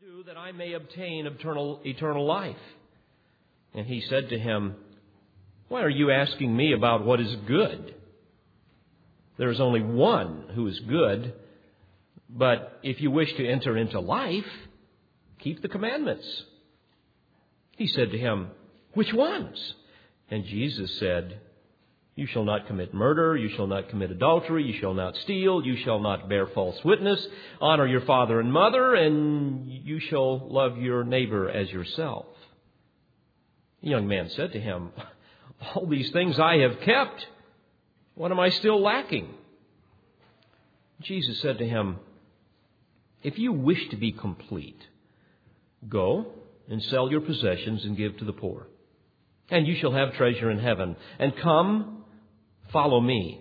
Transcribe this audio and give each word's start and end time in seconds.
do 0.00 0.24
that 0.24 0.36
I 0.36 0.52
may 0.52 0.74
obtain 0.74 1.26
eternal, 1.26 1.80
eternal 1.84 2.26
life? 2.26 2.56
And 3.72 3.86
he 3.86 4.02
said 4.02 4.28
to 4.28 4.38
him, 4.38 4.74
Why 5.68 5.82
are 5.82 5.88
you 5.88 6.10
asking 6.10 6.54
me 6.54 6.74
about 6.74 7.06
what 7.06 7.18
is 7.18 7.34
good? 7.46 7.94
There 9.38 9.50
is 9.50 9.58
only 9.58 9.80
one 9.80 10.50
who 10.54 10.66
is 10.66 10.78
good, 10.80 11.32
but 12.28 12.78
if 12.82 13.00
you 13.00 13.10
wish 13.10 13.34
to 13.36 13.48
enter 13.48 13.76
into 13.78 13.98
life, 14.00 14.44
keep 15.38 15.62
the 15.62 15.68
commandments. 15.68 16.26
He 17.78 17.86
said 17.86 18.10
to 18.10 18.18
him, 18.18 18.48
Which 18.92 19.14
ones? 19.14 19.74
And 20.30 20.44
Jesus 20.44 20.98
said, 20.98 21.40
You 22.16 22.26
shall 22.26 22.44
not 22.44 22.66
commit 22.66 22.94
murder, 22.94 23.36
you 23.36 23.50
shall 23.50 23.66
not 23.66 23.90
commit 23.90 24.10
adultery, 24.10 24.64
you 24.64 24.80
shall 24.80 24.94
not 24.94 25.14
steal, 25.16 25.62
you 25.62 25.76
shall 25.76 26.00
not 26.00 26.30
bear 26.30 26.46
false 26.46 26.82
witness, 26.82 27.24
honor 27.60 27.86
your 27.86 28.00
father 28.00 28.40
and 28.40 28.50
mother, 28.50 28.94
and 28.94 29.68
you 29.68 30.00
shall 30.00 30.48
love 30.48 30.78
your 30.78 31.04
neighbor 31.04 31.50
as 31.50 31.70
yourself. 31.70 32.24
The 33.82 33.90
young 33.90 34.08
man 34.08 34.30
said 34.30 34.52
to 34.52 34.60
him, 34.60 34.92
All 35.74 35.86
these 35.86 36.10
things 36.10 36.40
I 36.40 36.58
have 36.58 36.80
kept. 36.80 37.26
What 38.14 38.30
am 38.30 38.40
I 38.40 38.48
still 38.48 38.80
lacking? 38.80 39.28
Jesus 41.02 41.38
said 41.40 41.58
to 41.58 41.68
him, 41.68 41.98
If 43.22 43.38
you 43.38 43.52
wish 43.52 43.90
to 43.90 43.96
be 43.96 44.12
complete, 44.12 44.80
go 45.86 46.32
and 46.68 46.82
sell 46.82 47.10
your 47.10 47.20
possessions 47.20 47.84
and 47.84 47.94
give 47.94 48.16
to 48.18 48.24
the 48.24 48.32
poor. 48.32 48.68
And 49.50 49.66
you 49.66 49.76
shall 49.76 49.92
have 49.92 50.14
treasure 50.14 50.50
in 50.50 50.58
heaven. 50.58 50.96
And 51.18 51.36
come, 51.36 52.04
follow 52.72 53.00
me. 53.00 53.40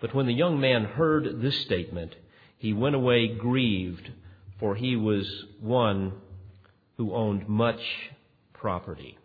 But 0.00 0.14
when 0.14 0.26
the 0.26 0.34
young 0.34 0.60
man 0.60 0.84
heard 0.84 1.40
this 1.40 1.58
statement, 1.60 2.14
he 2.58 2.72
went 2.72 2.94
away 2.94 3.28
grieved, 3.28 4.10
for 4.58 4.74
he 4.74 4.96
was 4.96 5.26
one 5.60 6.12
who 6.96 7.14
owned 7.14 7.48
much 7.48 7.80
property. 8.52 9.18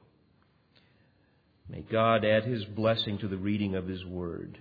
May 1.70 1.82
God 1.82 2.26
add 2.26 2.46
his 2.46 2.66
blessing 2.66 3.20
to 3.20 3.28
the 3.28 3.38
reading 3.38 3.76
of 3.76 3.88
his 3.88 4.04
word. 4.06 4.58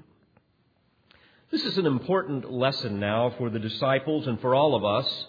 This 1.50 1.64
is 1.64 1.78
an 1.78 1.86
important 1.86 2.53
lesson 2.53 3.00
now 3.00 3.34
for 3.38 3.48
the 3.48 3.58
disciples 3.58 4.27
and 4.27 4.38
for 4.41 4.55
all 4.55 4.75
of 4.75 4.84
us 4.84 5.27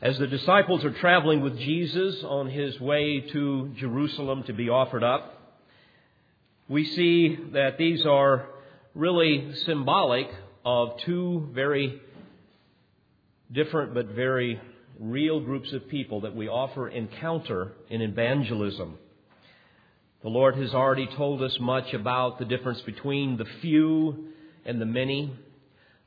as 0.00 0.18
the 0.18 0.26
disciples 0.26 0.84
are 0.84 0.92
traveling 0.92 1.40
with 1.40 1.58
Jesus 1.58 2.22
on 2.24 2.48
his 2.48 2.78
way 2.80 3.20
to 3.20 3.72
Jerusalem 3.76 4.42
to 4.44 4.52
be 4.52 4.68
offered 4.68 5.02
up, 5.02 5.33
we 6.68 6.84
see 6.84 7.38
that 7.52 7.76
these 7.76 8.06
are 8.06 8.46
really 8.94 9.52
symbolic 9.66 10.28
of 10.64 10.98
two 11.00 11.48
very 11.52 12.00
different 13.52 13.92
but 13.92 14.06
very 14.08 14.60
real 14.98 15.40
groups 15.40 15.72
of 15.72 15.88
people 15.88 16.22
that 16.22 16.34
we 16.34 16.48
offer 16.48 16.88
encounter 16.88 17.72
in 17.90 18.00
evangelism. 18.00 18.98
The 20.22 20.30
Lord 20.30 20.56
has 20.56 20.72
already 20.72 21.06
told 21.06 21.42
us 21.42 21.54
much 21.60 21.92
about 21.92 22.38
the 22.38 22.46
difference 22.46 22.80
between 22.80 23.36
the 23.36 23.44
few 23.60 24.28
and 24.64 24.80
the 24.80 24.86
many. 24.86 25.36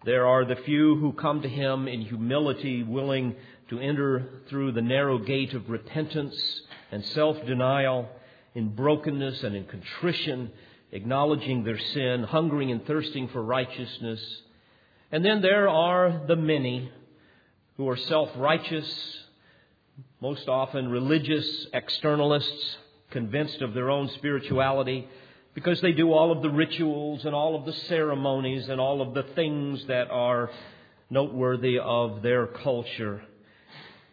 There 0.06 0.26
are 0.26 0.44
the 0.44 0.56
few 0.56 0.96
who 0.96 1.14
come 1.14 1.44
to 1.44 1.50
Him 1.50 1.88
in 1.88 2.02
humility, 2.02 2.82
willing 2.82 3.36
to 3.70 3.80
enter 3.80 4.28
through 4.50 4.72
the 4.72 4.82
narrow 4.82 5.20
gate 5.20 5.54
of 5.54 5.70
repentance 5.70 6.36
and 6.92 7.06
self 7.06 7.38
denial, 7.46 8.10
in 8.58 8.70
brokenness 8.70 9.44
and 9.44 9.56
in 9.56 9.66
contrition, 9.66 10.50
acknowledging 10.92 11.64
their 11.64 11.78
sin, 11.78 12.24
hungering 12.24 12.72
and 12.72 12.84
thirsting 12.88 13.28
for 13.28 13.44
righteousness. 13.44 14.20
And 15.12 15.24
then 15.24 15.44
there 15.44 15.70
are 15.70 16.24
the 16.28 16.36
many 16.36 16.92
who 17.78 17.88
are 17.88 17.96
self 17.96 18.32
righteous, 18.36 18.90
most 20.20 20.48
often 20.48 20.90
religious 20.90 21.68
externalists, 21.72 22.78
convinced 23.12 23.62
of 23.62 23.76
their 23.76 23.92
own 23.92 24.10
spirituality 24.16 25.08
because 25.54 25.80
they 25.82 25.92
do 25.92 26.12
all 26.12 26.32
of 26.32 26.42
the 26.42 26.50
rituals 26.50 27.26
and 27.26 27.36
all 27.36 27.56
of 27.56 27.64
the 27.66 27.74
ceremonies 27.74 28.70
and 28.70 28.82
all 28.82 29.04
of 29.04 29.14
the 29.14 29.24
things 29.36 29.86
that 29.86 30.10
are 30.10 30.50
noteworthy 31.12 31.78
of 31.78 32.24
their 32.24 32.48
culture. 32.48 33.22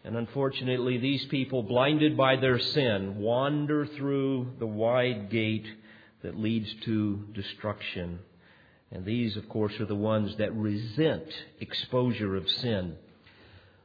And 0.05 0.17
unfortunately, 0.17 0.99
these 0.99 1.25
people, 1.27 1.63
blinded 1.63 2.15
by 2.15 2.37
their 2.37 2.59
sin, 2.59 3.17
wander 3.19 3.87
through 3.87 4.53
the 4.59 4.67
wide 4.67 5.31
gate 5.31 5.67
that 6.23 6.39
leads 6.39 6.73
to 6.85 7.25
destruction. 7.33 8.19
And 8.91 9.07
these, 9.07 9.37
of 9.37 9.49
course, 9.49 9.73
are 9.81 9.87
the 9.87 9.95
ones 9.95 10.37
that 10.37 10.55
resent 10.55 11.25
exposure 11.59 12.37
of 12.37 12.49
sin. 12.51 12.97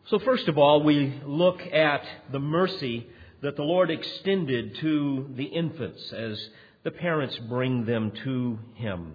So, 0.08 0.20
first 0.20 0.50
of 0.50 0.58
all, 0.58 0.84
we 0.84 1.22
look 1.26 1.62
at 1.62 2.04
the 2.32 2.40
mercy 2.40 3.08
that 3.42 3.56
the 3.56 3.64
Lord 3.64 3.90
extended 3.90 4.76
to 4.76 5.30
the 5.36 5.46
infants 5.46 6.12
as 6.12 6.50
the 6.84 6.92
parents 6.92 7.38
bring 7.48 7.86
them 7.86 8.12
to 8.26 8.60
Him. 8.76 9.14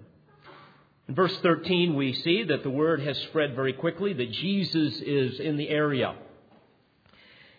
In 1.07 1.13
verse 1.13 1.37
13, 1.43 1.95
we 1.95 2.13
see 2.13 2.45
that 2.45 2.63
the 2.63 2.69
word 2.71 2.99
has 3.01 3.17
spread 3.29 3.55
very 3.55 3.73
quickly 3.73 4.13
that 4.13 4.31
Jesus 4.31 4.95
is 5.01 5.39
in 5.39 5.57
the 5.57 5.69
area. 5.69 6.15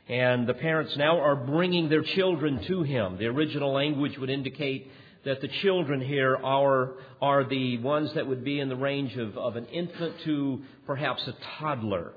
And 0.09 0.47
the 0.47 0.55
parents 0.55 0.97
now 0.97 1.21
are 1.21 1.35
bringing 1.35 1.89
their 1.89 2.03
children 2.03 2.63
to 2.67 2.83
him. 2.83 3.19
The 3.19 3.27
original 3.27 3.73
language 3.73 4.17
would 4.19 4.31
indicate 4.31 4.91
that 5.25 5.41
the 5.41 5.49
children 5.63 6.01
here 6.01 6.37
are, 6.37 6.95
are 7.21 7.43
the 7.45 7.79
ones 7.79 8.15
that 8.15 8.29
would 8.29 8.45
be 8.45 8.61
in 8.61 8.69
the 8.69 8.77
range 8.77 9.17
of, 9.17 9.37
of 9.37 9.57
an 9.57 9.67
infant 9.67 10.15
to 10.25 10.63
perhaps 10.87 11.27
a 11.27 11.35
toddler. 11.59 12.13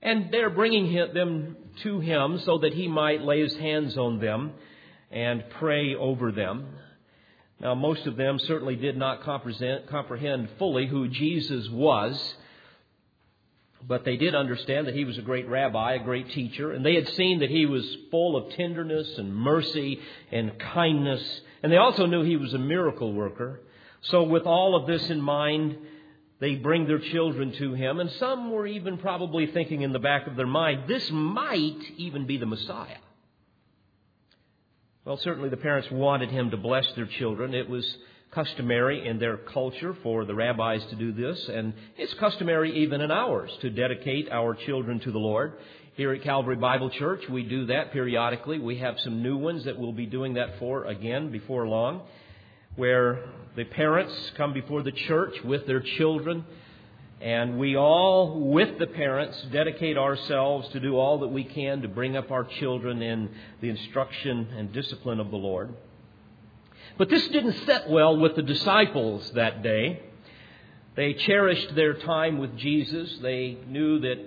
And 0.00 0.30
they're 0.30 0.50
bringing 0.50 0.86
him, 0.86 1.12
them 1.12 1.56
to 1.82 1.98
him 1.98 2.40
so 2.44 2.58
that 2.58 2.72
he 2.72 2.86
might 2.86 3.22
lay 3.22 3.40
his 3.40 3.56
hands 3.56 3.98
on 3.98 4.20
them 4.20 4.52
and 5.10 5.42
pray 5.58 5.96
over 5.96 6.30
them. 6.30 6.68
Now, 7.60 7.74
most 7.74 8.06
of 8.06 8.16
them 8.16 8.38
certainly 8.38 8.76
did 8.76 8.96
not 8.96 9.24
comprehend 9.24 10.48
fully 10.58 10.86
who 10.86 11.08
Jesus 11.08 11.68
was. 11.70 12.34
But 13.86 14.04
they 14.04 14.16
did 14.16 14.34
understand 14.34 14.86
that 14.86 14.94
he 14.94 15.04
was 15.04 15.18
a 15.18 15.22
great 15.22 15.48
rabbi, 15.48 15.94
a 15.94 16.04
great 16.04 16.30
teacher, 16.30 16.72
and 16.72 16.84
they 16.84 16.94
had 16.94 17.08
seen 17.10 17.40
that 17.40 17.50
he 17.50 17.64
was 17.64 17.84
full 18.10 18.36
of 18.36 18.52
tenderness 18.54 19.18
and 19.18 19.34
mercy 19.34 20.00
and 20.32 20.58
kindness. 20.58 21.40
And 21.62 21.72
they 21.72 21.76
also 21.76 22.06
knew 22.06 22.22
he 22.22 22.36
was 22.36 22.54
a 22.54 22.58
miracle 22.58 23.12
worker. 23.12 23.60
So, 24.02 24.24
with 24.24 24.44
all 24.44 24.76
of 24.76 24.86
this 24.86 25.08
in 25.10 25.20
mind, 25.20 25.76
they 26.40 26.54
bring 26.54 26.86
their 26.86 26.98
children 26.98 27.52
to 27.52 27.74
him. 27.74 28.00
And 28.00 28.10
some 28.12 28.50
were 28.50 28.66
even 28.66 28.98
probably 28.98 29.46
thinking 29.46 29.82
in 29.82 29.92
the 29.92 29.98
back 29.98 30.26
of 30.26 30.36
their 30.36 30.46
mind, 30.46 30.84
this 30.88 31.08
might 31.10 31.80
even 31.96 32.26
be 32.26 32.36
the 32.36 32.46
Messiah. 32.46 32.98
Well, 35.04 35.16
certainly 35.16 35.48
the 35.48 35.56
parents 35.56 35.90
wanted 35.90 36.30
him 36.30 36.50
to 36.50 36.56
bless 36.56 36.86
their 36.92 37.06
children. 37.06 37.54
It 37.54 37.68
was 37.68 37.96
customary 38.30 39.06
in 39.06 39.18
their 39.18 39.36
culture 39.36 39.96
for 40.02 40.24
the 40.24 40.34
rabbis 40.34 40.84
to 40.90 40.96
do 40.96 41.12
this, 41.12 41.48
and 41.48 41.72
it's 41.96 42.12
customary 42.14 42.84
even 42.84 43.00
in 43.00 43.10
ours 43.10 43.50
to 43.62 43.70
dedicate 43.70 44.30
our 44.30 44.54
children 44.54 45.00
to 45.00 45.10
the 45.10 45.18
Lord. 45.18 45.54
Here 45.94 46.12
at 46.12 46.22
Calvary 46.22 46.56
Bible 46.56 46.90
Church, 46.90 47.22
we 47.28 47.42
do 47.42 47.66
that 47.66 47.92
periodically. 47.92 48.58
We 48.58 48.78
have 48.78 49.00
some 49.00 49.22
new 49.22 49.36
ones 49.36 49.64
that 49.64 49.78
we'll 49.78 49.92
be 49.92 50.06
doing 50.06 50.34
that 50.34 50.58
for 50.58 50.84
again 50.84 51.32
before 51.32 51.66
long, 51.66 52.02
where 52.76 53.24
the 53.56 53.64
parents 53.64 54.14
come 54.36 54.52
before 54.52 54.82
the 54.82 54.92
church 54.92 55.34
with 55.42 55.66
their 55.66 55.80
children, 55.80 56.44
and 57.20 57.58
we 57.58 57.76
all, 57.76 58.38
with 58.52 58.78
the 58.78 58.86
parents, 58.86 59.42
dedicate 59.50 59.98
ourselves 59.98 60.68
to 60.68 60.78
do 60.78 60.96
all 60.96 61.18
that 61.20 61.28
we 61.28 61.42
can 61.42 61.82
to 61.82 61.88
bring 61.88 62.16
up 62.16 62.30
our 62.30 62.44
children 62.44 63.02
in 63.02 63.30
the 63.60 63.70
instruction 63.70 64.48
and 64.56 64.72
discipline 64.72 65.18
of 65.18 65.30
the 65.30 65.36
Lord. 65.36 65.74
But 66.98 67.08
this 67.08 67.28
didn't 67.28 67.64
set 67.64 67.88
well 67.88 68.16
with 68.16 68.34
the 68.34 68.42
disciples 68.42 69.30
that 69.36 69.62
day. 69.62 70.02
They 70.96 71.14
cherished 71.14 71.76
their 71.76 71.94
time 71.94 72.38
with 72.38 72.56
Jesus. 72.56 73.18
They 73.22 73.56
knew 73.68 74.00
that 74.00 74.18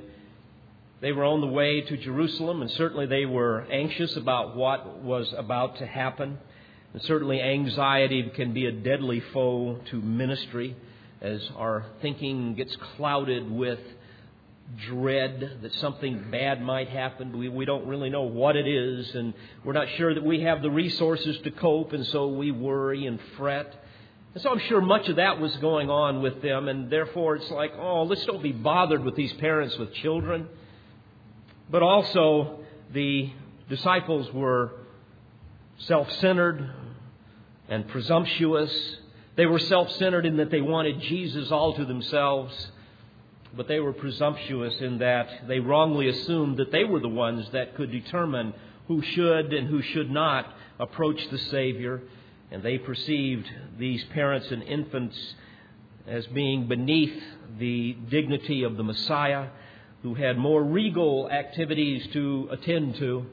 they 1.02 1.12
were 1.12 1.26
on 1.26 1.42
the 1.42 1.48
way 1.48 1.82
to 1.82 1.98
Jerusalem, 1.98 2.62
and 2.62 2.72
certainly 2.72 3.08
they 3.08 3.26
were 3.26 3.68
anxious 3.70 4.16
about 4.16 4.56
what 4.56 5.00
was 5.00 5.34
about 5.38 5.80
to 5.80 5.86
happen. 5.86 6.38
And 6.94 7.02
certainly, 7.02 7.42
anxiety 7.42 8.32
can 8.34 8.54
be 8.54 8.66
a 8.68 8.72
deadly 8.72 9.20
foe 9.34 9.80
to 9.90 10.02
ministry 10.02 10.78
as 11.20 11.42
our 11.58 11.86
thinking 12.02 12.56
gets 12.56 12.76
clouded 12.96 13.52
with 13.52 13.80
dread 14.88 15.60
that 15.62 15.74
something 15.76 16.26
bad 16.32 16.62
might 16.62 16.90
happen. 16.90 17.38
We, 17.38 17.50
we 17.50 17.66
don't 17.66 17.88
really 17.88 18.10
know 18.10 18.24
what 18.24 18.56
it 18.56 18.68
is, 18.68 19.14
and 19.16 19.34
we're 19.64 19.74
not 19.74 19.88
sure 19.98 20.14
that 20.14 20.24
we 20.24 20.42
have 20.42 20.62
the 20.62 20.72
resources 20.72 21.38
to 21.44 21.52
cope, 21.52 21.94
and 21.94 22.06
so 22.08 22.28
we 22.28 22.52
worry 22.52 23.06
and 23.06 23.20
fret. 23.38 23.84
And 24.34 24.42
so 24.42 24.50
I'm 24.50 24.60
sure 24.60 24.82
much 24.82 25.10
of 25.10 25.18
that 25.18 25.40
was 25.40 25.56
going 25.58 25.90
on 25.90 26.22
with 26.22 26.42
them, 26.42 26.68
and 26.68 26.90
therefore 26.90 27.36
it's 27.36 27.52
like, 27.52 27.74
oh, 27.78 28.04
let's 28.04 28.26
don't 28.26 28.42
be 28.42 28.54
bothered 28.54 29.04
with 29.04 29.16
these 29.16 29.34
parents 29.34 29.78
with 29.78 29.94
children. 29.96 30.48
But 31.70 31.84
also, 31.84 32.60
the 32.94 33.32
disciples 33.70 34.32
were 34.34 34.72
self 35.80 36.12
centered 36.14 36.70
and 37.68 37.88
presumptuous. 37.88 38.72
They 39.36 39.46
were 39.46 39.60
self 39.60 39.92
centered 39.94 40.26
in 40.26 40.38
that 40.38 40.52
they 40.52 40.62
wanted 40.62 41.02
Jesus 41.02 41.52
all 41.52 41.74
to 41.76 41.86
themselves. 41.86 42.54
But 43.56 43.68
they 43.68 43.80
were 43.80 43.94
presumptuous 43.94 44.74
in 44.80 45.00
that 45.00 45.48
they 45.48 45.60
wrongly 45.60 46.08
assumed 46.08 46.58
that 46.58 46.72
they 46.72 46.84
were 46.84 47.00
the 47.00 47.10
ones 47.10 47.48
that 47.52 47.76
could 47.76 47.92
determine 47.92 48.54
who 48.88 49.02
should 49.02 49.54
and 49.54 49.68
who 49.68 49.82
should 49.82 50.10
not 50.10 50.54
approach 50.80 51.30
the 51.30 51.38
Savior. 51.38 52.02
And 52.50 52.64
they 52.64 52.78
perceived 52.78 53.50
these 53.78 54.04
parents 54.06 54.48
and 54.52 54.64
infants 54.64 55.18
as 56.08 56.26
being 56.28 56.68
beneath 56.68 57.22
the 57.60 57.96
dignity 58.10 58.64
of 58.64 58.78
the 58.78 58.84
Messiah, 58.84 59.48
who 60.04 60.16
had 60.16 60.38
more 60.38 60.64
regal 60.64 61.30
activities 61.30 62.08
to 62.14 62.50
attend 62.52 62.96
to. 62.96 63.26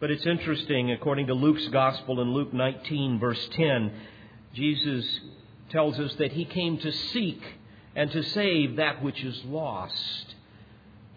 But 0.00 0.10
it's 0.10 0.26
interesting, 0.26 0.90
according 0.90 1.28
to 1.28 1.34
Luke's 1.34 1.68
Gospel 1.68 2.20
in 2.20 2.32
Luke 2.32 2.52
19, 2.52 3.18
verse 3.18 3.48
10, 3.52 3.92
Jesus 4.54 5.20
tells 5.70 5.98
us 6.00 6.14
that 6.16 6.32
he 6.32 6.44
came 6.44 6.78
to 6.78 6.90
seek 6.90 7.40
and 7.94 8.10
to 8.12 8.22
save 8.22 8.76
that 8.76 9.02
which 9.02 9.22
is 9.22 9.42
lost. 9.44 10.34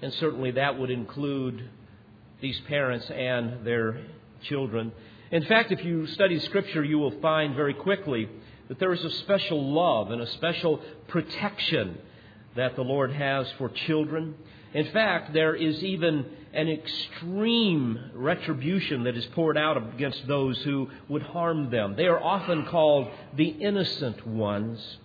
And 0.01 0.13
certainly 0.13 0.51
that 0.51 0.77
would 0.77 0.89
include 0.89 1.69
these 2.41 2.59
parents 2.61 3.09
and 3.09 3.65
their 3.65 4.01
children. 4.43 4.91
In 5.31 5.43
fact, 5.45 5.71
if 5.71 5.83
you 5.83 6.07
study 6.07 6.39
Scripture, 6.39 6.83
you 6.83 6.99
will 6.99 7.19
find 7.21 7.55
very 7.55 7.73
quickly 7.73 8.29
that 8.67 8.79
there 8.79 8.93
is 8.93 9.03
a 9.03 9.09
special 9.09 9.73
love 9.73 10.11
and 10.11 10.21
a 10.21 10.27
special 10.27 10.81
protection 11.07 11.97
that 12.55 12.75
the 12.75 12.83
Lord 12.83 13.11
has 13.13 13.47
for 13.57 13.69
children. 13.69 14.35
In 14.73 14.91
fact, 14.91 15.33
there 15.33 15.55
is 15.55 15.83
even 15.83 16.25
an 16.53 16.69
extreme 16.69 18.11
retribution 18.13 19.03
that 19.03 19.17
is 19.17 19.25
poured 19.27 19.57
out 19.57 19.77
against 19.77 20.27
those 20.27 20.57
who 20.63 20.89
would 21.09 21.23
harm 21.23 21.69
them. 21.69 21.95
They 21.95 22.05
are 22.05 22.21
often 22.21 22.65
called 22.65 23.07
the 23.35 23.47
innocent 23.47 24.25
ones. 24.27 24.97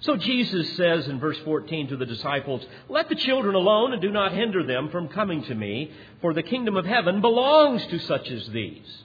So 0.00 0.16
Jesus 0.16 0.76
says 0.76 1.08
in 1.08 1.18
verse 1.18 1.38
14 1.44 1.88
to 1.88 1.96
the 1.96 2.06
disciples, 2.06 2.64
Let 2.88 3.08
the 3.08 3.16
children 3.16 3.54
alone 3.56 3.92
and 3.92 4.00
do 4.00 4.10
not 4.12 4.32
hinder 4.32 4.64
them 4.64 4.90
from 4.90 5.08
coming 5.08 5.42
to 5.44 5.54
me, 5.54 5.90
for 6.20 6.32
the 6.32 6.42
kingdom 6.42 6.76
of 6.76 6.84
heaven 6.84 7.20
belongs 7.20 7.84
to 7.86 7.98
such 7.98 8.30
as 8.30 8.46
these. 8.48 9.04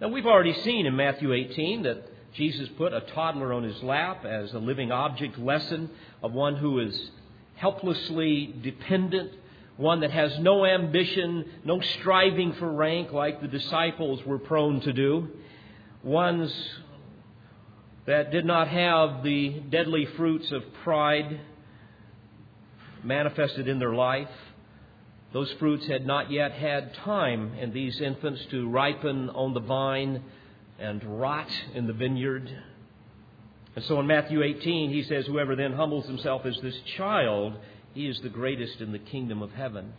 Now 0.00 0.08
we've 0.08 0.26
already 0.26 0.54
seen 0.62 0.86
in 0.86 0.94
Matthew 0.94 1.32
18 1.32 1.82
that 1.82 2.34
Jesus 2.34 2.68
put 2.76 2.92
a 2.92 3.00
toddler 3.00 3.52
on 3.52 3.64
his 3.64 3.82
lap 3.82 4.24
as 4.24 4.52
a 4.52 4.58
living 4.58 4.92
object 4.92 5.38
lesson 5.38 5.90
of 6.22 6.32
one 6.32 6.56
who 6.56 6.78
is 6.78 7.10
helplessly 7.56 8.54
dependent, 8.62 9.32
one 9.76 10.00
that 10.00 10.12
has 10.12 10.38
no 10.38 10.64
ambition, 10.64 11.44
no 11.64 11.80
striving 11.80 12.52
for 12.54 12.70
rank 12.70 13.12
like 13.12 13.40
the 13.40 13.48
disciples 13.48 14.24
were 14.24 14.38
prone 14.38 14.80
to 14.80 14.92
do, 14.92 15.28
ones 16.02 16.52
that 18.06 18.32
did 18.32 18.44
not 18.44 18.68
have 18.68 19.22
the 19.22 19.60
deadly 19.70 20.06
fruits 20.16 20.50
of 20.50 20.62
pride 20.82 21.40
manifested 23.04 23.68
in 23.68 23.78
their 23.78 23.94
life. 23.94 24.28
Those 25.32 25.50
fruits 25.58 25.86
had 25.86 26.06
not 26.06 26.30
yet 26.30 26.52
had 26.52 26.94
time 26.94 27.54
in 27.54 27.72
these 27.72 28.00
infants 28.00 28.44
to 28.50 28.68
ripen 28.68 29.30
on 29.30 29.54
the 29.54 29.60
vine 29.60 30.22
and 30.78 31.20
rot 31.20 31.48
in 31.74 31.86
the 31.86 31.92
vineyard. 31.92 32.50
And 33.74 33.84
so 33.84 34.00
in 34.00 34.06
Matthew 34.06 34.42
18, 34.42 34.90
he 34.90 35.04
says, 35.04 35.26
Whoever 35.26 35.56
then 35.56 35.72
humbles 35.72 36.06
himself 36.06 36.44
as 36.44 36.58
this 36.60 36.78
child, 36.96 37.56
he 37.94 38.08
is 38.08 38.20
the 38.20 38.28
greatest 38.28 38.80
in 38.80 38.92
the 38.92 38.98
kingdom 38.98 39.42
of 39.42 39.52
heaven. 39.52 39.94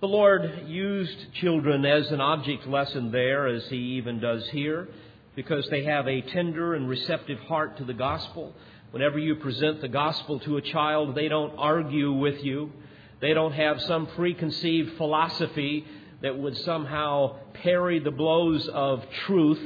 The 0.00 0.08
Lord 0.08 0.64
used 0.66 1.32
children 1.34 1.86
as 1.86 2.10
an 2.10 2.20
object 2.20 2.66
lesson 2.66 3.12
there, 3.12 3.46
as 3.46 3.64
he 3.68 3.76
even 3.76 4.20
does 4.20 4.46
here 4.50 4.88
because 5.36 5.68
they 5.68 5.84
have 5.84 6.08
a 6.08 6.22
tender 6.22 6.74
and 6.74 6.88
receptive 6.88 7.38
heart 7.40 7.76
to 7.76 7.84
the 7.84 7.94
gospel. 7.94 8.52
Whenever 8.90 9.18
you 9.18 9.36
present 9.36 9.82
the 9.82 9.88
gospel 9.88 10.40
to 10.40 10.56
a 10.56 10.62
child, 10.62 11.14
they 11.14 11.28
don't 11.28 11.54
argue 11.58 12.12
with 12.12 12.42
you. 12.42 12.72
They 13.20 13.34
don't 13.34 13.52
have 13.52 13.80
some 13.82 14.06
preconceived 14.06 14.96
philosophy 14.96 15.86
that 16.22 16.38
would 16.38 16.56
somehow 16.58 17.36
parry 17.52 17.98
the 17.98 18.10
blows 18.10 18.66
of 18.68 19.04
truth 19.26 19.60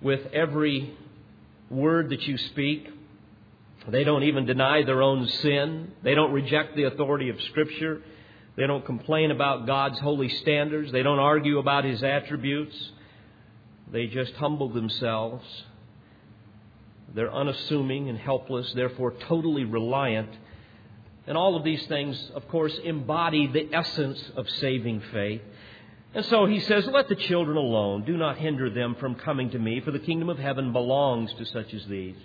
with 0.00 0.26
every 0.32 0.96
word 1.70 2.10
that 2.10 2.22
you 2.22 2.36
speak. 2.36 2.88
They 3.88 4.02
don't 4.02 4.24
even 4.24 4.46
deny 4.46 4.82
their 4.82 5.02
own 5.02 5.28
sin. 5.28 5.92
They 6.02 6.14
don't 6.14 6.32
reject 6.32 6.74
the 6.74 6.84
authority 6.84 7.28
of 7.30 7.40
Scripture. 7.50 8.02
They 8.56 8.66
don't 8.66 8.84
complain 8.84 9.30
about 9.30 9.66
God's 9.66 9.98
holy 10.00 10.28
standards. 10.28 10.90
They 10.90 11.02
don't 11.02 11.18
argue 11.20 11.58
about 11.58 11.84
His 11.84 12.02
attributes. 12.02 12.76
They 13.92 14.06
just 14.06 14.32
humble 14.34 14.70
themselves. 14.70 15.44
They're 17.14 17.32
unassuming 17.32 18.08
and 18.08 18.18
helpless, 18.18 18.72
therefore 18.72 19.12
totally 19.28 19.64
reliant. 19.64 20.30
And 21.26 21.36
all 21.36 21.56
of 21.56 21.62
these 21.62 21.86
things, 21.86 22.30
of 22.34 22.48
course, 22.48 22.76
embody 22.82 23.46
the 23.46 23.68
essence 23.72 24.20
of 24.34 24.48
saving 24.48 25.02
faith. 25.12 25.42
And 26.14 26.24
so 26.26 26.46
he 26.46 26.60
says, 26.60 26.86
Let 26.86 27.08
the 27.08 27.14
children 27.14 27.56
alone. 27.56 28.04
Do 28.04 28.16
not 28.16 28.38
hinder 28.38 28.70
them 28.70 28.96
from 28.98 29.14
coming 29.14 29.50
to 29.50 29.58
me, 29.58 29.80
for 29.80 29.90
the 29.90 29.98
kingdom 29.98 30.30
of 30.30 30.38
heaven 30.38 30.72
belongs 30.72 31.32
to 31.34 31.44
such 31.44 31.72
as 31.74 31.84
these. 31.86 32.16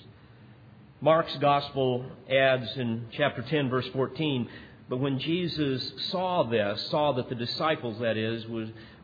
Mark's 1.00 1.36
gospel 1.38 2.06
adds 2.30 2.76
in 2.76 3.06
chapter 3.12 3.44
10, 3.44 3.70
verse 3.70 3.88
14, 3.94 4.50
but 4.90 4.98
when 4.98 5.20
Jesus 5.20 5.92
saw 6.10 6.44
this, 6.44 6.82
saw 6.90 7.12
that 7.14 7.30
the 7.30 7.36
disciples, 7.36 8.00
that 8.00 8.18
is, 8.18 8.46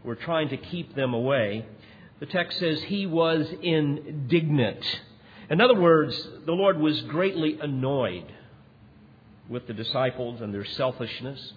were 0.03 0.15
trying 0.15 0.49
to 0.49 0.57
keep 0.57 0.95
them 0.95 1.13
away, 1.13 1.65
the 2.23 2.31
text 2.31 2.57
says 2.57 2.81
he 2.83 3.05
was 3.05 3.45
indignant. 3.61 5.01
In 5.49 5.59
other 5.59 5.77
words, 5.77 6.15
the 6.45 6.53
Lord 6.53 6.79
was 6.79 7.01
greatly 7.01 7.59
annoyed 7.59 8.31
with 9.49 9.67
the 9.67 9.73
disciples 9.73 10.39
and 10.39 10.53
their 10.53 10.63
selfishness, 10.63 11.51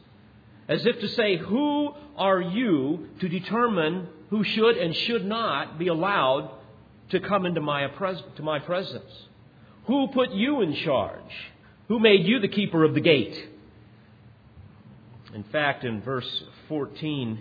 as 0.66 0.84
if 0.84 0.98
to 0.98 1.08
say, 1.10 1.36
Who 1.36 1.94
are 2.16 2.40
you 2.40 3.10
to 3.20 3.28
determine 3.28 4.08
who 4.30 4.42
should 4.42 4.76
and 4.76 4.92
should 4.96 5.24
not 5.24 5.78
be 5.78 5.86
allowed 5.86 6.50
to 7.10 7.20
come 7.20 7.46
into 7.46 7.60
my, 7.60 7.86
to 7.86 8.42
my 8.42 8.58
presence? 8.58 9.28
Who 9.84 10.08
put 10.08 10.32
you 10.32 10.62
in 10.62 10.74
charge? 10.74 11.52
Who 11.86 12.00
made 12.00 12.26
you 12.26 12.40
the 12.40 12.48
keeper 12.48 12.82
of 12.82 12.94
the 12.94 13.00
gate? 13.00 13.50
In 15.32 15.44
fact, 15.44 15.84
in 15.84 16.02
verse 16.02 16.42
14, 16.68 17.38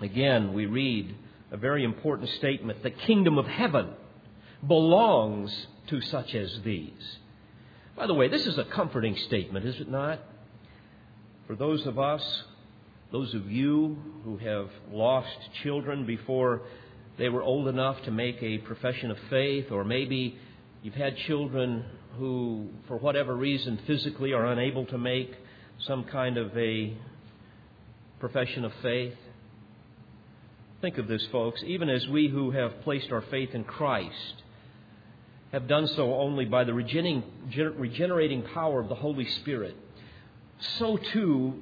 again, 0.00 0.54
we 0.54 0.64
read, 0.64 1.14
a 1.50 1.56
very 1.56 1.84
important 1.84 2.30
statement. 2.30 2.82
The 2.82 2.90
kingdom 2.90 3.38
of 3.38 3.46
heaven 3.46 3.90
belongs 4.66 5.66
to 5.88 6.00
such 6.00 6.34
as 6.34 6.60
these. 6.64 7.18
By 7.96 8.06
the 8.06 8.14
way, 8.14 8.28
this 8.28 8.46
is 8.46 8.58
a 8.58 8.64
comforting 8.64 9.16
statement, 9.16 9.66
is 9.66 9.80
it 9.80 9.90
not? 9.90 10.20
For 11.46 11.56
those 11.56 11.86
of 11.86 11.98
us, 11.98 12.42
those 13.10 13.34
of 13.34 13.50
you 13.50 13.96
who 14.24 14.36
have 14.36 14.68
lost 14.92 15.36
children 15.62 16.04
before 16.04 16.62
they 17.16 17.28
were 17.28 17.42
old 17.42 17.66
enough 17.66 18.00
to 18.02 18.10
make 18.10 18.42
a 18.42 18.58
profession 18.58 19.10
of 19.10 19.18
faith, 19.30 19.72
or 19.72 19.82
maybe 19.82 20.38
you've 20.82 20.94
had 20.94 21.16
children 21.26 21.84
who, 22.18 22.68
for 22.86 22.96
whatever 22.98 23.34
reason, 23.34 23.78
physically 23.86 24.32
are 24.32 24.46
unable 24.46 24.86
to 24.86 24.98
make 24.98 25.32
some 25.86 26.04
kind 26.04 26.36
of 26.36 26.56
a 26.56 26.96
profession 28.20 28.64
of 28.64 28.72
faith. 28.82 29.14
Think 30.80 30.98
of 30.98 31.08
this, 31.08 31.26
folks. 31.32 31.60
Even 31.66 31.88
as 31.88 32.06
we 32.06 32.28
who 32.28 32.52
have 32.52 32.82
placed 32.82 33.10
our 33.10 33.22
faith 33.22 33.52
in 33.52 33.64
Christ 33.64 34.42
have 35.50 35.66
done 35.66 35.88
so 35.88 36.14
only 36.14 36.44
by 36.44 36.62
the 36.62 36.74
regenerating 36.74 38.42
power 38.54 38.80
of 38.80 38.88
the 38.88 38.94
Holy 38.94 39.26
Spirit, 39.26 39.76
so 40.78 40.96
too, 40.96 41.54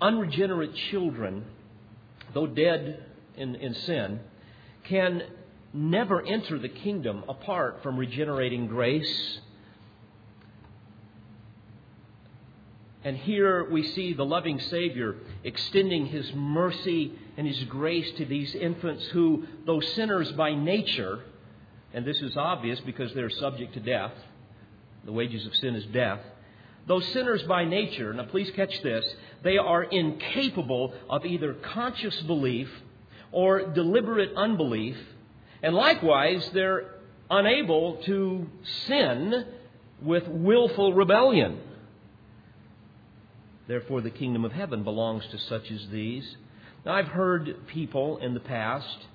unregenerate 0.00 0.74
children, 0.90 1.44
though 2.34 2.46
dead 2.46 3.02
in, 3.36 3.54
in 3.54 3.72
sin, 3.72 4.20
can 4.84 5.22
never 5.72 6.20
enter 6.20 6.58
the 6.58 6.68
kingdom 6.68 7.24
apart 7.30 7.80
from 7.82 7.96
regenerating 7.96 8.66
grace 8.66 9.38
And 13.06 13.16
here 13.16 13.62
we 13.70 13.84
see 13.84 14.14
the 14.14 14.24
loving 14.24 14.58
Savior 14.58 15.14
extending 15.44 16.06
His 16.06 16.28
mercy 16.34 17.12
and 17.36 17.46
His 17.46 17.62
grace 17.68 18.10
to 18.16 18.24
these 18.24 18.52
infants 18.56 19.04
who, 19.12 19.46
though 19.64 19.78
sinners 19.78 20.32
by 20.32 20.56
nature, 20.56 21.20
and 21.94 22.04
this 22.04 22.20
is 22.20 22.36
obvious 22.36 22.80
because 22.80 23.14
they're 23.14 23.30
subject 23.30 23.74
to 23.74 23.80
death, 23.80 24.10
the 25.04 25.12
wages 25.12 25.46
of 25.46 25.54
sin 25.54 25.76
is 25.76 25.86
death. 25.86 26.18
Though 26.88 26.98
sinners 26.98 27.44
by 27.44 27.64
nature, 27.64 28.12
now 28.12 28.24
please 28.24 28.50
catch 28.56 28.82
this, 28.82 29.04
they 29.44 29.56
are 29.56 29.84
incapable 29.84 30.92
of 31.08 31.24
either 31.24 31.54
conscious 31.54 32.20
belief 32.22 32.68
or 33.30 33.68
deliberate 33.68 34.34
unbelief, 34.34 34.96
and 35.62 35.76
likewise 35.76 36.50
they're 36.52 36.96
unable 37.30 37.98
to 37.98 38.50
sin 38.88 39.46
with 40.02 40.26
willful 40.26 40.92
rebellion. 40.92 41.60
Therefore, 43.68 44.00
the 44.00 44.10
kingdom 44.10 44.44
of 44.44 44.52
heaven 44.52 44.84
belongs 44.84 45.26
to 45.28 45.38
such 45.38 45.70
as 45.70 45.88
these. 45.90 46.36
Now, 46.84 46.94
I've 46.94 47.08
heard 47.08 47.66
people 47.66 48.18
in 48.18 48.34
the 48.34 48.40
past 48.40 49.06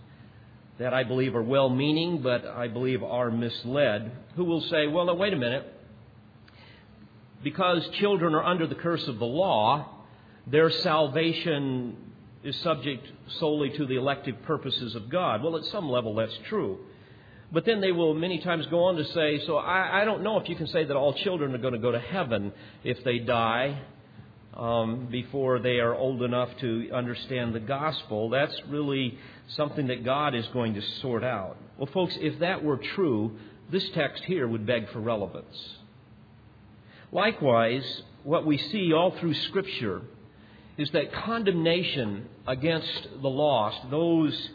that 0.78 0.94
I 0.94 1.04
believe 1.04 1.36
are 1.36 1.44
well 1.44 1.70
meaning, 1.70 2.22
but 2.22 2.46
I 2.46 2.68
believe 2.68 3.02
are 3.04 3.32
misled, 3.32 4.12
who 4.36 4.44
will 4.44 4.62
say, 4.62 4.88
well, 4.88 5.06
now, 5.06 5.14
wait 5.14 5.34
a 5.34 5.38
minute. 5.38 5.66
Because 7.44 7.88
children 8.00 8.36
are 8.36 8.44
under 8.44 8.68
the 8.68 8.76
curse 8.76 9.08
of 9.08 9.20
the 9.20 9.26
law, 9.26 9.88
their 10.48 10.70
salvation 10.70 11.96
is 12.44 12.56
subject 12.58 13.08
solely 13.40 13.70
to 13.78 13.86
the 13.86 13.96
elective 13.96 14.42
purposes 14.44 14.96
of 14.96 15.10
God. 15.10 15.44
Well, 15.44 15.56
at 15.56 15.66
some 15.66 15.90
level, 15.90 16.16
that's 16.16 16.38
true. 16.50 16.80
But 17.52 17.66
then 17.66 17.82
they 17.82 17.92
will 17.92 18.14
many 18.14 18.40
times 18.40 18.66
go 18.68 18.86
on 18.86 18.96
to 18.96 19.06
say, 19.06 19.46
so 19.46 19.58
I, 19.58 20.02
I 20.02 20.06
don't 20.06 20.24
know 20.24 20.40
if 20.40 20.50
you 20.50 20.56
can 20.56 20.68
say 20.68 20.84
that 20.84 20.96
all 20.96 21.14
children 21.14 21.54
are 21.54 21.58
going 21.58 21.74
to 21.74 21.80
go 21.80 21.92
to 21.92 22.00
heaven 22.00 22.52
if 22.84 23.04
they 23.04 23.20
die 23.20 23.82
um, 24.56 25.08
before 25.10 25.60
they 25.60 25.80
are 25.80 25.96
old 25.96 26.22
enough 26.24 26.50
to 26.60 26.90
understand 26.94 27.54
the 27.54 27.60
gospel. 27.60 28.30
That's 28.30 28.56
really 28.68 29.18
something 29.56 29.88
that 29.88 30.04
God 30.04 30.36
is 30.36 30.46
going 30.48 30.74
to 30.74 30.82
sort 31.02 31.24
out. 31.24 31.58
Well, 31.78 31.90
folks, 31.94 32.18
if 32.20 32.40
that 32.40 32.64
were 32.64 32.78
true, 32.78 33.38
this 33.72 33.88
text 33.92 34.24
here 34.26 34.48
would 34.48 34.66
beg 34.66 34.90
for 34.90 35.00
relevance. 35.00 35.58
Likewise, 37.12 38.04
what 38.24 38.46
we 38.46 38.58
see 38.58 38.94
all 38.94 39.12
through 39.20 39.34
Scripture 39.34 40.02
is 40.78 40.90
that 40.92 41.14
condemnation 41.14 42.28
against 42.48 43.08
the 43.22 43.30
lost, 43.30 43.90
those 43.90 44.50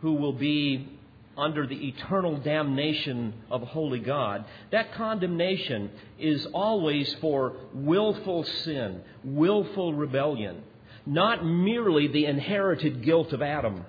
who 0.00 0.14
will 0.14 0.32
be 0.32 0.88
under 1.36 1.66
the 1.66 1.88
eternal 1.88 2.36
damnation 2.38 3.34
of 3.50 3.62
holy 3.62 4.00
God, 4.00 4.44
that 4.70 4.94
condemnation 4.94 5.90
is 6.18 6.46
always 6.46 7.12
for 7.20 7.56
willful 7.72 8.44
sin, 8.44 9.00
willful 9.24 9.94
rebellion, 9.94 10.62
not 11.06 11.44
merely 11.44 12.08
the 12.08 12.26
inherited 12.26 13.02
guilt 13.02 13.32
of 13.32 13.42
Adam. 13.42 13.84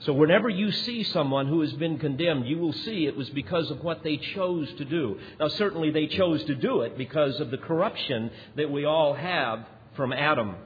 So, 0.00 0.12
whenever 0.12 0.48
you 0.48 0.72
see 0.72 1.04
someone 1.04 1.46
who 1.46 1.60
has 1.60 1.72
been 1.74 1.98
condemned, 1.98 2.46
you 2.46 2.58
will 2.58 2.72
see 2.72 3.06
it 3.06 3.16
was 3.16 3.30
because 3.30 3.70
of 3.70 3.84
what 3.84 4.02
they 4.02 4.16
chose 4.16 4.72
to 4.74 4.84
do. 4.84 5.18
Now, 5.38 5.46
certainly 5.46 5.92
they 5.92 6.08
chose 6.08 6.42
to 6.44 6.56
do 6.56 6.80
it 6.80 6.98
because 6.98 7.38
of 7.38 7.52
the 7.52 7.58
corruption 7.58 8.32
that 8.56 8.70
we 8.70 8.84
all 8.84 9.14
have 9.14 9.64
from 9.94 10.12
Adam. 10.12 10.56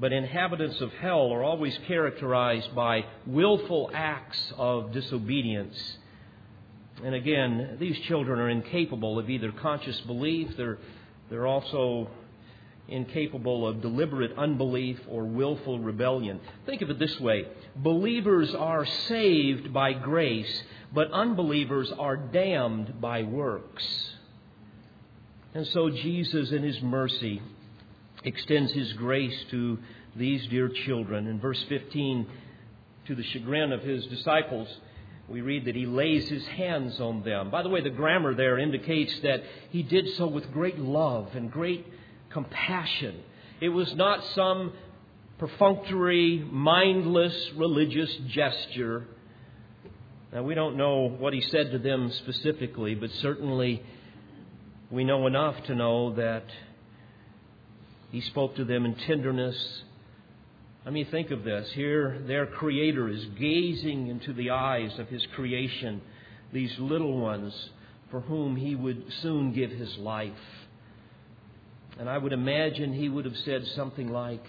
But 0.00 0.12
inhabitants 0.12 0.80
of 0.80 0.92
hell 0.94 1.32
are 1.32 1.44
always 1.44 1.78
characterized 1.86 2.74
by 2.74 3.04
willful 3.26 3.90
acts 3.94 4.52
of 4.56 4.92
disobedience. 4.92 5.76
And 7.04 7.14
again, 7.14 7.76
these 7.78 7.98
children 8.00 8.38
are 8.38 8.48
incapable 8.48 9.18
of 9.18 9.30
either 9.30 9.52
conscious 9.52 10.00
belief, 10.02 10.56
they're, 10.56 10.78
they're 11.30 11.46
also 11.46 12.08
incapable 12.88 13.66
of 13.66 13.80
deliberate 13.80 14.36
unbelief 14.36 15.00
or 15.08 15.24
willful 15.24 15.78
rebellion. 15.78 16.40
Think 16.66 16.82
of 16.82 16.90
it 16.90 16.98
this 16.98 17.18
way 17.18 17.46
believers 17.76 18.54
are 18.54 18.84
saved 18.84 19.72
by 19.72 19.92
grace, 19.92 20.62
but 20.92 21.10
unbelievers 21.10 21.90
are 21.98 22.16
damned 22.16 23.00
by 23.00 23.22
works. 23.22 23.84
And 25.54 25.66
so 25.68 25.88
Jesus, 25.88 26.50
in 26.50 26.62
His 26.62 26.80
mercy, 26.82 27.40
extends 28.24 28.72
His 28.72 28.92
grace 28.94 29.44
to 29.50 29.78
these 30.16 30.46
dear 30.48 30.68
children. 30.68 31.26
In 31.26 31.40
verse 31.40 31.62
15, 31.68 32.26
to 33.06 33.14
the 33.14 33.24
chagrin 33.24 33.72
of 33.72 33.82
His 33.82 34.06
disciples, 34.06 34.68
we 35.28 35.40
read 35.40 35.64
that 35.64 35.74
he 35.74 35.86
lays 35.86 36.28
his 36.28 36.46
hands 36.46 37.00
on 37.00 37.22
them. 37.22 37.50
By 37.50 37.62
the 37.62 37.70
way, 37.70 37.80
the 37.80 37.90
grammar 37.90 38.34
there 38.34 38.58
indicates 38.58 39.18
that 39.20 39.42
he 39.70 39.82
did 39.82 40.08
so 40.16 40.26
with 40.26 40.52
great 40.52 40.78
love 40.78 41.34
and 41.34 41.50
great 41.50 41.86
compassion. 42.30 43.20
It 43.60 43.70
was 43.70 43.94
not 43.94 44.22
some 44.34 44.72
perfunctory, 45.38 46.46
mindless 46.50 47.52
religious 47.56 48.14
gesture. 48.28 49.06
Now, 50.32 50.42
we 50.42 50.54
don't 50.54 50.76
know 50.76 51.08
what 51.08 51.32
he 51.32 51.40
said 51.40 51.70
to 51.70 51.78
them 51.78 52.12
specifically, 52.12 52.94
but 52.94 53.10
certainly 53.22 53.82
we 54.90 55.04
know 55.04 55.26
enough 55.26 55.62
to 55.64 55.74
know 55.74 56.14
that 56.16 56.44
he 58.14 58.20
spoke 58.20 58.54
to 58.54 58.64
them 58.64 58.84
in 58.84 58.94
tenderness. 58.94 59.82
I 60.86 60.90
mean, 60.90 61.04
think 61.10 61.32
of 61.32 61.42
this. 61.42 61.68
Here, 61.72 62.22
their 62.28 62.46
Creator 62.46 63.08
is 63.08 63.24
gazing 63.40 64.06
into 64.06 64.32
the 64.32 64.50
eyes 64.50 64.96
of 65.00 65.08
His 65.08 65.26
creation, 65.34 66.00
these 66.52 66.78
little 66.78 67.18
ones 67.18 67.70
for 68.12 68.20
whom 68.20 68.54
He 68.54 68.76
would 68.76 69.04
soon 69.20 69.52
give 69.52 69.72
His 69.72 69.96
life. 69.98 70.30
And 71.98 72.08
I 72.08 72.16
would 72.16 72.32
imagine 72.32 72.92
he 72.92 73.08
would 73.08 73.24
have 73.24 73.36
said 73.38 73.66
something 73.74 74.12
like, 74.12 74.44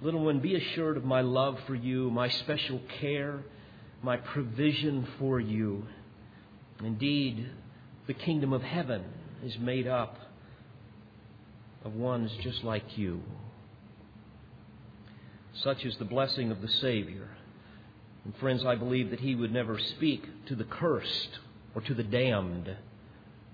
Little 0.00 0.24
one, 0.24 0.38
be 0.38 0.54
assured 0.54 0.96
of 0.96 1.04
my 1.04 1.22
love 1.22 1.58
for 1.66 1.74
you, 1.74 2.08
my 2.12 2.28
special 2.28 2.80
care, 3.00 3.40
my 4.00 4.16
provision 4.16 5.08
for 5.18 5.40
you. 5.40 5.88
Indeed, 6.84 7.50
the 8.06 8.14
kingdom 8.14 8.52
of 8.52 8.62
heaven 8.62 9.02
is 9.42 9.58
made 9.58 9.88
up 9.88 10.18
of 11.86 11.94
ones 11.94 12.30
just 12.42 12.64
like 12.64 12.98
you. 12.98 13.22
Such 15.62 15.84
is 15.84 15.96
the 15.96 16.04
blessing 16.04 16.50
of 16.50 16.60
the 16.60 16.68
Savior. 16.68 17.28
And 18.24 18.36
friends, 18.36 18.64
I 18.66 18.74
believe 18.74 19.10
that 19.10 19.20
he 19.20 19.36
would 19.36 19.52
never 19.52 19.78
speak 19.78 20.46
to 20.46 20.56
the 20.56 20.64
cursed 20.64 21.38
or 21.74 21.80
to 21.82 21.94
the 21.94 22.02
damned 22.02 22.76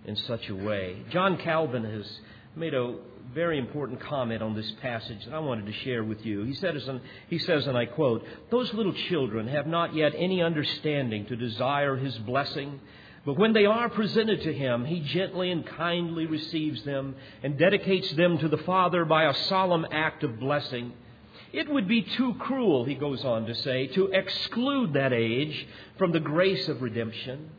in 0.06 0.16
such 0.16 0.48
a 0.48 0.54
way. 0.54 0.96
John 1.10 1.36
Calvin 1.36 1.84
has 1.84 2.10
made 2.56 2.74
a 2.74 2.96
very 3.34 3.58
important 3.58 4.00
comment 4.00 4.42
on 4.42 4.54
this 4.54 4.70
passage 4.80 5.24
that 5.26 5.34
I 5.34 5.38
wanted 5.38 5.66
to 5.66 5.72
share 5.84 6.02
with 6.02 6.24
you. 6.24 6.42
He 6.44 6.54
says, 6.54 6.88
he 7.28 7.38
says, 7.38 7.66
and 7.66 7.76
I 7.76 7.86
quote, 7.86 8.24
Those 8.50 8.72
little 8.72 8.94
children 9.10 9.46
have 9.46 9.66
not 9.66 9.94
yet 9.94 10.12
any 10.16 10.42
understanding 10.42 11.26
to 11.26 11.36
desire 11.36 11.96
his 11.96 12.16
blessing, 12.18 12.80
but 13.24 13.38
when 13.38 13.52
they 13.52 13.66
are 13.66 13.88
presented 13.88 14.42
to 14.42 14.52
him, 14.52 14.84
he 14.84 15.00
gently 15.00 15.50
and 15.50 15.64
kindly 15.64 16.26
receives 16.26 16.82
them 16.82 17.14
and 17.42 17.56
dedicates 17.56 18.10
them 18.12 18.38
to 18.38 18.48
the 18.48 18.58
Father 18.58 19.04
by 19.04 19.24
a 19.24 19.34
solemn 19.34 19.86
act 19.92 20.24
of 20.24 20.40
blessing. 20.40 20.92
It 21.52 21.70
would 21.70 21.86
be 21.86 22.02
too 22.02 22.34
cruel, 22.34 22.84
he 22.84 22.94
goes 22.94 23.24
on 23.24 23.46
to 23.46 23.54
say, 23.54 23.86
to 23.88 24.06
exclude 24.06 24.94
that 24.94 25.12
age 25.12 25.68
from 25.98 26.10
the 26.10 26.20
grace 26.20 26.66
of 26.68 26.82
redemption. 26.82 27.50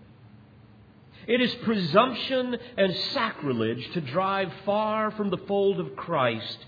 It 1.27 1.39
is 1.39 1.53
presumption 1.63 2.58
and 2.75 2.93
sacrilege 3.13 3.89
to 3.93 4.01
drive 4.01 4.51
far 4.65 5.12
from 5.12 5.29
the 5.29 5.38
fold 5.38 5.79
of 5.79 5.96
Christ 5.96 6.65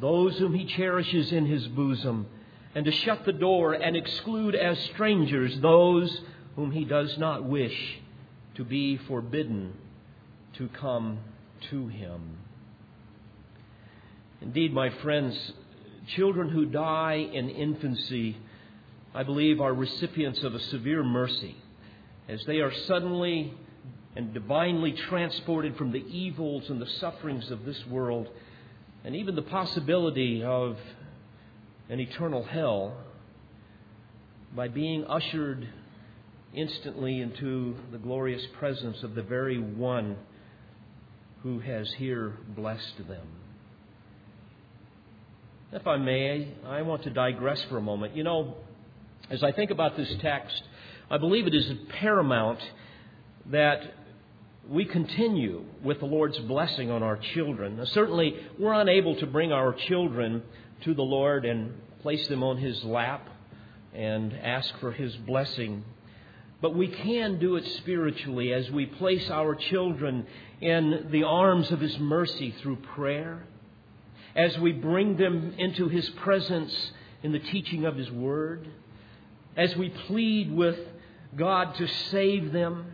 those 0.00 0.36
whom 0.38 0.54
he 0.54 0.64
cherishes 0.64 1.32
in 1.32 1.46
his 1.46 1.68
bosom, 1.68 2.26
and 2.74 2.84
to 2.84 2.90
shut 2.90 3.24
the 3.24 3.32
door 3.32 3.74
and 3.74 3.96
exclude 3.96 4.56
as 4.56 4.76
strangers 4.86 5.56
those 5.60 6.20
whom 6.56 6.72
he 6.72 6.84
does 6.84 7.16
not 7.16 7.44
wish 7.44 8.00
to 8.56 8.64
be 8.64 8.96
forbidden 8.96 9.74
to 10.54 10.68
come 10.68 11.18
to 11.70 11.88
him. 11.88 12.38
Indeed, 14.40 14.72
my 14.72 14.90
friends, 15.02 15.52
children 16.14 16.50
who 16.50 16.66
die 16.66 17.28
in 17.32 17.48
infancy, 17.48 18.36
I 19.14 19.22
believe, 19.22 19.60
are 19.60 19.72
recipients 19.72 20.42
of 20.42 20.54
a 20.54 20.60
severe 20.60 21.02
mercy 21.02 21.56
as 22.28 22.44
they 22.46 22.60
are 22.60 22.72
suddenly 22.86 23.54
and 24.16 24.32
divinely 24.32 24.92
transported 24.92 25.76
from 25.76 25.92
the 25.92 26.04
evils 26.06 26.70
and 26.70 26.80
the 26.80 26.86
sufferings 26.86 27.50
of 27.50 27.64
this 27.64 27.84
world, 27.86 28.28
and 29.04 29.16
even 29.16 29.34
the 29.34 29.42
possibility 29.42 30.42
of 30.42 30.78
an 31.88 32.00
eternal 32.00 32.44
hell, 32.44 32.96
by 34.54 34.68
being 34.68 35.04
ushered 35.06 35.68
instantly 36.54 37.20
into 37.20 37.76
the 37.92 37.98
glorious 37.98 38.44
presence 38.58 39.02
of 39.02 39.14
the 39.14 39.22
very 39.22 39.58
one 39.58 40.16
who 41.42 41.58
has 41.60 41.92
here 41.94 42.34
blessed 42.56 43.06
them. 43.08 43.26
If 45.72 45.86
I 45.86 45.96
may, 45.96 46.54
I 46.66 46.82
want 46.82 47.02
to 47.02 47.10
digress 47.10 47.62
for 47.68 47.78
a 47.78 47.82
moment. 47.82 48.16
You 48.16 48.22
know, 48.22 48.54
as 49.28 49.42
I 49.42 49.52
think 49.52 49.70
about 49.70 49.96
this 49.96 50.12
text, 50.20 50.62
I 51.10 51.18
believe 51.18 51.46
it 51.46 51.54
is 51.54 51.70
paramount 52.00 52.60
that 53.46 53.80
we 54.68 54.84
continue 54.84 55.64
with 55.82 56.00
the 56.00 56.06
Lord's 56.06 56.38
blessing 56.38 56.90
on 56.90 57.02
our 57.02 57.18
children. 57.34 57.76
Now, 57.76 57.84
certainly, 57.84 58.36
we're 58.58 58.72
unable 58.72 59.16
to 59.16 59.26
bring 59.26 59.52
our 59.52 59.74
children 59.74 60.42
to 60.84 60.94
the 60.94 61.02
Lord 61.02 61.44
and 61.44 61.74
place 62.00 62.26
them 62.28 62.42
on 62.42 62.58
His 62.58 62.82
lap 62.84 63.28
and 63.92 64.32
ask 64.32 64.78
for 64.80 64.92
His 64.92 65.14
blessing. 65.16 65.84
But 66.60 66.74
we 66.74 66.88
can 66.88 67.38
do 67.38 67.56
it 67.56 67.66
spiritually 67.78 68.52
as 68.52 68.70
we 68.70 68.86
place 68.86 69.28
our 69.30 69.54
children 69.54 70.26
in 70.60 71.08
the 71.10 71.24
arms 71.24 71.70
of 71.70 71.80
His 71.80 71.98
mercy 71.98 72.54
through 72.62 72.76
prayer, 72.76 73.44
as 74.34 74.56
we 74.58 74.72
bring 74.72 75.16
them 75.16 75.54
into 75.58 75.88
His 75.88 76.08
presence 76.10 76.92
in 77.22 77.32
the 77.32 77.38
teaching 77.38 77.84
of 77.84 77.96
His 77.96 78.10
Word, 78.10 78.68
as 79.56 79.76
we 79.76 79.90
plead 79.90 80.52
with 80.52 80.78
God 81.36 81.74
to 81.76 81.86
save 82.10 82.52
them 82.52 82.92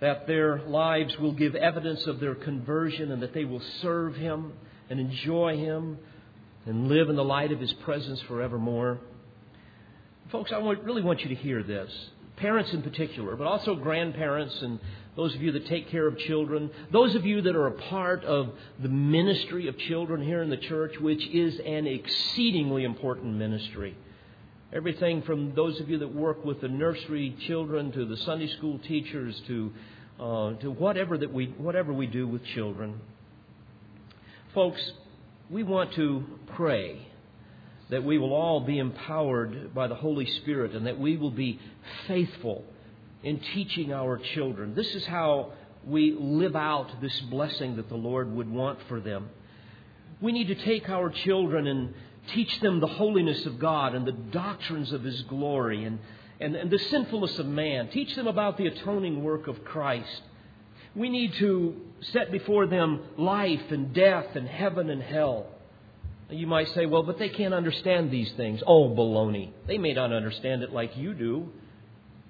that 0.00 0.26
their 0.26 0.60
lives 0.60 1.18
will 1.18 1.32
give 1.32 1.54
evidence 1.54 2.06
of 2.06 2.20
their 2.20 2.34
conversion 2.34 3.10
and 3.10 3.22
that 3.22 3.34
they 3.34 3.44
will 3.44 3.62
serve 3.82 4.14
Him 4.16 4.52
and 4.88 5.00
enjoy 5.00 5.56
Him 5.56 5.98
and 6.66 6.88
live 6.88 7.08
in 7.08 7.16
the 7.16 7.24
light 7.24 7.50
of 7.50 7.60
His 7.60 7.72
presence 7.74 8.20
forevermore. 8.22 9.00
Folks, 10.30 10.52
I 10.52 10.58
really 10.58 11.02
want 11.02 11.20
you 11.22 11.28
to 11.28 11.34
hear 11.34 11.62
this. 11.62 11.90
Parents 12.40 12.72
in 12.72 12.82
particular, 12.82 13.36
but 13.36 13.46
also 13.46 13.74
grandparents 13.74 14.60
and 14.62 14.78
those 15.16 15.34
of 15.34 15.42
you 15.42 15.50
that 15.52 15.66
take 15.66 15.90
care 15.90 16.06
of 16.06 16.16
children, 16.18 16.70
those 16.92 17.16
of 17.16 17.26
you 17.26 17.42
that 17.42 17.56
are 17.56 17.66
a 17.66 17.72
part 17.72 18.22
of 18.22 18.52
the 18.80 18.88
ministry 18.88 19.66
of 19.66 19.76
children 19.76 20.22
here 20.22 20.42
in 20.42 20.48
the 20.48 20.56
church, 20.56 20.92
which 21.00 21.26
is 21.28 21.58
an 21.66 21.88
exceedingly 21.88 22.84
important 22.84 23.34
ministry. 23.34 23.96
Everything 24.72 25.22
from 25.22 25.54
those 25.56 25.80
of 25.80 25.90
you 25.90 25.98
that 25.98 26.14
work 26.14 26.44
with 26.44 26.60
the 26.60 26.68
nursery 26.68 27.34
children 27.48 27.90
to 27.90 28.04
the 28.04 28.16
Sunday 28.18 28.46
school 28.56 28.78
teachers 28.78 29.40
to 29.48 29.72
uh, 30.20 30.52
to 30.54 30.70
whatever 30.70 31.18
that 31.18 31.32
we 31.32 31.46
whatever 31.58 31.92
we 31.92 32.06
do 32.06 32.28
with 32.28 32.44
children. 32.54 33.00
Folks, 34.54 34.92
we 35.50 35.64
want 35.64 35.94
to 35.94 36.24
pray 36.54 37.07
that 37.90 38.04
we 38.04 38.18
will 38.18 38.34
all 38.34 38.60
be 38.60 38.78
empowered 38.78 39.74
by 39.74 39.86
the 39.86 39.94
Holy 39.94 40.26
Spirit 40.26 40.74
and 40.74 40.86
that 40.86 40.98
we 40.98 41.16
will 41.16 41.30
be 41.30 41.58
faithful 42.06 42.64
in 43.22 43.40
teaching 43.40 43.92
our 43.92 44.18
children. 44.18 44.74
This 44.74 44.94
is 44.94 45.06
how 45.06 45.52
we 45.84 46.16
live 46.18 46.54
out 46.54 47.00
this 47.00 47.18
blessing 47.22 47.76
that 47.76 47.88
the 47.88 47.96
Lord 47.96 48.30
would 48.32 48.50
want 48.50 48.78
for 48.88 49.00
them. 49.00 49.30
We 50.20 50.32
need 50.32 50.48
to 50.48 50.54
take 50.54 50.88
our 50.88 51.10
children 51.10 51.66
and 51.66 51.94
teach 52.34 52.60
them 52.60 52.80
the 52.80 52.86
holiness 52.86 53.46
of 53.46 53.58
God 53.58 53.94
and 53.94 54.06
the 54.06 54.12
doctrines 54.12 54.92
of 54.92 55.02
His 55.02 55.22
glory 55.22 55.84
and, 55.84 55.98
and, 56.40 56.56
and 56.56 56.70
the 56.70 56.78
sinfulness 56.78 57.38
of 57.38 57.46
man. 57.46 57.88
Teach 57.88 58.14
them 58.14 58.26
about 58.26 58.58
the 58.58 58.66
atoning 58.66 59.22
work 59.22 59.46
of 59.46 59.64
Christ. 59.64 60.22
We 60.94 61.08
need 61.08 61.34
to 61.34 61.80
set 62.00 62.32
before 62.32 62.66
them 62.66 63.00
life 63.16 63.70
and 63.70 63.94
death 63.94 64.34
and 64.34 64.48
heaven 64.48 64.90
and 64.90 65.02
hell. 65.02 65.46
You 66.30 66.46
might 66.46 66.68
say, 66.74 66.86
well, 66.86 67.02
but 67.02 67.18
they 67.18 67.30
can't 67.30 67.54
understand 67.54 68.10
these 68.10 68.30
things. 68.32 68.60
Oh, 68.66 68.90
baloney. 68.90 69.52
They 69.66 69.78
may 69.78 69.94
not 69.94 70.12
understand 70.12 70.62
it 70.62 70.72
like 70.72 70.96
you 70.96 71.14
do 71.14 71.50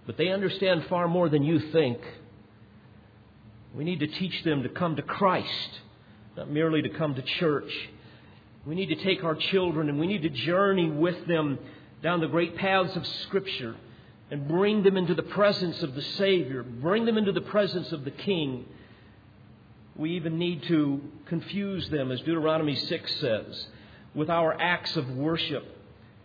but 0.09 0.17
they 0.17 0.31
understand 0.31 0.87
far 0.89 1.07
more 1.07 1.29
than 1.29 1.43
you 1.43 1.59
think. 1.71 1.99
We 3.75 3.85
need 3.85 4.01
to 4.01 4.07
teach 4.07 4.43
them 4.43 4.63
to 4.63 4.71
come 4.71 4.97
to 4.97 5.03
Christ, 5.03 5.81
not 6.35 6.49
merely 6.51 6.81
to 6.81 6.89
come 6.89 7.15
to 7.15 7.21
church. 7.21 7.71
We 8.65 8.75
need 8.75 8.87
to 8.87 9.05
take 9.05 9.23
our 9.23 9.35
children 9.35 9.91
and 9.91 10.01
we 10.01 10.07
need 10.07 10.23
to 10.23 10.31
journey 10.31 10.89
with 10.89 11.27
them 11.27 11.59
down 12.03 12.21
the 12.21 12.27
great 12.27 12.57
paths 12.57 12.97
of 12.97 13.07
Scripture 13.07 13.77
and 14.31 14.49
bring 14.49 14.83
them 14.83 14.97
into 14.97 15.15
the 15.15 15.23
presence 15.23 15.83
of 15.83 15.95
the 15.95 16.01
Savior, 16.01 16.63
bring 16.63 17.05
them 17.05 17.19
into 17.19 17.33
the 17.33 17.43
presence 17.43 17.93
of 17.93 18.07
the 18.07 18.11
King. 18.11 18.65
We 19.95 20.13
even 20.13 20.39
need 20.39 20.63
to 20.69 21.03
confuse 21.27 21.87
them, 21.91 22.11
as 22.11 22.21
Deuteronomy 22.21 22.77
6 22.77 23.15
says, 23.17 23.67
with 24.15 24.31
our 24.31 24.53
acts 24.61 24.97
of 24.97 25.09
worship, 25.11 25.65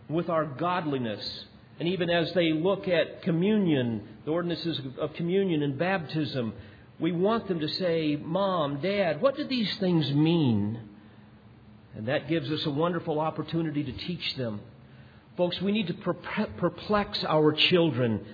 with 0.08 0.28
our 0.28 0.44
godliness 0.44 1.46
and 1.78 1.88
even 1.88 2.08
as 2.08 2.32
they 2.34 2.52
look 2.52 2.86
at 2.86 3.22
communion, 3.22 4.02
the 4.24 4.30
ordinances 4.30 4.80
of 4.98 5.12
communion 5.14 5.62
and 5.62 5.76
baptism, 5.76 6.52
we 7.00 7.10
want 7.10 7.48
them 7.48 7.58
to 7.60 7.68
say, 7.68 8.16
Mom, 8.16 8.80
Dad, 8.80 9.20
what 9.20 9.36
do 9.36 9.44
these 9.44 9.74
things 9.78 10.12
mean? 10.12 10.80
And 11.96 12.06
that 12.06 12.28
gives 12.28 12.50
us 12.50 12.64
a 12.64 12.70
wonderful 12.70 13.18
opportunity 13.18 13.82
to 13.82 13.92
teach 13.92 14.36
them. 14.36 14.60
Folks, 15.36 15.60
we 15.60 15.72
need 15.72 15.88
to 15.88 15.94
perplex 15.94 17.24
our 17.24 17.52
children 17.52 18.24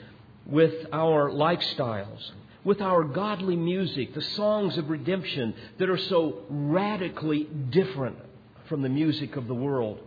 with 0.44 0.74
our 0.92 1.30
lifestyles, 1.30 2.30
with 2.62 2.82
our 2.82 3.04
godly 3.04 3.56
music, 3.56 4.12
the 4.12 4.20
songs 4.20 4.76
of 4.76 4.90
redemption 4.90 5.54
that 5.78 5.88
are 5.88 5.96
so 5.96 6.42
radically 6.50 7.44
different 7.70 8.16
from 8.70 8.80
the 8.80 8.88
music 8.88 9.36
of 9.36 9.48
the 9.48 9.54
world. 9.54 10.00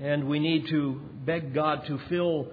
And 0.00 0.26
we 0.26 0.40
need 0.40 0.66
to 0.68 1.00
beg 1.24 1.54
God 1.54 1.86
to 1.86 1.98
fill 2.08 2.48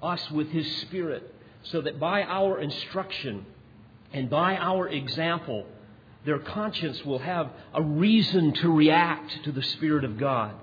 us 0.00 0.30
with 0.30 0.50
His 0.50 0.70
Spirit 0.82 1.34
so 1.64 1.80
that 1.80 1.98
by 1.98 2.22
our 2.22 2.60
instruction 2.60 3.44
and 4.12 4.30
by 4.30 4.56
our 4.56 4.86
example, 4.86 5.66
their 6.24 6.38
conscience 6.38 7.04
will 7.04 7.18
have 7.18 7.50
a 7.74 7.82
reason 7.82 8.52
to 8.54 8.70
react 8.70 9.44
to 9.44 9.52
the 9.52 9.62
Spirit 9.62 10.04
of 10.04 10.18
God. 10.18 10.54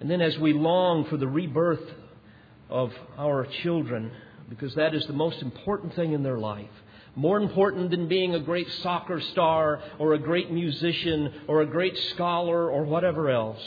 And 0.00 0.10
then 0.10 0.20
as 0.20 0.38
we 0.38 0.52
long 0.52 1.04
for 1.04 1.16
the 1.16 1.28
rebirth 1.28 1.92
of 2.70 2.92
our 3.18 3.46
children, 3.62 4.12
because 4.48 4.74
that 4.76 4.94
is 4.94 5.04
the 5.06 5.12
most 5.12 5.42
important 5.42 5.94
thing 5.94 6.12
in 6.12 6.22
their 6.22 6.38
life, 6.38 6.70
more 7.16 7.40
important 7.40 7.90
than 7.90 8.08
being 8.08 8.34
a 8.34 8.40
great 8.40 8.70
soccer 8.82 9.20
star 9.20 9.80
or 9.98 10.14
a 10.14 10.18
great 10.18 10.50
musician 10.50 11.32
or 11.46 11.62
a 11.62 11.66
great 11.66 11.96
scholar 12.10 12.70
or 12.70 12.84
whatever 12.84 13.30
else 13.30 13.60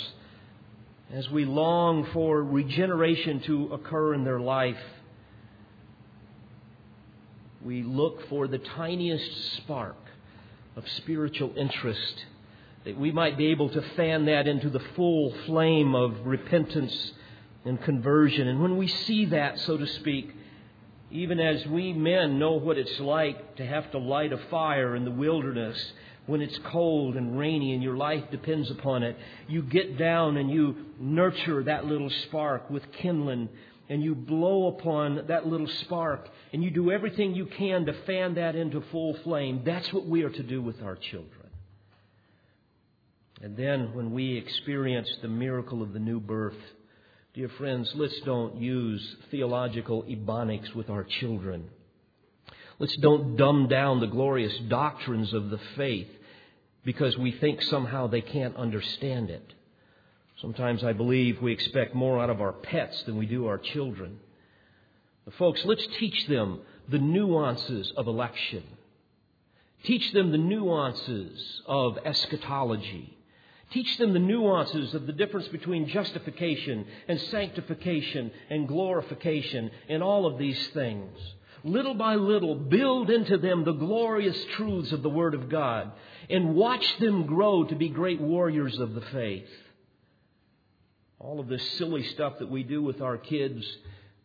as 1.11 1.29
we 1.29 1.45
long 1.45 2.05
for 2.11 2.43
regeneration 2.43 3.39
to 3.41 3.73
occur 3.73 4.13
in 4.13 4.25
their 4.25 4.39
life, 4.39 4.77
we 7.63 7.81
look 7.81 8.27
for 8.27 8.47
the 8.47 8.57
tiniest 8.57 9.55
spark 9.57 9.95
of 10.75 10.87
spiritual 10.97 11.53
interest 11.55 12.25
that 12.83 12.97
we 12.97 13.11
might 13.11 13.37
be 13.37 13.47
able 13.47 13.69
to 13.69 13.81
fan 13.95 14.25
that 14.25 14.47
into 14.47 14.69
the 14.69 14.81
full 14.95 15.33
flame 15.45 15.95
of 15.95 16.25
repentance 16.25 17.13
and 17.65 17.81
conversion. 17.81 18.47
And 18.47 18.61
when 18.61 18.77
we 18.77 18.87
see 18.87 19.25
that, 19.25 19.59
so 19.59 19.77
to 19.77 19.87
speak, 19.87 20.31
even 21.11 21.39
as 21.39 21.65
we 21.67 21.93
men 21.93 22.37
know 22.39 22.53
what 22.53 22.77
it's 22.77 22.99
like 22.99 23.55
to 23.55 23.65
have 23.65 23.89
to 23.91 23.97
light 23.97 24.33
a 24.33 24.37
fire 24.49 24.95
in 24.95 25.05
the 25.05 25.11
wilderness 25.11 25.77
when 26.25 26.41
it's 26.41 26.59
cold 26.65 27.15
and 27.15 27.39
rainy 27.39 27.73
and 27.73 27.81
your 27.81 27.95
life 27.95 28.23
depends 28.31 28.69
upon 28.69 29.01
it, 29.01 29.17
you 29.47 29.61
get 29.61 29.97
down 29.97 30.35
and 30.35 30.51
you 30.51 30.75
nurture 30.99 31.63
that 31.63 31.85
little 31.85 32.09
spark 32.23 32.69
with 32.69 32.83
kindling 32.91 33.47
and 33.89 34.03
you 34.03 34.13
blow 34.13 34.67
upon 34.67 35.25
that 35.27 35.47
little 35.47 35.69
spark 35.85 36.27
and 36.51 36.61
you 36.61 36.69
do 36.69 36.91
everything 36.91 37.33
you 37.33 37.45
can 37.45 37.85
to 37.85 37.93
fan 38.05 38.35
that 38.35 38.55
into 38.55 38.81
full 38.91 39.15
flame. 39.23 39.61
That's 39.65 39.91
what 39.93 40.05
we 40.05 40.23
are 40.23 40.29
to 40.29 40.43
do 40.43 40.61
with 40.61 40.81
our 40.83 40.97
children. 40.97 41.31
And 43.41 43.55
then 43.55 43.93
when 43.93 44.11
we 44.11 44.35
experience 44.37 45.09
the 45.21 45.27
miracle 45.29 45.81
of 45.81 45.93
the 45.93 45.99
new 45.99 46.19
birth, 46.19 46.57
dear 47.37 47.49
friends, 47.49 47.91
let's 47.93 48.19
don't 48.21 48.55
use 48.55 49.15
theological 49.29 50.01
ebonics 50.09 50.73
with 50.73 50.89
our 50.89 51.03
children. 51.03 51.69
Let's 52.79 52.97
don't 52.97 53.37
dumb 53.37 53.67
down 53.67 53.99
the 53.99 54.07
glorious 54.07 54.57
doctrines 54.69 55.31
of 55.33 55.51
the 55.51 55.59
faith 55.75 56.07
because 56.83 57.15
we 57.15 57.31
think 57.31 57.61
somehow 57.61 58.07
they 58.07 58.21
can't 58.21 58.55
understand 58.55 59.29
it. 59.29 59.53
Sometimes 60.41 60.83
I 60.83 60.93
believe 60.93 61.39
we 61.39 61.53
expect 61.53 61.93
more 61.93 62.19
out 62.19 62.31
of 62.31 62.41
our 62.41 62.53
pets 62.53 63.03
than 63.03 63.17
we 63.17 63.27
do 63.27 63.45
our 63.45 63.59
children. 63.59 64.17
But 65.23 65.35
folks, 65.35 65.63
let's 65.63 65.85
teach 65.99 66.25
them 66.25 66.61
the 66.89 66.97
nuances 66.97 67.93
of 67.95 68.07
election. 68.07 68.63
Teach 69.83 70.11
them 70.11 70.31
the 70.31 70.39
nuances 70.39 71.61
of 71.67 71.99
eschatology. 72.03 73.15
Teach 73.71 73.97
them 73.97 74.13
the 74.13 74.19
nuances 74.19 74.93
of 74.93 75.07
the 75.07 75.13
difference 75.13 75.47
between 75.49 75.89
justification 75.89 76.85
and 77.07 77.19
sanctification 77.19 78.31
and 78.49 78.67
glorification 78.67 79.71
and 79.89 80.01
all 80.01 80.25
of 80.25 80.37
these 80.37 80.67
things. 80.69 81.17
Little 81.63 81.95
by 81.95 82.15
little, 82.15 82.55
build 82.55 83.09
into 83.09 83.37
them 83.37 83.65
the 83.65 83.73
glorious 83.73 84.37
truths 84.55 84.93
of 84.93 85.01
the 85.01 85.09
Word 85.09 85.33
of 85.33 85.49
God 85.49 85.91
and 86.29 86.55
watch 86.55 86.85
them 86.99 87.25
grow 87.25 87.65
to 87.65 87.75
be 87.75 87.89
great 87.89 88.21
warriors 88.21 88.77
of 88.79 88.93
the 88.93 89.01
faith. 89.01 89.49
All 91.19 91.39
of 91.39 91.47
this 91.47 91.67
silly 91.77 92.03
stuff 92.03 92.39
that 92.39 92.49
we 92.49 92.63
do 92.63 92.81
with 92.81 93.01
our 93.01 93.17
kids, 93.17 93.65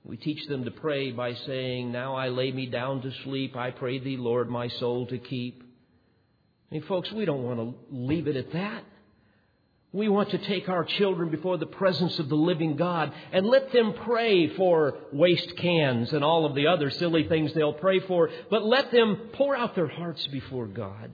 we 0.05 0.19
teach 0.19 0.47
them 0.47 0.65
to 0.67 0.71
pray 0.71 1.11
by 1.11 1.35
saying, 1.35 1.91
Now 1.91 2.15
I 2.15 2.29
lay 2.29 2.53
me 2.53 2.67
down 2.67 3.03
to 3.03 3.13
sleep. 3.25 3.57
I 3.57 3.71
pray 3.73 3.99
thee, 3.99 4.17
Lord, 4.17 4.51
my 4.51 4.69
soul 4.69 5.07
to 5.07 5.19
keep. 5.19 5.63
I 6.71 6.75
mean, 6.75 6.85
folks, 6.85 7.11
we 7.11 7.25
don't 7.25 7.43
want 7.43 7.59
to 7.59 7.75
leave 7.91 8.29
it 8.29 8.37
at 8.37 8.53
that. 8.53 8.85
We 9.95 10.09
want 10.09 10.31
to 10.31 10.39
take 10.39 10.71
our 10.71 10.85
children 10.85 11.29
before 11.29 11.59
the 11.59 11.67
presence 11.67 12.19
of 12.19 12.31
the 12.31 12.35
living 12.35 12.77
God 12.77 13.13
and 13.31 13.47
let 13.47 13.73
them 13.73 13.93
pray 13.93 14.49
for 14.57 14.95
waste 15.13 15.55
cans 15.59 16.15
and 16.15 16.25
all 16.25 16.47
of 16.47 16.55
the 16.55 16.69
other 16.69 16.89
silly 16.91 17.29
things 17.29 17.53
they'll 17.53 17.75
pray 17.75 18.01
for, 18.01 18.31
but 18.51 18.65
let 18.65 18.91
them 18.91 19.29
pour 19.35 19.55
out 19.55 19.75
their 19.75 19.89
hearts 19.89 20.27
before 20.29 20.67
God. 20.67 21.11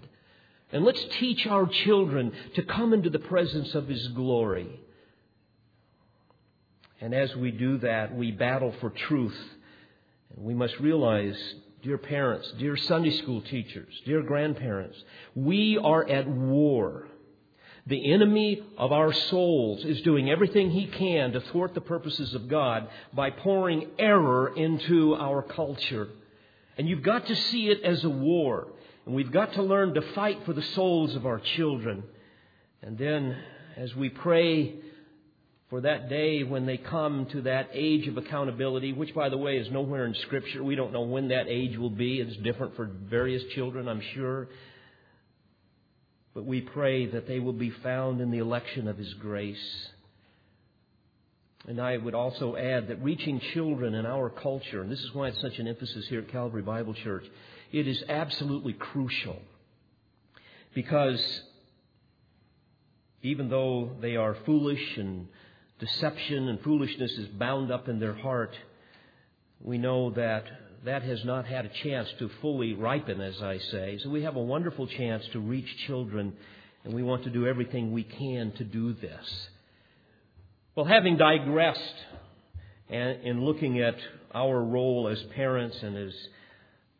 And 0.70 0.84
let's 0.84 1.04
teach 1.18 1.44
our 1.46 1.66
children 1.66 2.32
to 2.54 2.62
come 2.62 2.92
into 2.92 3.10
the 3.10 3.18
presence 3.18 3.74
of 3.74 3.88
His 3.88 4.06
glory. 4.08 4.80
And 7.00 7.12
as 7.12 7.34
we 7.34 7.50
do 7.50 7.78
that, 7.78 8.14
we 8.14 8.30
battle 8.30 8.72
for 8.80 8.90
truth. 8.90 9.38
And 10.36 10.44
we 10.44 10.54
must 10.54 10.78
realize, 10.78 11.36
dear 11.82 11.98
parents, 11.98 12.52
dear 12.58 12.76
Sunday 12.76 13.10
school 13.10 13.40
teachers, 13.40 13.92
dear 14.04 14.22
grandparents, 14.22 15.02
we 15.34 15.78
are 15.78 16.08
at 16.08 16.28
war. 16.28 17.07
The 17.88 18.12
enemy 18.12 18.62
of 18.76 18.92
our 18.92 19.14
souls 19.14 19.82
is 19.82 20.02
doing 20.02 20.28
everything 20.28 20.70
he 20.70 20.86
can 20.86 21.32
to 21.32 21.40
thwart 21.40 21.72
the 21.72 21.80
purposes 21.80 22.34
of 22.34 22.46
God 22.46 22.86
by 23.14 23.30
pouring 23.30 23.86
error 23.98 24.54
into 24.54 25.14
our 25.14 25.40
culture. 25.42 26.08
And 26.76 26.86
you've 26.86 27.02
got 27.02 27.26
to 27.26 27.34
see 27.34 27.68
it 27.68 27.82
as 27.82 28.04
a 28.04 28.10
war. 28.10 28.68
And 29.06 29.14
we've 29.14 29.32
got 29.32 29.54
to 29.54 29.62
learn 29.62 29.94
to 29.94 30.02
fight 30.14 30.44
for 30.44 30.52
the 30.52 30.62
souls 30.62 31.16
of 31.16 31.24
our 31.24 31.40
children. 31.56 32.02
And 32.82 32.98
then, 32.98 33.34
as 33.74 33.96
we 33.96 34.10
pray 34.10 34.74
for 35.70 35.80
that 35.80 36.10
day 36.10 36.42
when 36.42 36.66
they 36.66 36.76
come 36.76 37.26
to 37.26 37.42
that 37.42 37.70
age 37.72 38.06
of 38.06 38.18
accountability, 38.18 38.92
which, 38.92 39.14
by 39.14 39.30
the 39.30 39.38
way, 39.38 39.56
is 39.56 39.70
nowhere 39.70 40.04
in 40.04 40.14
Scripture. 40.14 40.62
We 40.62 40.74
don't 40.74 40.92
know 40.92 41.02
when 41.02 41.28
that 41.28 41.46
age 41.48 41.78
will 41.78 41.88
be. 41.88 42.20
It's 42.20 42.36
different 42.38 42.76
for 42.76 42.84
various 42.84 43.42
children, 43.54 43.88
I'm 43.88 44.02
sure. 44.14 44.48
But 46.38 46.46
we 46.46 46.60
pray 46.60 47.04
that 47.06 47.26
they 47.26 47.40
will 47.40 47.52
be 47.52 47.70
found 47.70 48.20
in 48.20 48.30
the 48.30 48.38
election 48.38 48.86
of 48.86 48.96
His 48.96 49.12
grace. 49.14 49.88
And 51.66 51.80
I 51.80 51.96
would 51.96 52.14
also 52.14 52.54
add 52.54 52.86
that 52.86 53.02
reaching 53.02 53.40
children 53.54 53.92
in 53.96 54.06
our 54.06 54.30
culture, 54.30 54.80
and 54.80 54.88
this 54.88 55.00
is 55.00 55.12
why 55.12 55.26
it's 55.26 55.40
such 55.40 55.58
an 55.58 55.66
emphasis 55.66 56.06
here 56.06 56.20
at 56.20 56.28
Calvary 56.28 56.62
Bible 56.62 56.94
Church, 56.94 57.24
it 57.72 57.88
is 57.88 58.04
absolutely 58.08 58.72
crucial. 58.72 59.42
Because 60.74 61.20
even 63.24 63.48
though 63.48 63.90
they 64.00 64.14
are 64.14 64.36
foolish 64.46 64.96
and 64.96 65.26
deception 65.80 66.48
and 66.48 66.60
foolishness 66.60 67.10
is 67.18 67.26
bound 67.30 67.72
up 67.72 67.88
in 67.88 67.98
their 67.98 68.14
heart, 68.14 68.56
we 69.60 69.76
know 69.76 70.10
that 70.10 70.44
that 70.84 71.02
has 71.02 71.24
not 71.24 71.46
had 71.46 71.64
a 71.64 71.70
chance 71.82 72.08
to 72.18 72.30
fully 72.40 72.74
ripen, 72.74 73.20
as 73.20 73.40
I 73.42 73.58
say. 73.58 73.98
So 74.02 74.10
we 74.10 74.22
have 74.22 74.36
a 74.36 74.42
wonderful 74.42 74.86
chance 74.86 75.24
to 75.32 75.40
reach 75.40 75.68
children, 75.86 76.34
and 76.84 76.94
we 76.94 77.02
want 77.02 77.24
to 77.24 77.30
do 77.30 77.46
everything 77.46 77.92
we 77.92 78.04
can 78.04 78.52
to 78.52 78.64
do 78.64 78.94
this. 78.94 79.48
Well, 80.74 80.86
having 80.86 81.16
digressed 81.16 81.94
and 82.88 83.22
in 83.24 83.44
looking 83.44 83.80
at 83.80 83.96
our 84.34 84.62
role 84.62 85.08
as 85.08 85.20
parents 85.34 85.76
and 85.82 85.96
as 85.96 86.14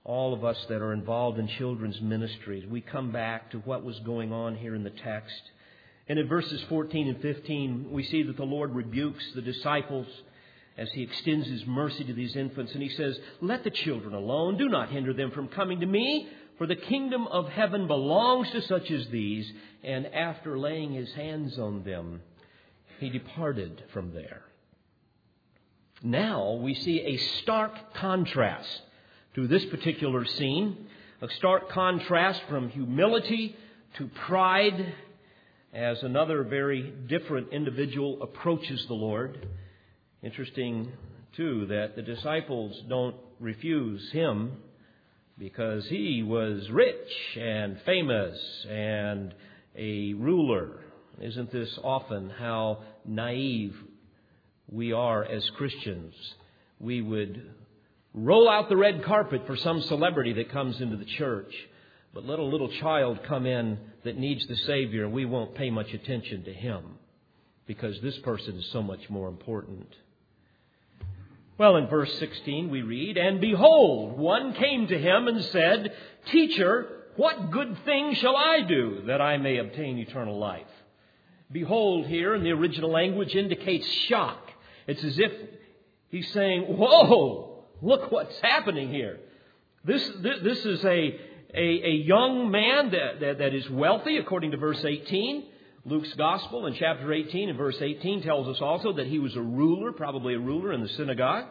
all 0.05 0.35
of 0.35 0.45
us 0.45 0.57
that 0.69 0.83
are 0.83 0.93
involved 0.93 1.39
in 1.39 1.47
children's 1.47 2.01
ministries, 2.01 2.67
we 2.67 2.81
come 2.81 3.13
back 3.13 3.51
to 3.53 3.59
what 3.59 3.85
was 3.85 3.99
going 4.01 4.33
on 4.33 4.57
here 4.57 4.75
in 4.75 4.83
the 4.83 4.91
text. 4.91 5.41
And 6.09 6.19
in 6.19 6.27
verses 6.27 6.63
14 6.69 7.09
and 7.09 7.21
15, 7.21 7.91
we 7.91 8.05
see 8.05 8.23
that 8.25 8.37
the 8.37 8.45
Lord 8.45 8.75
rebukes 8.75 9.25
the 9.35 9.43
disciples 9.43 10.07
as 10.79 10.91
he 10.93 11.03
extends 11.03 11.49
his 11.49 11.67
mercy 11.67 12.05
to 12.05 12.13
these 12.15 12.37
infants. 12.37 12.73
And 12.73 12.83
he 12.83 12.89
says, 12.89 13.19
Let 13.41 13.65
the 13.65 13.71
children 13.71 14.15
alone. 14.15 14.57
Do 14.57 14.69
not 14.69 14.91
hinder 14.91 15.13
them 15.13 15.33
from 15.33 15.49
coming 15.49 15.81
to 15.81 15.87
me, 15.87 16.29
for 16.57 16.67
the 16.67 16.77
kingdom 16.77 17.27
of 17.27 17.49
heaven 17.49 17.89
belongs 17.89 18.51
to 18.53 18.63
such 18.63 18.91
as 18.91 19.09
these. 19.09 19.53
And 19.83 20.07
after 20.07 20.57
laying 20.57 20.93
his 20.93 21.13
hands 21.13 21.59
on 21.59 21.83
them, 21.83 22.23
he 23.01 23.11
departed 23.11 23.83
from 23.93 24.15
there. 24.15 24.43
Now 26.03 26.53
we 26.63 26.75
see 26.75 27.01
a 27.01 27.17
stark 27.43 27.95
contrast 27.95 28.83
to 29.35 29.49
this 29.49 29.65
particular 29.67 30.25
scene, 30.25 30.87
a 31.21 31.29
stark 31.31 31.71
contrast 31.71 32.41
from 32.49 32.69
humility 32.69 33.57
to 33.97 34.07
pride 34.07 34.95
as 35.75 36.03
another 36.03 36.45
very 36.45 36.83
different 37.09 37.53
individual 37.53 38.23
approaches 38.23 38.87
the 38.87 38.95
Lord. 38.95 39.49
Interesting, 40.23 40.93
too, 41.37 41.67
that 41.67 41.95
the 41.97 42.03
disciples 42.03 42.81
don't 42.89 43.17
refuse 43.39 44.11
him 44.13 44.53
because 45.39 45.87
he 45.87 46.23
was 46.23 46.69
rich 46.71 47.37
and 47.39 47.79
famous 47.87 48.39
and 48.69 49.35
a 49.77 50.15
ruler. 50.15 50.81
Isn't 51.21 51.53
this 51.53 51.79
often 51.83 52.31
how 52.31 52.83
naive 53.05 53.77
we 54.69 54.93
are 54.93 55.25
as 55.25 55.49
Christians? 55.57 56.15
We 56.81 57.01
would 57.01 57.51
roll 58.13 58.49
out 58.49 58.69
the 58.69 58.77
red 58.77 59.05
carpet 59.05 59.43
for 59.47 59.57
some 59.57 59.83
celebrity 59.83 60.33
that 60.35 60.51
comes 60.51 60.81
into 60.81 60.97
the 60.97 61.05
church 61.05 61.53
but 62.15 62.25
let 62.25 62.39
a 62.39 62.45
little 62.45 62.71
child 62.81 63.21
come 63.27 63.47
in 63.47 63.79
that 64.05 64.17
needs 64.17 64.47
the 64.47 64.57
Savior, 64.57 65.05
and 65.05 65.13
we 65.13 65.25
won't 65.25 65.55
pay 65.55 65.71
much 65.71 65.93
attention 65.93 66.45
to 66.45 66.53
him 66.53 66.83
because 67.67 68.01
this 68.01 68.19
person 68.19 68.57
is 68.57 68.69
so 68.73 68.83
much 68.83 69.09
more 69.11 69.29
important. 69.29 69.87
Well, 71.59 71.75
in 71.77 71.89
verse 71.89 72.17
16 72.21 72.71
we 72.71 72.83
read, 72.83 73.17
And 73.17 73.41
behold, 73.41 74.17
one 74.17 74.55
came 74.55 74.87
to 74.87 74.99
him 74.99 75.27
and 75.27 75.45
said, 75.47 75.93
Teacher, 76.31 76.87
what 77.17 77.51
good 77.51 77.77
thing 77.85 78.15
shall 78.15 78.37
I 78.37 78.61
do 78.61 79.03
that 79.07 79.21
I 79.21 79.39
may 79.39 79.59
obtain 79.59 79.99
eternal 79.99 80.39
life? 80.39 80.69
Behold, 81.51 82.07
here 82.07 82.35
in 82.37 82.45
the 82.45 82.53
original 82.53 82.93
language 82.93 83.35
indicates 83.35 83.87
shock. 84.09 84.39
It's 84.87 85.03
as 85.03 85.19
if 85.19 85.33
he's 86.11 86.31
saying, 86.33 86.63
Whoa, 86.63 87.65
look 87.83 88.13
what's 88.13 88.39
happening 88.41 88.91
here. 88.91 89.19
This, 89.85 90.09
this, 90.23 90.65
is 90.65 90.85
a, 90.85 91.19
a, 91.55 91.87
a 91.87 92.03
young 92.05 92.53
man 92.53 92.93
that, 92.93 93.21
that, 93.21 93.39
that 93.39 93.55
is 93.55 93.69
wealthy, 93.69 94.19
according 94.19 94.53
to 94.53 94.59
verse 94.59 94.85
18. 94.85 95.45
Luke's 95.85 96.13
Gospel 96.15 96.67
in 96.67 96.75
chapter 96.75 97.13
18 97.13 97.51
and 97.51 97.59
verse 97.59 97.81
18 97.81 98.23
tells 98.23 98.49
us 98.49 98.61
also 98.61 98.93
that 98.95 99.07
he 99.07 99.19
was 99.19 99.35
a 99.37 99.43
ruler, 99.43 99.93
probably 99.93 100.35
a 100.35 100.39
ruler 100.39 100.73
in 100.73 100.83
the 100.83 100.89
synagogue. 100.89 101.47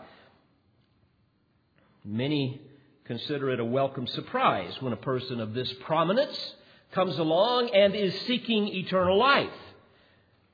Many 2.03 2.61
consider 3.05 3.51
it 3.51 3.59
a 3.59 3.65
welcome 3.65 4.05
surprise 4.07 4.75
when 4.81 4.93
a 4.93 4.97
person 4.97 5.39
of 5.39 5.53
this 5.53 5.71
prominence 5.85 6.55
comes 6.91 7.17
along 7.17 7.69
and 7.69 7.95
is 7.95 8.13
seeking 8.21 8.67
eternal 8.67 9.17
life. 9.17 9.49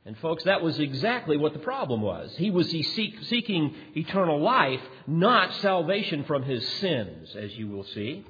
And 0.06 0.18
folks, 0.18 0.44
that 0.44 0.62
was 0.62 0.80
exactly 0.80 1.38
what 1.38 1.54
the 1.54 1.60
problem 1.60 2.02
was. 2.02 2.36
He 2.36 2.52
was 2.52 2.70
seeking 2.70 3.74
eternal 3.96 4.40
life, 4.40 4.82
not 5.08 5.54
salvation 5.56 6.26
from 6.26 6.44
his 6.44 6.68
sins, 6.80 7.36
as 7.36 7.56
you 7.58 7.70
will 7.70 7.86
see. 7.86 8.26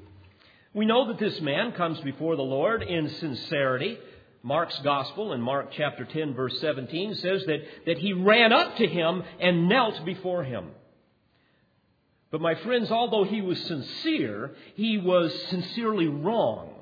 We 0.73 0.85
know 0.85 1.07
that 1.07 1.19
this 1.19 1.39
man 1.41 1.71
comes 1.73 1.99
before 2.01 2.35
the 2.35 2.43
Lord 2.43 2.81
in 2.83 3.09
sincerity. 3.09 3.97
Mark's 4.45 4.77
gospel 4.79 5.31
in 5.31 5.41
Mark 5.41 5.71
chapter 5.71 6.03
10 6.03 6.33
verse 6.33 6.59
17 6.59 7.15
says 7.15 7.45
that, 7.45 7.61
that 7.85 7.97
he 7.97 8.11
ran 8.11 8.51
up 8.51 8.75
to 8.75 8.85
him 8.85 9.23
and 9.39 9.69
knelt 9.69 10.03
before 10.03 10.43
him. 10.43 10.71
But 12.29 12.41
my 12.41 12.55
friends, 12.55 12.91
although 12.91 13.23
he 13.23 13.41
was 13.41 13.57
sincere, 13.63 14.53
he 14.75 14.97
was 14.97 15.33
sincerely 15.49 16.07
wrong. 16.07 16.73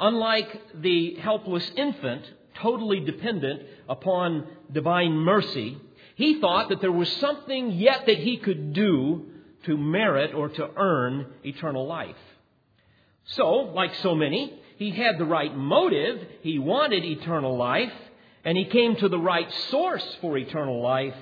Unlike 0.00 0.82
the 0.82 1.14
helpless 1.16 1.70
infant, 1.76 2.24
totally 2.54 3.00
dependent 3.00 3.62
upon 3.88 4.48
divine 4.72 5.12
mercy, 5.12 5.78
he 6.16 6.40
thought 6.40 6.70
that 6.70 6.80
there 6.80 6.90
was 6.90 7.10
something 7.18 7.70
yet 7.72 8.06
that 8.06 8.18
he 8.18 8.38
could 8.38 8.72
do 8.72 9.26
to 9.64 9.76
merit 9.76 10.34
or 10.34 10.48
to 10.48 10.70
earn 10.76 11.26
eternal 11.44 11.86
life. 11.86 12.16
So, 13.26 13.50
like 13.52 13.94
so 13.96 14.14
many, 14.14 14.58
he 14.78 14.92
had 14.92 15.18
the 15.18 15.24
right 15.24 15.54
motive. 15.54 16.24
He 16.42 16.60
wanted 16.60 17.04
eternal 17.04 17.56
life, 17.56 17.92
and 18.44 18.56
he 18.56 18.64
came 18.64 18.94
to 18.96 19.08
the 19.08 19.18
right 19.18 19.52
source 19.70 20.16
for 20.20 20.38
eternal 20.38 20.80
life. 20.80 21.16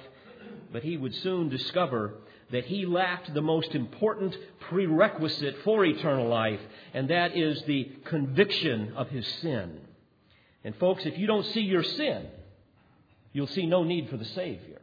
But 0.70 0.82
he 0.82 0.98
would 0.98 1.14
soon 1.14 1.48
discover 1.48 2.14
that 2.50 2.66
he 2.66 2.84
lacked 2.84 3.32
the 3.32 3.40
most 3.40 3.74
important 3.74 4.36
prerequisite 4.68 5.56
for 5.64 5.86
eternal 5.86 6.28
life, 6.28 6.60
and 6.92 7.08
that 7.08 7.34
is 7.34 7.62
the 7.62 7.84
conviction 8.04 8.92
of 8.94 9.08
his 9.08 9.26
sin. 9.40 9.80
And, 10.62 10.76
folks, 10.76 11.06
if 11.06 11.16
you 11.18 11.26
don't 11.26 11.46
see 11.46 11.62
your 11.62 11.82
sin, 11.82 12.26
you'll 13.32 13.46
see 13.46 13.64
no 13.64 13.84
need 13.84 14.10
for 14.10 14.18
the 14.18 14.24
Savior. 14.26 14.82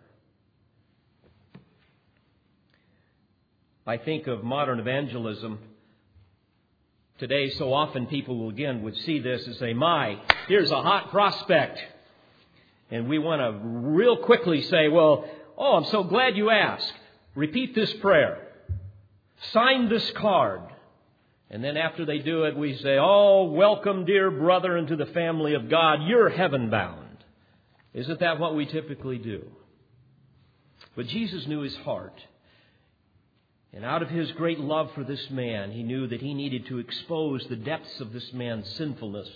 I 3.86 3.97
think 3.97 4.25
of 4.25 4.43
modern 4.43 4.79
evangelism 4.79 5.59
Today, 7.19 7.52
so 7.52 7.71
often 7.73 8.08
people 8.08 8.38
will 8.39 8.49
again 8.49 8.82
would 8.82 8.97
see 8.97 9.19
this 9.19 9.45
and 9.45 9.56
say, 9.58 9.73
My, 9.73 10.19
here's 10.47 10.71
a 10.71 10.82
hot 10.82 11.12
prospect. 11.12 11.80
And 12.89 13.08
we 13.08 13.19
want 13.19 13.41
to 13.41 13.60
real 13.63 14.17
quickly 14.17 14.63
say, 14.63 14.88
Well, 14.88 15.26
oh, 15.58 15.76
I'm 15.78 15.86
so 15.86 16.04
glad 16.04 16.36
you 16.36 16.49
asked. 16.49 16.91
Repeat 17.36 17.76
this 17.76 17.93
prayer. 17.93 18.47
Sign 19.52 19.89
this 19.89 20.10
card. 20.12 20.62
And 21.49 21.63
then 21.63 21.78
after 21.78 22.04
they 22.04 22.17
do 22.17 22.45
it, 22.45 22.58
we 22.58 22.76
say, 22.78 22.97
Oh, 22.99 23.43
welcome, 23.43 24.06
dear 24.06 24.32
brother, 24.32 24.76
into 24.76 24.95
the 24.95 25.06
family 25.08 25.54
of 25.54 25.69
God. 25.69 26.08
You're 26.08 26.30
heaven 26.30 26.71
bound. 26.71 27.23
Isn't 27.93 28.21
that 28.21 28.39
what 28.39 28.56
we 28.56 28.65
typically 28.65 29.19
do? 29.19 29.45
But 30.95 31.08
Jesus 31.08 31.45
knew 31.45 31.62
his 31.62 31.76
heart. 31.78 32.19
And 33.75 33.83
out 33.83 34.03
of 34.03 34.09
his 34.09 34.31
great 34.33 34.59
love 34.59 34.91
for 34.93 35.03
this 35.03 35.29
man, 35.31 35.71
he 35.71 35.81
knew 35.81 36.05
that 36.07 36.21
he 36.21 36.33
needed 36.33 36.67
to 36.67 36.77
expose 36.77 37.45
the 37.49 37.55
depths 37.55 37.99
of 37.99 38.13
this 38.13 38.31
man's 38.31 38.69
sinfulness 38.75 39.29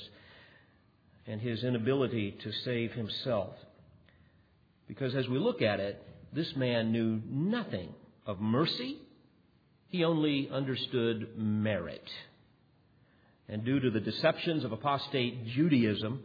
and 1.26 1.41
his 1.41 1.63
inability 1.63 2.38
to 2.43 2.52
save 2.63 2.93
himself. 2.93 3.56
Because 4.88 5.15
as 5.15 5.28
we 5.28 5.39
look 5.39 5.62
at 5.62 5.80
it, 5.80 6.02
this 6.34 6.56
man 6.56 6.91
knew 6.91 7.19
nothing 7.28 7.93
of 8.26 8.39
mercy, 8.39 8.97
he 9.89 10.04
only 10.04 10.50
understood 10.52 11.38
merit. 11.38 12.08
And 13.50 13.65
due 13.65 13.80
to 13.80 13.89
the 13.89 14.00
deceptions 14.00 14.63
of 14.63 14.71
apostate 14.71 15.47
Judaism, 15.47 16.21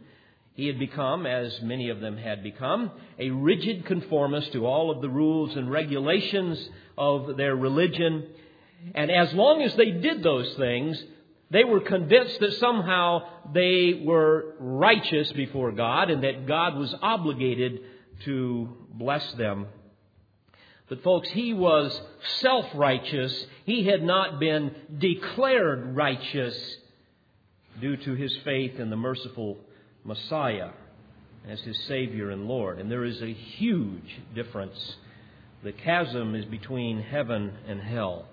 he 0.53 0.67
had 0.67 0.77
become, 0.77 1.25
as 1.25 1.61
many 1.61 1.89
of 1.89 1.99
them 1.99 2.15
had 2.15 2.43
become, 2.43 2.91
a 3.17 3.31
rigid 3.31 3.85
conformist 3.85 4.53
to 4.53 4.67
all 4.67 4.91
of 4.91 5.01
the 5.01 5.09
rules 5.09 5.55
and 5.55 5.71
regulations 5.71 6.69
of 6.97 7.37
their 7.37 7.55
religion. 7.55 8.27
And 8.93 9.09
as 9.09 9.33
long 9.33 9.63
as 9.63 9.75
they 9.75 9.89
did 9.89 10.21
those 10.21 10.53
things, 10.53 11.03
they 11.49 11.63
were 11.63 11.79
convinced 11.79 12.39
that 12.39 12.53
somehow 12.53 13.23
they 13.51 14.01
were 14.05 14.55
righteous 14.59 15.31
before 15.31 15.71
God 15.71 16.11
and 16.11 16.23
that 16.23 16.45
God 16.45 16.77
was 16.77 16.93
obligated 17.01 17.81
to 18.25 18.69
bless 18.93 19.31
them. 19.33 19.65
But, 20.87 21.01
folks, 21.01 21.29
he 21.29 21.53
was 21.53 21.99
self 22.39 22.67
righteous. 22.75 23.45
He 23.65 23.85
had 23.85 24.03
not 24.03 24.39
been 24.39 24.75
declared 24.99 25.95
righteous 25.95 26.77
due 27.81 27.97
to 27.97 28.13
his 28.13 28.35
faith 28.43 28.79
in 28.79 28.91
the 28.91 28.95
merciful 28.95 29.57
Messiah 30.03 30.69
as 31.47 31.59
his 31.61 31.77
Savior 31.85 32.29
and 32.29 32.47
Lord. 32.47 32.79
And 32.79 32.91
there 32.91 33.03
is 33.03 33.21
a 33.21 33.33
huge 33.33 34.21
difference. 34.33 34.95
The 35.63 35.71
chasm 35.71 36.35
is 36.35 36.45
between 36.45 37.01
heaven 37.01 37.53
and 37.67 37.81
hell. 37.81 38.25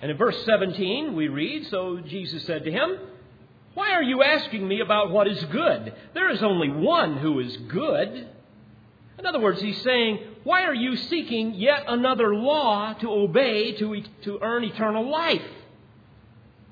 And 0.00 0.10
in 0.10 0.16
verse 0.16 0.36
17, 0.44 1.14
we 1.14 1.28
read 1.28 1.66
So 1.68 2.00
Jesus 2.00 2.44
said 2.44 2.64
to 2.64 2.72
him, 2.72 2.98
Why 3.74 3.92
are 3.92 4.02
you 4.02 4.22
asking 4.22 4.66
me 4.66 4.80
about 4.80 5.10
what 5.10 5.28
is 5.28 5.42
good? 5.44 5.94
There 6.14 6.30
is 6.30 6.42
only 6.42 6.68
one 6.70 7.18
who 7.18 7.38
is 7.40 7.56
good. 7.68 8.28
In 9.18 9.26
other 9.26 9.40
words, 9.40 9.60
he's 9.60 9.80
saying, 9.82 10.18
Why 10.44 10.64
are 10.64 10.74
you 10.74 10.96
seeking 10.96 11.54
yet 11.54 11.84
another 11.86 12.34
law 12.34 12.94
to 12.94 13.10
obey 13.10 13.72
to, 13.76 14.02
to 14.24 14.38
earn 14.40 14.64
eternal 14.64 15.08
life? 15.08 15.42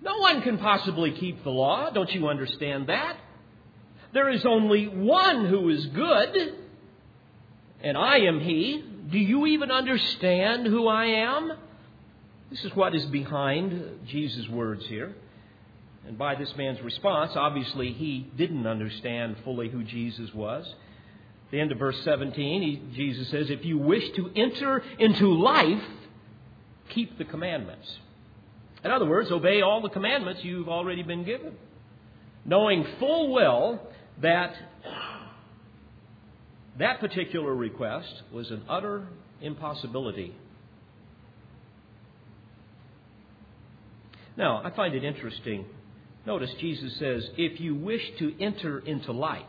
No 0.02 0.18
one 0.18 0.40
can 0.42 0.58
possibly 0.58 1.12
keep 1.12 1.44
the 1.44 1.50
law. 1.50 1.90
Don't 1.90 2.12
you 2.12 2.28
understand 2.28 2.88
that? 2.88 3.16
There 4.12 4.28
is 4.28 4.44
only 4.44 4.88
one 4.88 5.46
who 5.46 5.68
is 5.68 5.86
good, 5.86 6.54
and 7.82 7.96
I 7.96 8.18
am 8.18 8.40
he. 8.40 8.84
Do 9.10 9.18
you 9.18 9.46
even 9.46 9.70
understand 9.70 10.66
who 10.66 10.88
I 10.88 11.04
am? 11.06 11.52
This 12.50 12.64
is 12.64 12.74
what 12.74 12.94
is 12.94 13.06
behind 13.06 14.00
Jesus' 14.06 14.48
words 14.48 14.84
here. 14.86 15.14
And 16.06 16.18
by 16.18 16.34
this 16.34 16.52
man's 16.56 16.80
response, 16.80 17.32
obviously 17.36 17.92
he 17.92 18.28
didn't 18.36 18.66
understand 18.66 19.36
fully 19.44 19.68
who 19.68 19.84
Jesus 19.84 20.32
was. 20.34 20.66
At 20.66 21.52
the 21.52 21.60
end 21.60 21.72
of 21.72 21.78
verse 21.78 22.00
17, 22.02 22.62
he, 22.62 22.96
Jesus 22.96 23.28
says, 23.28 23.50
If 23.50 23.64
you 23.64 23.78
wish 23.78 24.08
to 24.16 24.30
enter 24.34 24.82
into 24.98 25.32
life, 25.32 25.82
keep 26.88 27.18
the 27.18 27.24
commandments. 27.24 27.88
In 28.84 28.90
other 28.90 29.06
words, 29.06 29.30
obey 29.30 29.60
all 29.60 29.82
the 29.82 29.88
commandments 29.88 30.42
you've 30.42 30.68
already 30.68 31.02
been 31.02 31.24
given, 31.24 31.52
knowing 32.44 32.86
full 32.98 33.30
well 33.32 33.80
that 34.22 34.54
that 36.78 37.00
particular 37.00 37.54
request 37.54 38.22
was 38.32 38.50
an 38.50 38.62
utter 38.68 39.06
impossibility 39.40 40.34
Now, 44.40 44.62
I 44.64 44.70
find 44.70 44.94
it 44.94 45.04
interesting. 45.04 45.66
Notice 46.26 46.50
Jesus 46.60 46.96
says, 46.98 47.28
if 47.36 47.60
you 47.60 47.74
wish 47.74 48.00
to 48.20 48.34
enter 48.40 48.78
into 48.78 49.12
life, 49.12 49.42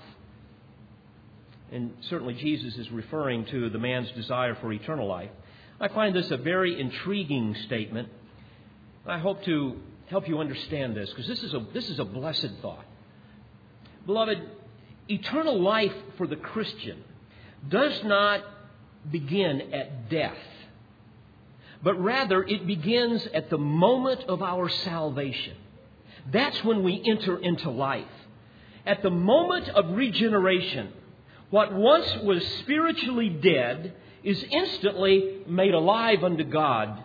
and 1.72 1.94
certainly 2.10 2.34
Jesus 2.34 2.76
is 2.76 2.92
referring 2.92 3.46
to 3.46 3.70
the 3.70 3.80
man's 3.80 4.12
desire 4.12 4.56
for 4.56 4.74
eternal 4.74 5.08
life. 5.08 5.30
I 5.80 5.88
find 5.88 6.14
this 6.14 6.30
a 6.30 6.36
very 6.36 6.78
intriguing 6.78 7.56
statement. 7.66 8.10
I 9.08 9.20
hope 9.20 9.46
to 9.46 9.78
help 10.10 10.28
you 10.28 10.40
understand 10.40 10.98
this 10.98 11.10
because 11.10 11.28
this 11.28 11.42
is 11.42 11.54
a, 11.54 11.66
this 11.74 11.90
is 11.90 12.00
a 12.00 12.04
blessed 12.04 12.52
thought. 12.62 12.86
Beloved, 14.06 14.38
eternal 15.12 15.62
life 15.62 15.94
for 16.18 16.28
the 16.28 16.36
Christian 16.36 17.04
does 17.70 18.04
not 18.04 18.44
begin 19.12 19.74
at 19.74 20.10
death 20.10 20.38
but 21.84 22.02
rather 22.02 22.44
it 22.44 22.68
begins 22.68 23.28
at 23.34 23.50
the 23.50 23.58
moment 23.58 24.22
of 24.28 24.42
our 24.42 24.70
salvation. 24.70 25.56
That's 26.32 26.64
when 26.64 26.84
we 26.84 27.02
enter 27.06 27.38
into 27.38 27.72
life. 27.72 28.06
At 28.86 29.02
the 29.02 29.10
moment 29.10 29.70
of 29.70 29.92
regeneration, 29.92 30.94
what 31.50 31.74
once 31.74 32.08
was 32.24 32.46
spiritually 32.60 33.30
dead 33.30 33.94
is 34.24 34.44
instantly 34.52 35.40
made 35.48 35.74
alive 35.74 36.24
unto 36.24 36.44
God. 36.44 37.04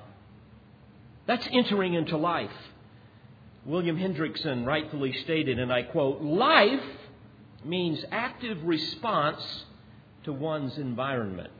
That's 1.26 1.46
entering 1.50 1.94
into 1.94 2.16
life. 2.16 2.50
William 3.64 3.96
Hendriksen 3.98 4.64
rightfully 4.66 5.12
stated, 5.24 5.58
and 5.58 5.72
I 5.72 5.82
quote, 5.82 6.22
life 6.22 6.84
means 7.66 8.04
active 8.10 8.62
response 8.64 9.42
to 10.24 10.32
one's 10.32 10.78
environment. 10.78 11.52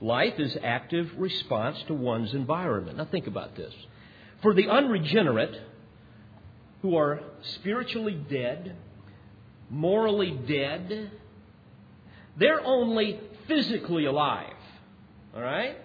Life 0.00 0.38
is 0.38 0.56
active 0.62 1.10
response 1.16 1.82
to 1.86 1.94
one's 1.94 2.34
environment. 2.34 2.98
Now 2.98 3.06
think 3.06 3.26
about 3.26 3.56
this. 3.56 3.72
For 4.42 4.54
the 4.54 4.68
unregenerate, 4.68 5.60
who 6.82 6.96
are 6.96 7.20
spiritually 7.40 8.12
dead, 8.28 8.76
morally 9.70 10.32
dead, 10.46 11.10
they're 12.36 12.60
only 12.62 13.20
physically 13.48 14.04
alive. 14.04 14.52
All 15.34 15.40
right? 15.40 15.78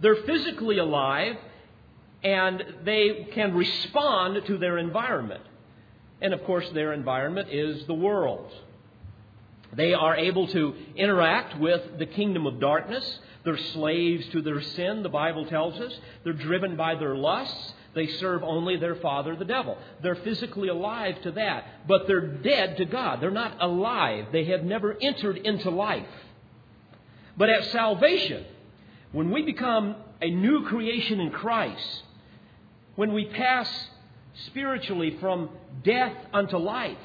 They're 0.00 0.22
physically 0.24 0.78
alive 0.78 1.36
and 2.24 2.64
they 2.84 3.28
can 3.32 3.54
respond 3.54 4.44
to 4.46 4.58
their 4.58 4.78
environment. 4.78 5.44
And 6.20 6.32
of 6.32 6.42
course, 6.44 6.68
their 6.70 6.92
environment 6.92 7.48
is 7.50 7.86
the 7.86 7.94
world. 7.94 8.50
They 9.74 9.92
are 9.92 10.16
able 10.16 10.46
to 10.48 10.74
interact 10.96 11.58
with 11.58 11.98
the 11.98 12.06
kingdom 12.06 12.46
of 12.46 12.60
darkness. 12.60 13.18
They're 13.44 13.58
slaves 13.58 14.26
to 14.32 14.42
their 14.42 14.62
sin, 14.62 15.02
the 15.02 15.08
Bible 15.08 15.46
tells 15.46 15.78
us. 15.80 15.92
They're 16.24 16.32
driven 16.32 16.76
by 16.76 16.94
their 16.94 17.14
lusts. 17.14 17.74
They 17.94 18.06
serve 18.06 18.42
only 18.42 18.76
their 18.76 18.96
father, 18.96 19.36
the 19.36 19.44
devil. 19.44 19.78
They're 20.02 20.16
physically 20.16 20.68
alive 20.68 21.20
to 21.22 21.30
that, 21.32 21.86
but 21.88 22.06
they're 22.06 22.26
dead 22.26 22.76
to 22.76 22.84
God. 22.84 23.20
They're 23.20 23.30
not 23.30 23.56
alive. 23.60 24.26
They 24.32 24.44
have 24.46 24.62
never 24.62 24.96
entered 25.00 25.38
into 25.38 25.70
life. 25.70 26.06
But 27.38 27.48
at 27.48 27.64
salvation, 27.66 28.44
when 29.12 29.30
we 29.30 29.42
become 29.42 29.96
a 30.20 30.30
new 30.30 30.64
creation 30.66 31.20
in 31.20 31.30
Christ, 31.30 32.02
when 32.96 33.12
we 33.12 33.26
pass 33.26 33.68
spiritually 34.46 35.16
from 35.20 35.50
death 35.82 36.16
unto 36.32 36.56
life, 36.58 36.98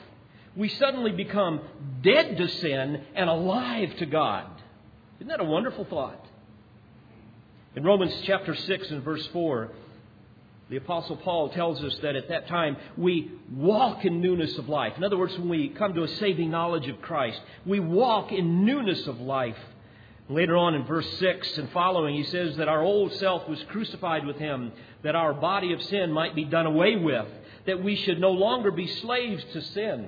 we 0.55 0.67
suddenly 0.69 1.11
become 1.11 1.61
dead 2.01 2.37
to 2.37 2.47
sin 2.47 3.03
and 3.15 3.29
alive 3.29 3.95
to 3.97 4.05
God. 4.05 4.47
Isn't 5.19 5.29
that 5.29 5.39
a 5.39 5.45
wonderful 5.45 5.85
thought? 5.85 6.25
In 7.75 7.83
Romans 7.83 8.13
chapter 8.25 8.53
6 8.53 8.91
and 8.91 9.01
verse 9.01 9.25
4, 9.27 9.71
the 10.69 10.77
Apostle 10.77 11.17
Paul 11.17 11.49
tells 11.49 11.83
us 11.83 11.97
that 12.01 12.15
at 12.15 12.29
that 12.29 12.47
time 12.47 12.77
we 12.97 13.31
walk 13.53 14.03
in 14.03 14.21
newness 14.21 14.57
of 14.57 14.67
life. 14.67 14.93
In 14.97 15.03
other 15.03 15.17
words, 15.17 15.37
when 15.37 15.49
we 15.49 15.69
come 15.69 15.93
to 15.93 16.03
a 16.03 16.07
saving 16.07 16.49
knowledge 16.49 16.87
of 16.87 17.01
Christ, 17.01 17.39
we 17.65 17.79
walk 17.79 18.31
in 18.31 18.65
newness 18.65 19.05
of 19.07 19.19
life. 19.19 19.57
Later 20.31 20.55
on 20.55 20.75
in 20.75 20.85
verse 20.85 21.09
6 21.19 21.57
and 21.57 21.69
following, 21.71 22.15
he 22.15 22.23
says 22.23 22.55
that 22.55 22.69
our 22.69 22.81
old 22.81 23.11
self 23.15 23.49
was 23.49 23.61
crucified 23.63 24.25
with 24.25 24.37
him, 24.37 24.71
that 25.03 25.13
our 25.13 25.33
body 25.33 25.73
of 25.73 25.81
sin 25.83 26.09
might 26.09 26.35
be 26.35 26.45
done 26.45 26.65
away 26.65 26.95
with, 26.95 27.27
that 27.65 27.83
we 27.83 27.97
should 27.97 28.17
no 28.17 28.31
longer 28.31 28.71
be 28.71 28.87
slaves 28.87 29.43
to 29.51 29.61
sin. 29.61 30.07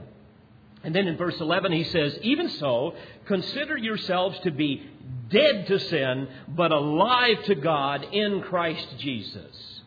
And 0.82 0.96
then 0.96 1.08
in 1.08 1.18
verse 1.18 1.38
11, 1.42 1.74
he 1.74 1.84
says, 1.84 2.18
Even 2.22 2.50
so, 2.52 2.96
consider 3.26 3.78
yourselves 3.78 4.40
to 4.46 4.52
be 4.52 4.90
dead 5.30 5.68
to 5.68 5.78
sin, 5.78 6.30
but 6.48 6.72
alive 6.72 7.44
to 7.46 7.56
God 7.56 8.06
in 8.14 8.42
Christ 8.44 8.88
Jesus. 9.00 9.82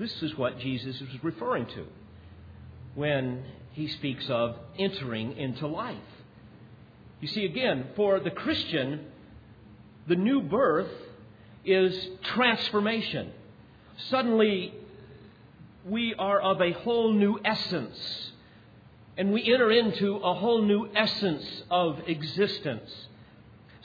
This 0.00 0.22
is 0.24 0.36
what 0.36 0.58
Jesus 0.58 1.00
is 1.00 1.22
referring 1.22 1.66
to 1.66 1.86
when 2.96 3.44
he 3.72 3.86
speaks 3.86 4.28
of 4.28 4.56
entering 4.76 5.36
into 5.36 5.68
life. 5.68 5.98
You 7.24 7.28
see, 7.28 7.46
again, 7.46 7.86
for 7.96 8.20
the 8.20 8.30
Christian, 8.30 9.06
the 10.06 10.14
new 10.14 10.42
birth 10.42 10.90
is 11.64 12.08
transformation. 12.22 13.32
Suddenly, 14.10 14.74
we 15.86 16.14
are 16.18 16.38
of 16.38 16.60
a 16.60 16.72
whole 16.72 17.14
new 17.14 17.40
essence, 17.42 18.30
and 19.16 19.32
we 19.32 19.42
enter 19.50 19.70
into 19.70 20.16
a 20.16 20.34
whole 20.34 20.60
new 20.60 20.90
essence 20.94 21.62
of 21.70 21.98
existence 22.06 22.90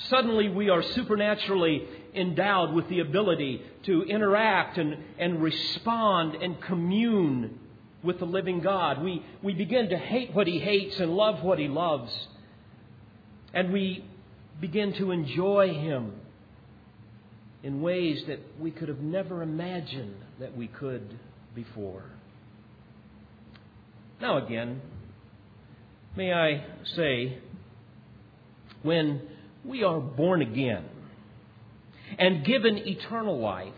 suddenly 0.08 0.50
we 0.50 0.70
are 0.70 0.82
supernaturally 0.82 1.86
endowed 2.16 2.74
with 2.74 2.88
the 2.90 3.00
ability 3.00 3.62
to 3.84 4.04
interact 4.04 4.78
and, 4.78 4.98
and 5.18 5.42
respond 5.42 6.36
and 6.36 6.62
commune 6.62 7.60
with 8.04 8.20
the 8.20 8.26
living 8.26 8.62
God. 8.62 9.04
We, 9.04 9.26
we 9.42 9.54
begin 9.54 9.90
to 9.90 9.98
hate 9.98 10.34
what 10.34 10.48
He 10.48 10.60
hates 10.60 11.00
and 11.00 11.12
love 11.12 11.44
what 11.44 11.60
He 11.60 11.68
loves. 11.68 12.12
And 13.54 13.74
we 13.74 14.06
begin 14.60 14.94
to 14.94 15.12
enjoy 15.12 15.74
Him 15.74 16.14
in 17.64 17.82
ways 17.82 18.24
that 18.28 18.40
we 18.60 18.72
could 18.72 18.88
have 18.88 19.00
never 19.00 19.42
imagined 19.42 20.16
that 20.40 20.56
we 20.56 20.68
could 20.68 21.20
before. 21.56 22.04
Now, 24.22 24.46
again, 24.46 24.82
may 26.16 26.34
I 26.34 26.64
say, 26.96 27.40
when 28.82 29.22
we 29.66 29.84
are 29.84 30.00
born 30.00 30.42
again 30.42 30.86
and 32.18 32.46
given 32.46 32.78
eternal 32.78 33.40
life. 33.40 33.74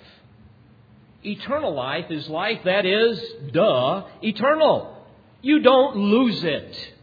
Eternal 1.24 1.74
life 1.74 2.06
is 2.10 2.28
life 2.30 2.60
that 2.66 2.86
is, 2.86 3.22
duh, 3.52 4.06
eternal. 4.22 5.06
You 5.42 5.62
don't 5.62 5.96
lose 5.98 6.44
it. 6.44 6.94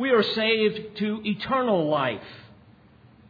We 0.00 0.08
are 0.12 0.22
saved 0.22 0.96
to 0.96 1.20
eternal 1.26 1.90
life. 1.90 2.22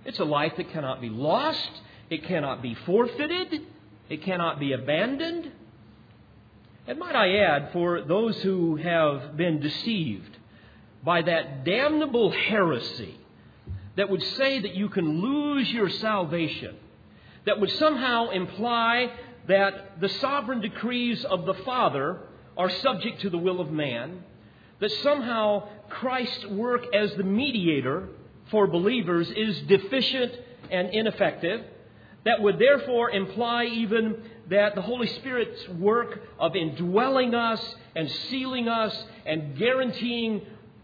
It's 0.04 0.20
a 0.20 0.24
life 0.24 0.52
that 0.56 0.70
cannot 0.70 1.00
be 1.00 1.08
lost, 1.08 1.68
it 2.10 2.22
cannot 2.22 2.62
be 2.62 2.76
forfeited, 2.86 3.62
it 4.08 4.22
cannot 4.22 4.60
be 4.60 4.72
abandoned. 4.72 5.50
And 6.86 6.96
might 7.00 7.16
I 7.16 7.38
add, 7.38 7.72
for 7.72 8.02
those 8.02 8.40
who 8.42 8.76
have 8.76 9.36
been 9.36 9.58
deceived 9.58 10.36
by 11.02 11.22
that 11.22 11.64
damnable 11.64 12.30
heresy 12.30 13.18
that 13.96 14.08
would 14.08 14.22
say 14.22 14.60
that 14.60 14.76
you 14.76 14.90
can 14.90 15.20
lose 15.20 15.68
your 15.72 15.90
salvation, 15.90 16.76
that 17.46 17.58
would 17.58 17.72
somehow 17.72 18.30
imply 18.30 19.12
that 19.48 20.00
the 20.00 20.08
sovereign 20.08 20.60
decrees 20.60 21.24
of 21.24 21.46
the 21.46 21.54
Father 21.64 22.20
are 22.56 22.70
subject 22.70 23.22
to 23.22 23.30
the 23.30 23.38
will 23.38 23.60
of 23.60 23.72
man, 23.72 24.22
that 24.78 24.92
somehow 25.02 25.68
Christ's 25.90 26.46
work 26.46 26.84
as 26.94 27.14
the 27.14 27.22
mediator 27.22 28.08
for 28.50 28.66
believers 28.66 29.30
is 29.30 29.60
deficient 29.62 30.32
and 30.70 30.88
ineffective, 30.90 31.64
that 32.24 32.40
would 32.40 32.58
therefore 32.58 33.10
imply 33.10 33.64
even 33.66 34.22
that 34.48 34.74
the 34.74 34.82
Holy 34.82 35.06
Spirit's 35.06 35.68
work 35.68 36.20
of 36.38 36.56
indwelling 36.56 37.34
us 37.34 37.74
and 37.96 38.10
sealing 38.28 38.68
us 38.68 39.04
and 39.24 39.56
guaranteeing 39.56 40.42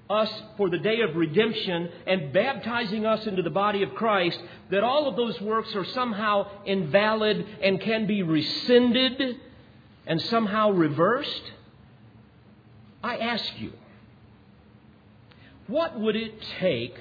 us 0.09 0.31
for 0.57 0.71
the 0.71 0.79
day 0.79 1.01
of 1.01 1.17
redemption 1.17 1.91
and 2.07 2.33
baptizing 2.33 3.05
us 3.05 3.27
into 3.27 3.43
the 3.43 3.51
body 3.51 3.83
of 3.83 3.95
Christ, 3.95 4.41
that 4.71 4.85
all 4.85 5.09
of 5.09 5.17
those 5.17 5.41
works 5.41 5.75
are 5.75 5.85
somehow 5.85 6.49
invalid 6.65 7.45
and 7.63 7.81
can 7.81 8.07
be 8.07 8.23
rescinded 8.23 9.41
and 10.07 10.23
somehow 10.23 10.71
reversed? 10.71 11.43
I 13.03 13.17
ask 13.19 13.45
you, 13.59 13.73
what 15.69 15.99
would 15.99 16.17
it 16.17 16.35
take 16.61 16.95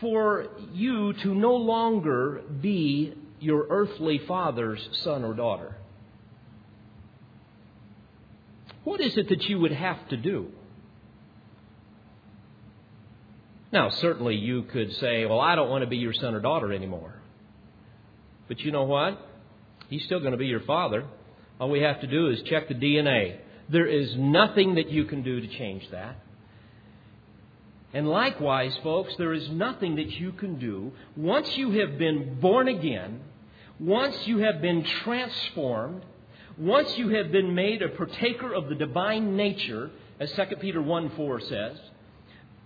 for 0.00 0.46
you 0.72 1.12
to 1.12 1.34
no 1.34 1.54
longer 1.54 2.42
be 2.60 3.14
your 3.40 3.66
earthly 3.70 4.20
father's 4.26 4.86
son 5.02 5.24
or 5.24 5.34
daughter? 5.34 5.76
What 8.84 9.00
is 9.00 9.16
it 9.16 9.28
that 9.30 9.42
you 9.44 9.58
would 9.60 9.72
have 9.72 10.08
to 10.10 10.16
do? 10.16 10.48
Now, 13.72 13.90
certainly 13.90 14.36
you 14.36 14.62
could 14.64 14.92
say, 14.96 15.24
Well, 15.24 15.40
I 15.40 15.56
don't 15.56 15.68
want 15.68 15.82
to 15.82 15.90
be 15.90 15.96
your 15.96 16.12
son 16.12 16.34
or 16.34 16.40
daughter 16.40 16.72
anymore. 16.72 17.14
But 18.46 18.60
you 18.60 18.70
know 18.70 18.84
what? 18.84 19.18
He's 19.88 20.04
still 20.04 20.20
going 20.20 20.32
to 20.32 20.38
be 20.38 20.46
your 20.46 20.60
father. 20.60 21.04
All 21.58 21.70
we 21.70 21.80
have 21.80 22.00
to 22.02 22.06
do 22.06 22.28
is 22.28 22.42
check 22.42 22.68
the 22.68 22.74
DNA. 22.74 23.38
There 23.70 23.86
is 23.86 24.14
nothing 24.16 24.74
that 24.74 24.90
you 24.90 25.06
can 25.06 25.22
do 25.22 25.40
to 25.40 25.48
change 25.58 25.82
that. 25.90 26.18
And 27.94 28.08
likewise, 28.08 28.76
folks, 28.82 29.14
there 29.16 29.32
is 29.32 29.48
nothing 29.50 29.94
that 29.96 30.10
you 30.10 30.32
can 30.32 30.58
do 30.58 30.90
once 31.16 31.56
you 31.56 31.70
have 31.78 31.96
been 31.96 32.40
born 32.40 32.66
again, 32.66 33.20
once 33.78 34.26
you 34.26 34.38
have 34.38 34.60
been 34.60 34.84
transformed, 35.04 36.04
once 36.58 36.98
you 36.98 37.10
have 37.10 37.30
been 37.30 37.54
made 37.54 37.82
a 37.82 37.88
partaker 37.88 38.52
of 38.52 38.68
the 38.68 38.74
divine 38.74 39.36
nature, 39.36 39.92
as 40.18 40.32
2 40.32 40.56
Peter 40.60 40.82
1 40.82 41.10
4 41.16 41.40
says, 41.40 41.78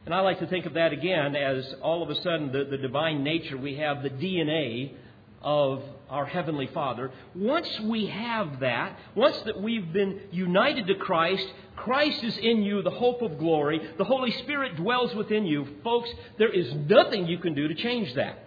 and 0.07 0.15
I 0.15 0.21
like 0.21 0.39
to 0.39 0.47
think 0.47 0.65
of 0.65 0.73
that 0.75 0.95
again 0.95 1.37
as 1.37 1.75
all 1.83 2.03
of 2.03 2.09
a 2.09 2.15
sudden 2.23 2.51
the, 2.51 2.65
the 2.65 2.79
divine 2.79 3.23
nature, 3.23 3.59
we 3.59 3.77
have 3.77 4.03
the 4.03 4.09
DNA 4.09 4.95
of 5.43 5.83
our 6.09 6.25
Heavenly 6.25 6.69
Father. 6.69 7.11
Once 7.35 7.69
we 7.81 8.07
have 8.07 8.61
that, 8.61 8.99
once 9.15 9.39
that 9.45 9.61
we've 9.61 9.93
been 9.93 10.21
united 10.31 10.87
to 10.87 10.95
Christ, 10.95 11.47
Christ 11.85 12.25
is 12.25 12.37
in 12.39 12.63
you, 12.63 12.83
the 12.83 12.91
hope 12.91 13.23
of 13.23 13.39
glory, 13.39 13.81
the 13.99 14.05
Holy 14.05 14.31
Spirit 14.43 14.77
dwells 14.77 15.15
within 15.15 15.47
you. 15.47 15.67
Folks, 15.85 16.11
there 16.39 16.53
is 16.53 16.73
nothing 16.75 17.27
you 17.27 17.39
can 17.39 17.55
do 17.55 17.69
to 17.69 17.75
change 17.75 18.15
that. 18.15 18.39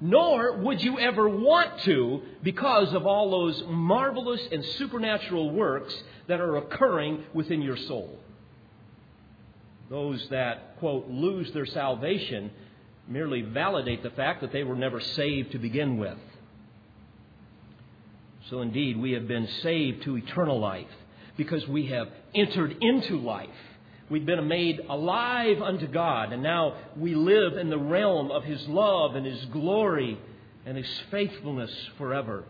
Nor 0.00 0.58
would 0.58 0.82
you 0.82 0.98
ever 0.98 1.28
want 1.28 1.80
to 1.82 2.22
because 2.42 2.92
of 2.92 3.06
all 3.06 3.30
those 3.30 3.62
marvelous 3.68 4.40
and 4.50 4.64
supernatural 4.64 5.50
works 5.50 5.94
that 6.26 6.40
are 6.40 6.56
occurring 6.56 7.24
within 7.32 7.62
your 7.62 7.76
soul. 7.76 8.18
Those 9.88 10.26
that, 10.30 10.78
quote, 10.78 11.08
lose 11.08 11.52
their 11.52 11.66
salvation 11.66 12.50
merely 13.08 13.42
validate 13.42 14.02
the 14.02 14.10
fact 14.10 14.40
that 14.40 14.52
they 14.52 14.64
were 14.64 14.76
never 14.76 15.00
saved 15.00 15.52
to 15.52 15.58
begin 15.58 15.98
with. 15.98 16.18
So, 18.50 18.60
indeed, 18.60 18.96
we 18.96 19.12
have 19.12 19.28
been 19.28 19.48
saved 19.62 20.02
to 20.04 20.16
eternal 20.16 20.58
life 20.58 20.88
because 21.36 21.66
we 21.68 21.86
have 21.86 22.08
entered 22.34 22.76
into 22.80 23.18
life. 23.18 23.48
We've 24.10 24.26
been 24.26 24.46
made 24.46 24.80
alive 24.88 25.62
unto 25.62 25.86
God, 25.86 26.32
and 26.32 26.42
now 26.42 26.74
we 26.96 27.14
live 27.14 27.56
in 27.56 27.70
the 27.70 27.78
realm 27.78 28.30
of 28.30 28.44
His 28.44 28.66
love 28.68 29.14
and 29.14 29.24
His 29.24 29.44
glory 29.46 30.18
and 30.66 30.76
His 30.76 31.00
faithfulness 31.10 31.70
forever. 31.98 32.44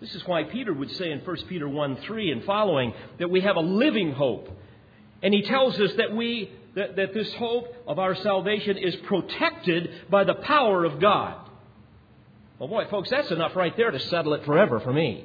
This 0.00 0.14
is 0.14 0.26
why 0.26 0.44
Peter 0.44 0.72
would 0.72 0.94
say 0.96 1.10
in 1.10 1.20
1 1.20 1.36
Peter 1.48 1.68
1 1.68 1.96
3 1.96 2.32
and 2.32 2.44
following 2.44 2.92
that 3.18 3.30
we 3.30 3.40
have 3.40 3.56
a 3.56 3.60
living 3.60 4.12
hope. 4.12 4.48
And 5.22 5.32
he 5.32 5.42
tells 5.42 5.78
us 5.80 5.92
that 5.96 6.14
we 6.14 6.52
that, 6.74 6.96
that 6.96 7.14
this 7.14 7.32
hope 7.34 7.74
of 7.86 7.98
our 7.98 8.14
salvation 8.16 8.76
is 8.76 8.94
protected 9.06 9.90
by 10.10 10.24
the 10.24 10.34
power 10.34 10.84
of 10.84 11.00
God. 11.00 11.36
Well, 12.58 12.68
boy, 12.68 12.86
folks, 12.90 13.08
that's 13.08 13.30
enough 13.30 13.56
right 13.56 13.74
there 13.76 13.90
to 13.90 13.98
settle 13.98 14.34
it 14.34 14.44
forever 14.44 14.80
for 14.80 14.92
me. 14.92 15.24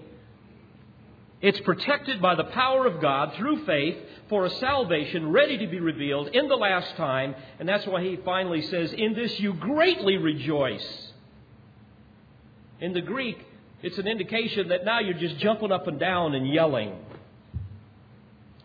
It's 1.41 1.59
protected 1.61 2.21
by 2.21 2.35
the 2.35 2.43
power 2.43 2.85
of 2.85 3.01
God 3.01 3.33
through 3.35 3.65
faith 3.65 3.97
for 4.29 4.45
a 4.45 4.49
salvation 4.49 5.31
ready 5.31 5.57
to 5.57 5.67
be 5.67 5.79
revealed 5.79 6.27
in 6.29 6.47
the 6.47 6.55
last 6.55 6.95
time. 6.95 7.35
And 7.59 7.67
that's 7.67 7.85
why 7.87 8.03
he 8.03 8.17
finally 8.23 8.61
says, 8.61 8.93
In 8.93 9.15
this 9.15 9.39
you 9.39 9.53
greatly 9.53 10.17
rejoice. 10.17 11.11
In 12.79 12.93
the 12.93 13.01
Greek, 13.01 13.39
it's 13.81 13.97
an 13.97 14.07
indication 14.07 14.69
that 14.69 14.85
now 14.85 14.99
you're 14.99 15.17
just 15.17 15.37
jumping 15.37 15.71
up 15.71 15.87
and 15.87 15.99
down 15.99 16.35
and 16.35 16.47
yelling. 16.47 16.95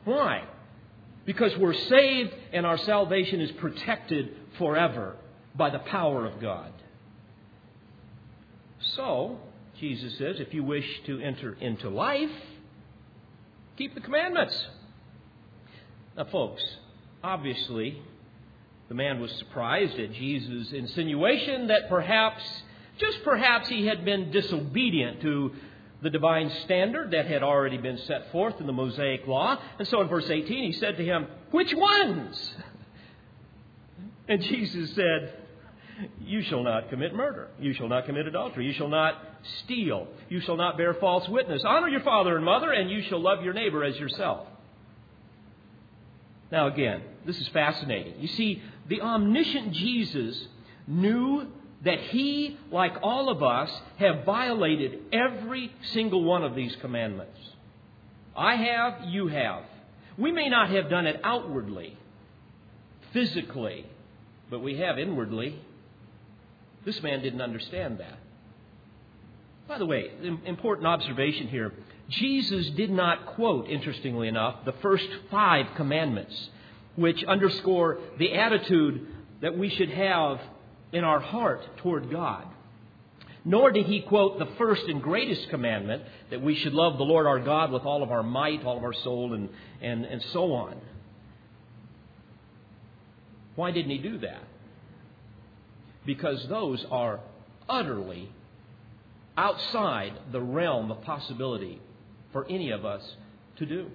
Why? 0.04 0.44
Because 1.24 1.56
we're 1.56 1.74
saved 1.74 2.34
and 2.52 2.66
our 2.66 2.78
salvation 2.78 3.40
is 3.40 3.50
protected 3.52 4.36
forever 4.58 5.16
by 5.54 5.70
the 5.70 5.78
power 5.78 6.26
of 6.26 6.40
God. 6.40 6.72
So, 8.94 9.40
Jesus 9.80 10.16
says, 10.18 10.36
if 10.38 10.54
you 10.54 10.62
wish 10.62 10.86
to 11.06 11.20
enter 11.20 11.54
into 11.54 11.88
life, 11.88 12.30
keep 13.76 13.94
the 13.94 14.00
commandments. 14.00 14.66
Now, 16.16 16.24
folks, 16.24 16.62
obviously, 17.22 18.00
the 18.88 18.94
man 18.94 19.20
was 19.20 19.30
surprised 19.32 19.98
at 19.98 20.12
Jesus' 20.12 20.72
insinuation 20.72 21.68
that 21.68 21.88
perhaps, 21.88 22.42
just 22.98 23.22
perhaps, 23.24 23.68
he 23.68 23.86
had 23.86 24.04
been 24.04 24.30
disobedient 24.30 25.20
to 25.22 25.52
the 26.02 26.10
divine 26.10 26.50
standard 26.64 27.10
that 27.10 27.26
had 27.26 27.42
already 27.42 27.78
been 27.78 27.98
set 27.98 28.30
forth 28.30 28.60
in 28.60 28.66
the 28.66 28.72
Mosaic 28.72 29.26
Law. 29.26 29.58
And 29.78 29.88
so 29.88 30.00
in 30.00 30.08
verse 30.08 30.28
18, 30.28 30.72
he 30.72 30.72
said 30.72 30.96
to 30.96 31.04
him, 31.04 31.26
Which 31.50 31.74
ones? 31.74 32.54
And 34.28 34.42
Jesus 34.42 34.92
said, 34.96 35.45
You 36.20 36.42
shall 36.42 36.62
not 36.62 36.90
commit 36.90 37.14
murder. 37.14 37.48
You 37.58 37.72
shall 37.72 37.88
not 37.88 38.06
commit 38.06 38.26
adultery. 38.26 38.66
You 38.66 38.72
shall 38.72 38.88
not 38.88 39.14
steal. 39.62 40.08
You 40.28 40.40
shall 40.40 40.56
not 40.56 40.76
bear 40.76 40.94
false 40.94 41.28
witness. 41.28 41.62
Honor 41.64 41.88
your 41.88 42.02
father 42.02 42.36
and 42.36 42.44
mother, 42.44 42.72
and 42.72 42.90
you 42.90 43.02
shall 43.02 43.20
love 43.20 43.42
your 43.42 43.54
neighbor 43.54 43.82
as 43.82 43.96
yourself. 43.96 44.46
Now, 46.52 46.68
again, 46.68 47.02
this 47.24 47.40
is 47.40 47.48
fascinating. 47.48 48.20
You 48.20 48.28
see, 48.28 48.62
the 48.88 49.00
omniscient 49.00 49.72
Jesus 49.72 50.46
knew 50.86 51.48
that 51.84 52.00
he, 52.00 52.56
like 52.70 52.96
all 53.02 53.28
of 53.28 53.42
us, 53.42 53.70
have 53.98 54.24
violated 54.24 55.00
every 55.12 55.72
single 55.92 56.24
one 56.24 56.44
of 56.44 56.54
these 56.54 56.74
commandments. 56.76 57.38
I 58.36 58.56
have, 58.56 59.08
you 59.08 59.28
have. 59.28 59.62
We 60.18 60.30
may 60.32 60.48
not 60.48 60.70
have 60.70 60.88
done 60.88 61.06
it 61.06 61.20
outwardly, 61.24 61.96
physically, 63.12 63.86
but 64.50 64.60
we 64.60 64.78
have 64.78 64.98
inwardly. 64.98 65.60
This 66.86 67.02
man 67.02 67.20
didn't 67.20 67.42
understand 67.42 67.98
that. 67.98 68.18
By 69.68 69.78
the 69.78 69.86
way, 69.86 70.12
important 70.44 70.86
observation 70.86 71.48
here. 71.48 71.72
Jesus 72.08 72.70
did 72.70 72.90
not 72.90 73.26
quote, 73.34 73.68
interestingly 73.68 74.28
enough, 74.28 74.64
the 74.64 74.74
first 74.80 75.08
five 75.28 75.66
commandments, 75.74 76.48
which 76.94 77.24
underscore 77.24 77.98
the 78.18 78.34
attitude 78.34 79.04
that 79.42 79.58
we 79.58 79.68
should 79.68 79.90
have 79.90 80.40
in 80.92 81.02
our 81.02 81.18
heart 81.18 81.66
toward 81.78 82.08
God. 82.08 82.46
Nor 83.44 83.72
did 83.72 83.86
he 83.86 84.02
quote 84.02 84.38
the 84.38 84.48
first 84.56 84.84
and 84.86 85.02
greatest 85.02 85.48
commandment 85.50 86.04
that 86.30 86.40
we 86.40 86.54
should 86.54 86.72
love 86.72 86.98
the 86.98 87.04
Lord 87.04 87.26
our 87.26 87.40
God 87.40 87.72
with 87.72 87.82
all 87.82 88.04
of 88.04 88.12
our 88.12 88.22
might, 88.22 88.64
all 88.64 88.76
of 88.76 88.84
our 88.84 88.92
soul, 88.92 89.34
and, 89.34 89.48
and, 89.82 90.04
and 90.04 90.22
so 90.32 90.52
on. 90.52 90.80
Why 93.56 93.72
didn't 93.72 93.90
he 93.90 93.98
do 93.98 94.18
that? 94.18 94.42
Because 96.06 96.46
those 96.48 96.84
are 96.90 97.20
utterly 97.68 98.30
outside 99.36 100.12
the 100.32 100.40
realm 100.40 100.90
of 100.90 101.02
possibility 101.02 101.80
for 102.32 102.46
any 102.48 102.70
of 102.70 102.84
us 102.84 103.02
to 103.58 103.66
do. 103.66 103.90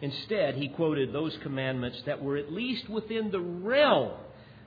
Instead, 0.00 0.56
he 0.56 0.68
quoted 0.68 1.12
those 1.12 1.36
commandments 1.42 2.02
that 2.06 2.22
were 2.22 2.36
at 2.36 2.52
least 2.52 2.88
within 2.88 3.30
the 3.30 3.40
realm 3.40 4.12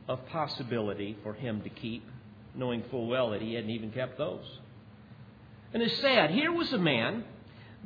of 0.07 0.25
possibility 0.27 1.17
for 1.23 1.33
him 1.33 1.61
to 1.61 1.69
keep, 1.69 2.03
knowing 2.55 2.83
full 2.89 3.07
well 3.07 3.31
that 3.31 3.41
he 3.41 3.53
hadn't 3.53 3.69
even 3.69 3.91
kept 3.91 4.17
those. 4.17 4.45
And 5.73 5.83
it's 5.83 5.97
sad. 5.99 6.31
Here 6.31 6.51
was 6.51 6.71
a 6.71 6.77
man 6.77 7.25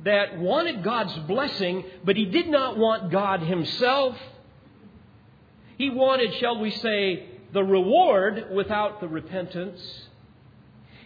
that 0.03 0.39
wanted 0.39 0.84
God's 0.84 1.15
blessing, 1.27 1.84
but 2.03 2.15
he 2.15 2.25
did 2.25 2.47
not 2.47 2.77
want 2.77 3.11
God 3.11 3.41
himself. 3.41 4.15
He 5.82 5.89
wanted, 5.89 6.32
shall 6.36 6.59
we 6.59 6.69
say, 6.69 7.25
the 7.53 7.63
reward 7.63 8.51
without 8.53 9.01
the 9.01 9.07
repentance. 9.07 9.82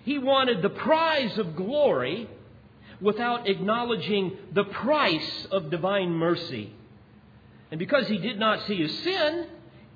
He 0.04 0.18
wanted 0.18 0.62
the 0.62 0.70
prize 0.70 1.38
of 1.38 1.56
glory 1.56 2.30
without 3.00 3.48
acknowledging 3.48 4.36
the 4.52 4.66
price 4.66 5.48
of 5.50 5.70
divine 5.70 6.10
mercy. 6.10 6.74
And 7.72 7.80
because 7.80 8.10
he 8.10 8.18
did 8.18 8.38
not 8.38 8.68
see 8.68 8.76
his 8.76 9.00
sin, 9.00 9.48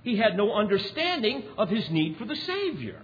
he 0.04 0.16
had 0.16 0.38
no 0.38 0.54
understanding 0.54 1.44
of 1.58 1.68
his 1.68 1.90
need 1.90 2.16
for 2.16 2.24
the 2.24 2.38
Savior. 2.38 3.02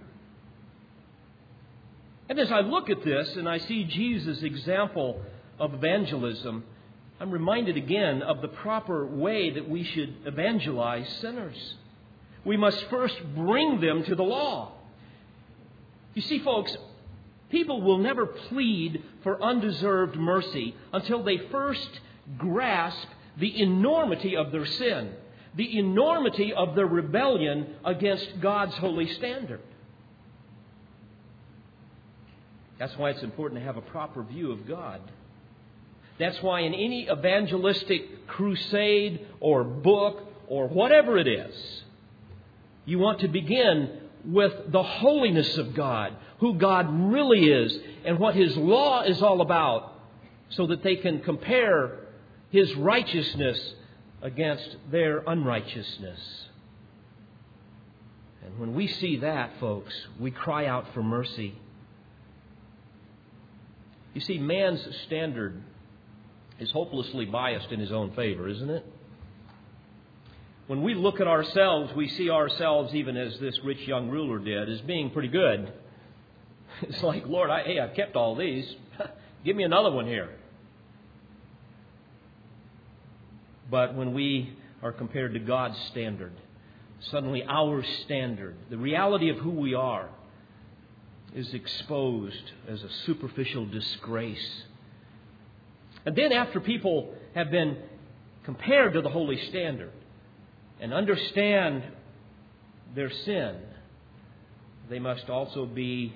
And 2.30 2.40
as 2.40 2.50
I 2.50 2.60
look 2.60 2.88
at 2.88 3.04
this 3.04 3.36
and 3.36 3.46
I 3.46 3.58
see 3.58 3.84
Jesus' 3.84 4.42
example 4.42 5.20
of 5.58 5.74
evangelism, 5.74 6.64
I'm 7.18 7.30
reminded 7.30 7.76
again 7.76 8.22
of 8.22 8.42
the 8.42 8.48
proper 8.48 9.06
way 9.06 9.50
that 9.50 9.68
we 9.68 9.84
should 9.84 10.14
evangelize 10.26 11.08
sinners. 11.20 11.74
We 12.44 12.56
must 12.56 12.84
first 12.90 13.16
bring 13.34 13.80
them 13.80 14.04
to 14.04 14.14
the 14.14 14.22
law. 14.22 14.72
You 16.14 16.22
see, 16.22 16.38
folks, 16.40 16.76
people 17.50 17.80
will 17.80 17.98
never 17.98 18.26
plead 18.26 19.02
for 19.22 19.42
undeserved 19.42 20.16
mercy 20.16 20.74
until 20.92 21.22
they 21.22 21.38
first 21.50 21.88
grasp 22.36 23.08
the 23.38 23.60
enormity 23.62 24.36
of 24.36 24.52
their 24.52 24.66
sin, 24.66 25.12
the 25.54 25.78
enormity 25.78 26.52
of 26.52 26.74
their 26.74 26.86
rebellion 26.86 27.74
against 27.84 28.40
God's 28.40 28.74
holy 28.76 29.08
standard. 29.14 29.60
That's 32.78 32.96
why 32.96 33.10
it's 33.10 33.22
important 33.22 33.60
to 33.60 33.66
have 33.66 33.78
a 33.78 33.82
proper 33.82 34.22
view 34.22 34.52
of 34.52 34.66
God. 34.68 35.00
That's 36.18 36.40
why 36.42 36.60
in 36.60 36.74
any 36.74 37.08
evangelistic 37.10 38.26
crusade 38.26 39.26
or 39.40 39.64
book 39.64 40.22
or 40.48 40.68
whatever 40.68 41.18
it 41.18 41.28
is, 41.28 41.82
you 42.84 42.98
want 42.98 43.20
to 43.20 43.28
begin 43.28 44.00
with 44.24 44.72
the 44.72 44.82
holiness 44.82 45.56
of 45.58 45.74
God, 45.74 46.16
who 46.38 46.54
God 46.54 46.86
really 47.12 47.50
is, 47.50 47.76
and 48.04 48.18
what 48.18 48.34
His 48.34 48.56
law 48.56 49.02
is 49.02 49.22
all 49.22 49.40
about, 49.40 49.92
so 50.50 50.66
that 50.68 50.82
they 50.82 50.96
can 50.96 51.20
compare 51.20 51.98
His 52.50 52.74
righteousness 52.76 53.74
against 54.22 54.76
their 54.90 55.18
unrighteousness. 55.26 56.20
And 58.44 58.58
when 58.58 58.74
we 58.74 58.86
see 58.86 59.18
that, 59.18 59.50
folks, 59.60 59.92
we 60.18 60.30
cry 60.30 60.66
out 60.66 60.86
for 60.94 61.02
mercy. 61.02 61.58
You 64.14 64.20
see, 64.20 64.38
man's 64.38 64.86
standard 65.06 65.62
is 66.58 66.70
hopelessly 66.70 67.26
biased 67.26 67.70
in 67.70 67.80
his 67.80 67.92
own 67.92 68.12
favor, 68.12 68.48
isn't 68.48 68.70
it? 68.70 68.84
When 70.66 70.82
we 70.82 70.94
look 70.94 71.20
at 71.20 71.28
ourselves, 71.28 71.92
we 71.94 72.08
see 72.08 72.28
ourselves, 72.28 72.94
even 72.94 73.16
as 73.16 73.38
this 73.38 73.58
rich 73.62 73.86
young 73.86 74.08
ruler 74.08 74.38
did, 74.38 74.68
as 74.68 74.80
being 74.82 75.10
pretty 75.10 75.28
good. 75.28 75.72
It's 76.82 77.02
like, 77.02 77.26
Lord, 77.26 77.48
I, 77.48 77.62
hey, 77.62 77.78
I've 77.80 77.94
kept 77.94 78.16
all 78.16 78.34
these. 78.36 78.70
Give 79.46 79.56
me 79.56 79.62
another 79.64 79.90
one 79.90 80.06
here. 80.06 80.28
But 83.70 83.94
when 83.94 84.12
we 84.12 84.52
are 84.82 84.92
compared 84.92 85.32
to 85.34 85.38
God's 85.38 85.78
standard, 85.86 86.32
suddenly 87.10 87.44
our 87.48 87.82
standard, 88.04 88.56
the 88.68 88.76
reality 88.76 89.30
of 89.30 89.38
who 89.38 89.52
we 89.52 89.72
are, 89.72 90.10
is 91.34 91.54
exposed 91.54 92.52
as 92.68 92.82
a 92.82 92.90
superficial 93.06 93.64
disgrace 93.64 94.64
and 96.06 96.14
then, 96.14 96.32
after 96.32 96.60
people 96.60 97.12
have 97.34 97.50
been 97.50 97.76
compared 98.44 98.92
to 98.92 99.02
the 99.02 99.10
holy 99.10 99.38
standard 99.48 99.92
and 100.80 100.94
understand 100.94 101.82
their 102.94 103.10
sin, 103.10 103.56
they 104.88 105.00
must 105.00 105.28
also 105.28 105.66
be 105.66 106.14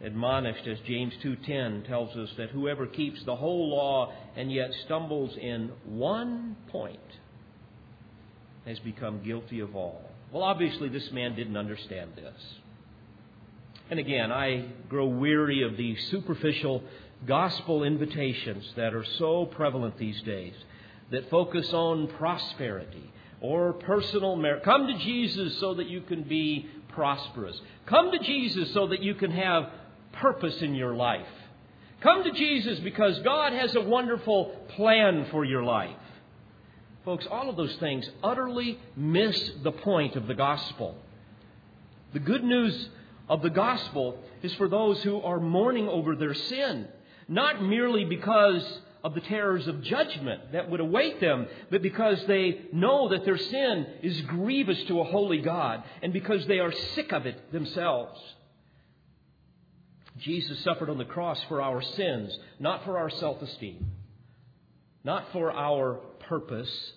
admonished 0.00 0.66
as 0.66 0.78
James 0.80 1.14
2:10 1.22 1.86
tells 1.86 2.16
us 2.16 2.28
that 2.36 2.50
whoever 2.50 2.86
keeps 2.86 3.22
the 3.24 3.36
whole 3.36 3.68
law 3.68 4.12
and 4.36 4.50
yet 4.50 4.72
stumbles 4.84 5.36
in 5.36 5.68
one 5.84 6.56
point 6.68 6.98
has 8.66 8.80
become 8.80 9.22
guilty 9.22 9.60
of 9.60 9.76
all. 9.76 10.10
Well, 10.32 10.42
obviously 10.42 10.88
this 10.88 11.10
man 11.12 11.36
didn't 11.36 11.56
understand 11.56 12.12
this. 12.16 12.58
And 13.90 13.98
again, 13.98 14.30
I 14.30 14.66
grow 14.88 15.06
weary 15.06 15.62
of 15.62 15.76
the 15.76 15.96
superficial 16.10 16.82
gospel 17.26 17.84
invitations 17.84 18.64
that 18.76 18.94
are 18.94 19.04
so 19.18 19.46
prevalent 19.46 19.98
these 19.98 20.20
days 20.22 20.54
that 21.10 21.30
focus 21.30 21.72
on 21.72 22.08
prosperity 22.08 23.10
or 23.40 23.72
personal 23.72 24.36
merit. 24.36 24.62
Come 24.62 24.86
to 24.86 24.98
Jesus 24.98 25.58
so 25.58 25.74
that 25.74 25.88
you 25.88 26.00
can 26.02 26.22
be 26.22 26.68
prosperous. 26.88 27.60
Come 27.86 28.10
to 28.12 28.18
Jesus 28.18 28.72
so 28.72 28.88
that 28.88 29.02
you 29.02 29.14
can 29.14 29.30
have 29.30 29.70
purpose 30.12 30.60
in 30.62 30.74
your 30.74 30.94
life. 30.94 31.26
Come 32.00 32.24
to 32.24 32.32
Jesus 32.32 32.78
because 32.80 33.18
God 33.20 33.52
has 33.52 33.74
a 33.74 33.80
wonderful 33.80 34.46
plan 34.76 35.26
for 35.30 35.44
your 35.44 35.64
life. 35.64 35.96
Folks, 37.04 37.26
all 37.30 37.48
of 37.48 37.56
those 37.56 37.74
things 37.76 38.08
utterly 38.22 38.78
miss 38.96 39.50
the 39.62 39.72
point 39.72 40.14
of 40.14 40.26
the 40.26 40.34
gospel. 40.34 40.96
The 42.12 42.18
good 42.20 42.44
news 42.44 42.88
of 43.28 43.42
the 43.42 43.50
gospel 43.50 44.18
is 44.42 44.54
for 44.54 44.68
those 44.68 45.02
who 45.02 45.20
are 45.20 45.40
mourning 45.40 45.88
over 45.88 46.14
their 46.14 46.34
sin 46.34 46.88
not 47.28 47.62
merely 47.62 48.04
because 48.04 48.80
of 49.04 49.14
the 49.14 49.20
terrors 49.20 49.66
of 49.68 49.82
judgment 49.82 50.52
that 50.52 50.70
would 50.70 50.80
await 50.80 51.20
them, 51.20 51.46
but 51.70 51.82
because 51.82 52.18
they 52.26 52.62
know 52.72 53.10
that 53.10 53.24
their 53.24 53.38
sin 53.38 53.86
is 54.02 54.20
grievous 54.22 54.82
to 54.84 55.00
a 55.00 55.04
holy 55.04 55.38
God 55.38 55.84
and 56.02 56.12
because 56.12 56.46
they 56.46 56.58
are 56.58 56.72
sick 56.94 57.12
of 57.12 57.26
it 57.26 57.52
themselves. 57.52 58.20
Jesus 60.18 60.58
suffered 60.64 60.90
on 60.90 60.98
the 60.98 61.04
cross 61.04 61.40
for 61.44 61.62
our 61.62 61.80
sins, 61.80 62.36
not 62.58 62.84
for 62.84 62.98
our 62.98 63.10
self 63.10 63.40
esteem, 63.40 63.86
not 65.04 65.30
for 65.32 65.52
our 65.52 65.94
purpose, 66.28 66.92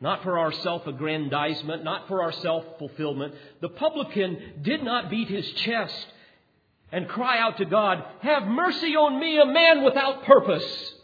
not 0.00 0.22
for 0.24 0.38
our 0.38 0.52
self 0.52 0.86
aggrandizement, 0.86 1.84
not 1.84 2.08
for 2.08 2.22
our 2.22 2.32
self 2.32 2.64
fulfillment. 2.78 3.34
The 3.60 3.68
publican 3.68 4.36
did 4.62 4.82
not 4.82 5.10
beat 5.10 5.28
his 5.28 5.48
chest 5.52 6.06
and 6.94 7.08
cry 7.08 7.40
out 7.40 7.56
to 7.58 7.64
God, 7.64 8.04
Have 8.20 8.44
mercy 8.44 8.94
on 8.94 9.18
me, 9.18 9.40
a 9.40 9.44
man 9.44 9.82
without 9.82 10.24
purpose. 10.24 10.94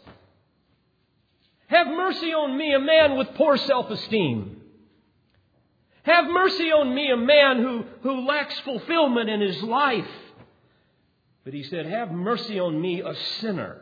Have 1.67 1.87
mercy 1.87 2.33
on 2.33 2.57
me, 2.57 2.73
a 2.73 2.79
man 2.79 3.17
with 3.17 3.27
poor 3.35 3.57
self 3.57 3.89
esteem. 3.91 4.61
Have 6.03 6.27
mercy 6.27 6.71
on 6.71 6.95
me, 6.95 7.11
a 7.11 7.17
man 7.17 7.57
who, 7.57 7.83
who 8.03 8.25
lacks 8.25 8.57
fulfillment 8.61 9.29
in 9.29 9.41
his 9.41 9.61
life. 9.63 10.07
But 11.43 11.53
he 11.53 11.63
said, 11.63 11.85
Have 11.85 12.09
mercy 12.09 12.57
on 12.57 12.79
me, 12.79 13.01
a 13.01 13.13
sinner. 13.41 13.81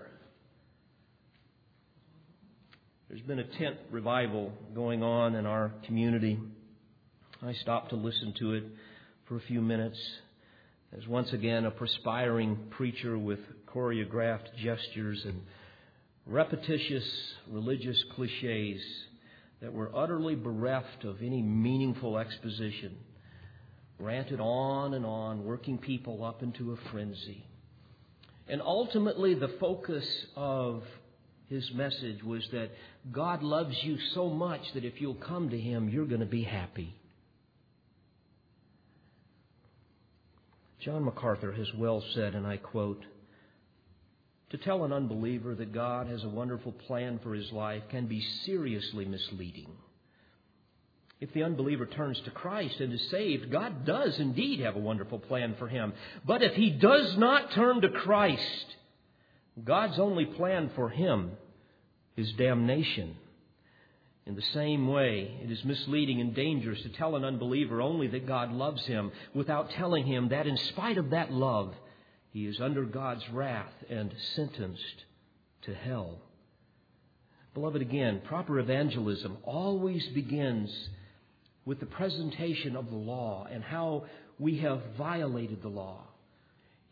There's 3.07 3.21
been 3.21 3.39
a 3.39 3.43
tent 3.43 3.77
revival 3.91 4.51
going 4.73 5.03
on 5.03 5.35
in 5.35 5.45
our 5.45 5.73
community. 5.85 6.39
I 7.45 7.53
stopped 7.53 7.91
to 7.91 7.97
listen 7.97 8.33
to 8.39 8.53
it 8.53 8.63
for 9.27 9.35
a 9.35 9.41
few 9.41 9.61
minutes 9.61 9.99
as 10.97 11.07
once 11.07 11.31
again 11.33 11.65
a 11.65 11.71
perspiring 11.71 12.57
preacher 12.71 13.17
with 13.17 13.39
choreographed 13.67 14.55
gestures 14.57 15.23
and 15.25 15.41
repetitious 16.25 17.03
religious 17.49 18.03
cliches 18.15 18.81
that 19.61 19.73
were 19.73 19.91
utterly 19.95 20.35
bereft 20.35 21.03
of 21.03 21.21
any 21.21 21.41
meaningful 21.41 22.17
exposition 22.17 22.95
ranted 23.99 24.39
on 24.39 24.93
and 24.93 25.05
on, 25.05 25.43
working 25.43 25.77
people 25.77 26.23
up 26.23 26.41
into 26.41 26.71
a 26.71 26.91
frenzy. 26.91 27.45
And 28.47 28.61
ultimately, 28.61 29.35
the 29.35 29.49
focus 29.59 30.05
of 30.35 30.83
his 31.47 31.69
message 31.73 32.23
was 32.23 32.47
that 32.51 32.71
God 33.11 33.43
loves 33.43 33.75
you 33.83 33.97
so 34.13 34.29
much 34.29 34.61
that 34.73 34.85
if 34.85 35.01
you'll 35.01 35.15
come 35.15 35.49
to 35.49 35.59
him, 35.59 35.89
you're 35.89 36.05
going 36.05 36.21
to 36.21 36.25
be 36.25 36.43
happy. 36.43 36.95
John 40.79 41.03
MacArthur 41.03 41.51
has 41.51 41.73
well 41.73 42.03
said, 42.13 42.35
and 42.35 42.47
I 42.47 42.57
quote, 42.57 43.03
to 44.51 44.57
tell 44.57 44.83
an 44.83 44.93
unbeliever 44.93 45.53
that 45.55 45.73
God 45.73 46.07
has 46.07 46.23
a 46.23 46.29
wonderful 46.29 46.71
plan 46.71 47.19
for 47.21 47.35
his 47.35 47.51
life 47.51 47.83
can 47.89 48.07
be 48.07 48.25
seriously 48.45 49.05
misleading. 49.05 49.71
If 51.19 51.33
the 51.33 51.43
unbeliever 51.43 51.85
turns 51.85 52.19
to 52.21 52.31
Christ 52.31 52.79
and 52.79 52.93
is 52.93 53.09
saved, 53.11 53.51
God 53.51 53.85
does 53.85 54.17
indeed 54.19 54.61
have 54.61 54.75
a 54.75 54.79
wonderful 54.79 55.19
plan 55.19 55.55
for 55.59 55.67
him. 55.67 55.93
But 56.25 56.41
if 56.41 56.53
he 56.55 56.69
does 56.71 57.17
not 57.17 57.51
turn 57.51 57.81
to 57.81 57.89
Christ, 57.89 58.75
God's 59.63 59.99
only 59.99 60.25
plan 60.25 60.71
for 60.75 60.89
him 60.89 61.31
is 62.15 62.31
damnation. 62.33 63.17
In 64.29 64.35
the 64.35 64.41
same 64.53 64.87
way, 64.87 65.39
it 65.43 65.49
is 65.49 65.65
misleading 65.65 66.21
and 66.21 66.35
dangerous 66.35 66.79
to 66.83 66.89
tell 66.89 67.15
an 67.15 67.25
unbeliever 67.25 67.81
only 67.81 68.05
that 68.09 68.27
God 68.27 68.51
loves 68.51 68.85
him 68.85 69.11
without 69.33 69.71
telling 69.71 70.05
him 70.05 70.29
that 70.29 70.45
in 70.45 70.55
spite 70.55 70.99
of 70.99 71.09
that 71.09 71.33
love, 71.33 71.73
he 72.31 72.45
is 72.45 72.61
under 72.61 72.85
God's 72.85 73.27
wrath 73.31 73.73
and 73.89 74.13
sentenced 74.35 75.05
to 75.63 75.73
hell. 75.73 76.19
Beloved, 77.55 77.81
again, 77.81 78.21
proper 78.23 78.59
evangelism 78.59 79.35
always 79.45 80.07
begins 80.09 80.89
with 81.65 81.79
the 81.79 81.87
presentation 81.87 82.75
of 82.75 82.91
the 82.91 82.97
law 82.97 83.47
and 83.51 83.63
how 83.63 84.05
we 84.37 84.59
have 84.59 84.79
violated 84.95 85.63
the 85.63 85.69
law. 85.69 86.03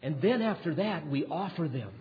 And 0.01 0.19
then 0.23 0.41
after 0.41 0.73
that, 0.73 1.05
we 1.05 1.23
offer 1.25 1.67
them 1.67 1.91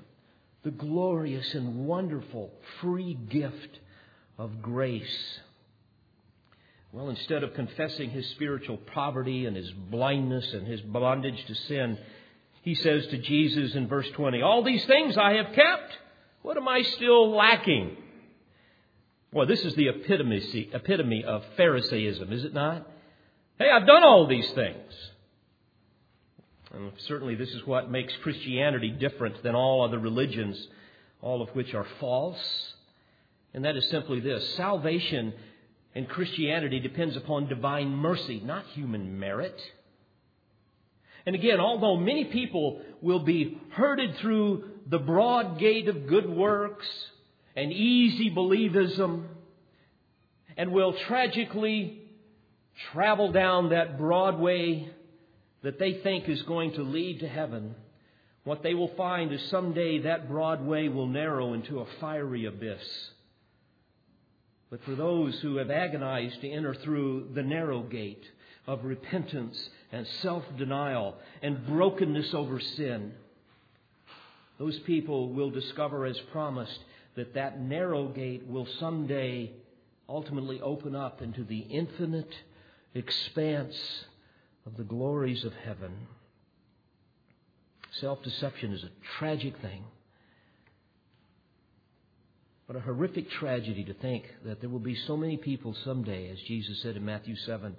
the 0.63 0.71
glorious 0.71 1.53
and 1.53 1.85
wonderful 1.85 2.55
free 2.81 3.13
gift 3.13 3.81
of 4.39 4.63
grace. 4.63 5.39
Well, 6.93 7.11
instead 7.11 7.43
of 7.43 7.55
confessing 7.55 8.11
his 8.11 8.27
spiritual 8.31 8.79
poverty 8.79 9.47
and 9.47 9.57
his 9.57 9.71
blindness 9.71 10.53
and 10.53 10.67
his 10.67 10.81
bondage 10.81 11.45
to 11.47 11.55
sin, 11.55 11.99
he 12.63 12.75
says 12.75 13.07
to 13.09 13.19
Jesus 13.19 13.75
in 13.75 13.89
verse 13.89 14.09
20, 14.15 14.43
All 14.43 14.65
these 14.65 14.85
things 14.87 15.17
I 15.17 15.35
have 15.35 15.53
kept. 15.55 15.93
What 16.43 16.57
am 16.57 16.69
I 16.69 16.83
still 16.83 17.31
lacking? 17.31 17.97
Boy, 19.33 19.47
this 19.47 19.65
is 19.65 19.75
the 19.75 19.89
epitome, 19.89 20.71
epitome 20.73 21.25
of 21.25 21.45
Pharisaism, 21.57 22.33
is 22.33 22.45
it 22.45 22.55
not? 22.55 22.87
Hey, 23.59 23.69
I've 23.71 23.87
done 23.87 24.05
all 24.05 24.27
these 24.27 24.49
things. 24.53 24.93
And 26.73 26.93
certainly 27.07 27.35
this 27.35 27.51
is 27.51 27.67
what 27.67 27.91
makes 27.91 28.13
Christianity 28.23 28.91
different 28.91 29.43
than 29.43 29.55
all 29.55 29.85
other 29.85 29.99
religions, 29.99 30.69
all 31.21 31.43
of 31.43 31.49
which 31.51 31.75
are 31.75 31.87
false. 32.01 32.75
And 33.57 33.65
that 33.65 33.75
is 33.75 33.89
simply 33.89 34.21
this 34.21 34.55
salvation 34.57 35.33
in 35.95 36.05
Christianity 36.05 36.79
depends 36.79 37.17
upon 37.17 37.49
divine 37.49 37.89
mercy, 37.89 38.39
not 38.45 38.67
human 38.75 39.19
merit. 39.19 39.59
And 41.25 41.35
again, 41.35 41.59
although 41.59 41.97
many 41.97 42.27
people 42.27 42.83
will 43.01 43.21
be 43.21 43.59
herded 43.71 44.19
through 44.19 44.65
the 44.87 44.99
broad 44.99 45.59
gate 45.59 45.89
of 45.89 46.07
good 46.07 46.29
works 46.29 46.87
and 47.57 47.73
easy 47.73 48.31
believism, 48.31 49.25
and 50.59 50.71
will 50.71 50.95
tragically 51.07 52.03
travel 52.93 53.33
down 53.33 53.71
that 53.71 53.97
broad 53.97 54.39
way 54.39 54.91
that 55.63 55.79
they 55.79 55.95
think 55.95 56.29
is 56.29 56.43
going 56.43 56.75
to 56.75 56.83
lead 56.83 57.21
to 57.21 57.29
heaven, 57.29 57.75
what 58.45 58.63
they 58.63 58.75
will 58.75 58.95
find 58.97 59.33
is 59.33 59.41
someday 59.49 60.01
that 60.01 60.29
broad 60.29 60.61
way 60.61 60.91
will 60.91 61.07
narrow 61.07 61.55
into 61.55 61.81
a 61.81 61.87
fiery 62.01 62.45
abyss. 62.45 62.83
But 64.71 64.83
for 64.85 64.95
those 64.95 65.39
who 65.41 65.57
have 65.57 65.71
agonized 65.71 66.41
to 66.41 66.51
enter 66.51 66.75
through 66.75 67.31
the 67.35 67.43
narrow 67.43 67.83
gate 67.83 68.25
of 68.67 68.85
repentance 68.85 69.57
and 69.93 70.07
self 70.07 70.45
denial 70.59 71.17
and 71.41 71.65
brokenness 71.67 72.35
over 72.35 72.59
sin, 72.59 73.13
those 74.59 74.79
people 74.81 75.33
will 75.33 75.51
discover, 75.51 76.05
as 76.05 76.19
promised, 76.33 76.79
that 77.15 77.35
that 77.35 77.61
narrow 77.61 78.09
gate 78.09 78.47
will 78.47 78.67
someday 78.81 79.53
ultimately 80.09 80.61
open 80.61 80.97
up 80.97 81.23
into 81.23 81.45
the 81.45 81.59
infinite 81.59 82.33
expanse 82.95 83.77
of 84.65 84.77
the 84.77 84.85
glories 84.85 85.45
of 85.45 85.53
heaven. 85.55 85.93
Self 87.93 88.23
deception 88.23 88.73
is 88.73 88.83
a 88.83 88.91
tragic 89.19 89.57
thing. 89.59 89.85
What 92.67 92.77
a 92.77 92.81
horrific 92.81 93.31
tragedy 93.31 93.85
to 93.85 93.95
think 93.95 94.25
that 94.45 94.61
there 94.61 94.71
will 94.71 94.81
be 94.81 94.97
so 95.07 95.17
many 95.17 95.37
people 95.37 95.77
someday, 95.85 96.31
as 96.31 96.39
Jesus 96.49 96.83
said 96.83 96.97
in 96.97 97.05
Matthew 97.05 97.37
7, 97.47 97.77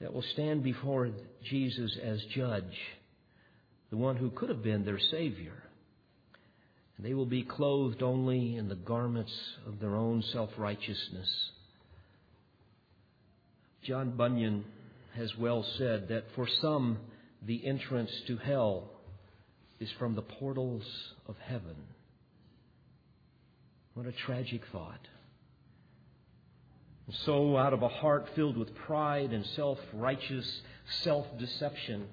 that 0.00 0.12
will 0.12 0.24
stand 0.32 0.64
before 0.64 1.10
Jesus 1.48 1.96
as 2.02 2.20
judge, 2.34 2.76
the 3.90 3.96
one 3.96 4.16
who 4.16 4.30
could 4.30 4.48
have 4.48 4.62
been 4.62 4.84
their 4.84 4.98
Savior. 4.98 5.62
And 6.96 7.06
they 7.06 7.14
will 7.14 7.26
be 7.26 7.44
clothed 7.44 8.02
only 8.02 8.56
in 8.56 8.68
the 8.68 8.74
garments 8.74 9.32
of 9.66 9.78
their 9.78 9.94
own 9.94 10.22
self 10.32 10.50
righteousness. 10.58 11.28
John 13.84 14.16
Bunyan 14.16 14.64
has 15.14 15.30
well 15.38 15.64
said 15.78 16.08
that 16.08 16.24
for 16.34 16.48
some, 16.60 16.98
the 17.46 17.64
entrance 17.64 18.10
to 18.26 18.36
hell 18.36 18.90
is 19.78 19.90
from 19.98 20.16
the 20.16 20.22
portals 20.22 20.82
of 21.28 21.36
heaven. 21.38 21.76
What 23.96 24.06
a 24.06 24.12
tragic 24.12 24.60
thought. 24.72 25.00
And 27.06 27.16
so, 27.24 27.56
out 27.56 27.72
of 27.72 27.82
a 27.82 27.88
heart 27.88 28.28
filled 28.34 28.58
with 28.58 28.74
pride 28.74 29.32
and 29.32 29.46
self 29.56 29.78
righteous 29.94 30.60
self 31.00 31.26
deception 31.38 32.06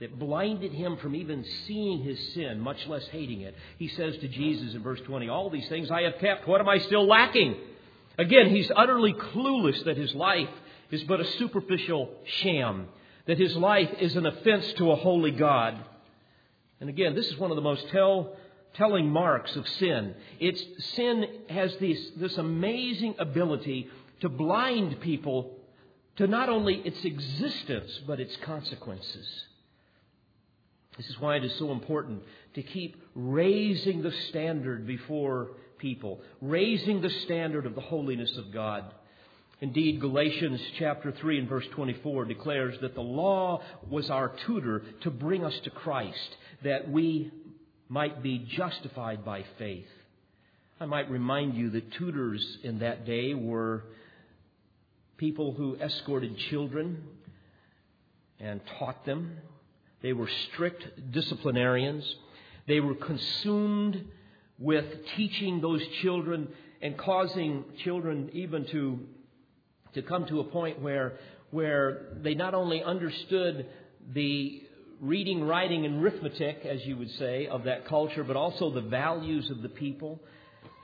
that 0.00 0.18
blinded 0.18 0.72
him 0.72 0.96
from 0.96 1.14
even 1.14 1.44
seeing 1.68 2.02
his 2.02 2.18
sin, 2.34 2.58
much 2.58 2.84
less 2.88 3.06
hating 3.12 3.42
it, 3.42 3.54
he 3.78 3.86
says 3.86 4.16
to 4.16 4.26
Jesus 4.26 4.74
in 4.74 4.82
verse 4.82 4.98
20, 5.02 5.28
All 5.28 5.50
these 5.50 5.68
things 5.68 5.88
I 5.88 6.02
have 6.02 6.18
kept. 6.18 6.48
What 6.48 6.60
am 6.60 6.68
I 6.68 6.78
still 6.78 7.06
lacking? 7.06 7.54
Again, 8.18 8.50
he's 8.50 8.72
utterly 8.74 9.12
clueless 9.12 9.84
that 9.84 9.96
his 9.96 10.12
life 10.16 10.50
is 10.90 11.04
but 11.04 11.20
a 11.20 11.30
superficial 11.38 12.10
sham, 12.24 12.88
that 13.26 13.38
his 13.38 13.54
life 13.54 13.90
is 14.00 14.16
an 14.16 14.26
offense 14.26 14.72
to 14.78 14.90
a 14.90 14.96
holy 14.96 15.30
God. 15.30 15.78
And 16.80 16.88
again, 16.88 17.14
this 17.14 17.28
is 17.28 17.38
one 17.38 17.52
of 17.52 17.56
the 17.56 17.62
most 17.62 17.88
tell, 17.90 18.34
telling 18.74 19.08
marks 19.08 19.54
of 19.56 19.68
sin. 19.68 20.14
It's 20.38 20.62
sin 20.94 21.26
has 21.48 21.74
this, 21.78 21.98
this 22.16 22.38
amazing 22.38 23.16
ability 23.18 23.88
to 24.20 24.28
blind 24.28 25.00
people 25.00 25.56
to 26.16 26.26
not 26.26 26.48
only 26.48 26.74
its 26.74 27.04
existence, 27.04 28.00
but 28.06 28.20
its 28.20 28.36
consequences. 28.44 29.26
This 30.96 31.08
is 31.08 31.20
why 31.20 31.36
it 31.36 31.44
is 31.44 31.54
so 31.56 31.72
important 31.72 32.22
to 32.54 32.62
keep 32.62 32.96
raising 33.14 34.02
the 34.02 34.12
standard 34.28 34.86
before 34.86 35.52
people, 35.78 36.20
raising 36.40 37.00
the 37.00 37.10
standard 37.24 37.64
of 37.64 37.74
the 37.74 37.80
holiness 37.80 38.36
of 38.36 38.52
God. 38.52 38.92
Indeed, 39.62 40.00
Galatians 40.00 40.60
chapter 40.78 41.12
3 41.12 41.40
and 41.40 41.48
verse 41.48 41.66
24 41.72 42.24
declares 42.26 42.78
that 42.80 42.94
the 42.94 43.02
law 43.02 43.62
was 43.88 44.10
our 44.10 44.30
tutor 44.46 44.82
to 45.02 45.10
bring 45.10 45.44
us 45.44 45.58
to 45.64 45.70
Christ, 45.70 46.36
that 46.64 46.90
we 46.90 47.30
might 47.90 48.22
be 48.22 48.38
justified 48.38 49.24
by 49.24 49.44
faith. 49.58 49.88
I 50.80 50.86
might 50.86 51.10
remind 51.10 51.56
you 51.56 51.70
that 51.70 51.92
tutors 51.92 52.42
in 52.62 52.78
that 52.78 53.04
day 53.04 53.34
were 53.34 53.84
people 55.18 55.52
who 55.52 55.76
escorted 55.76 56.38
children 56.50 57.02
and 58.38 58.62
taught 58.78 59.04
them. 59.04 59.36
They 60.02 60.14
were 60.14 60.30
strict 60.48 61.12
disciplinarians. 61.12 62.04
They 62.66 62.80
were 62.80 62.94
consumed 62.94 64.02
with 64.58 64.86
teaching 65.16 65.60
those 65.60 65.82
children 66.00 66.48
and 66.80 66.96
causing 66.96 67.64
children 67.84 68.30
even 68.32 68.64
to 68.68 69.00
to 69.94 70.02
come 70.02 70.26
to 70.26 70.40
a 70.40 70.44
point 70.44 70.80
where, 70.80 71.18
where 71.50 72.06
they 72.22 72.34
not 72.34 72.54
only 72.54 72.82
understood 72.82 73.66
the 74.14 74.62
reading, 75.00 75.44
writing, 75.44 75.84
and 75.86 76.02
arithmetic, 76.02 76.64
as 76.64 76.84
you 76.84 76.96
would 76.96 77.10
say, 77.12 77.46
of 77.46 77.64
that 77.64 77.86
culture, 77.86 78.22
but 78.22 78.36
also 78.36 78.70
the 78.70 78.80
values 78.80 79.50
of 79.50 79.62
the 79.62 79.68
people. 79.68 80.20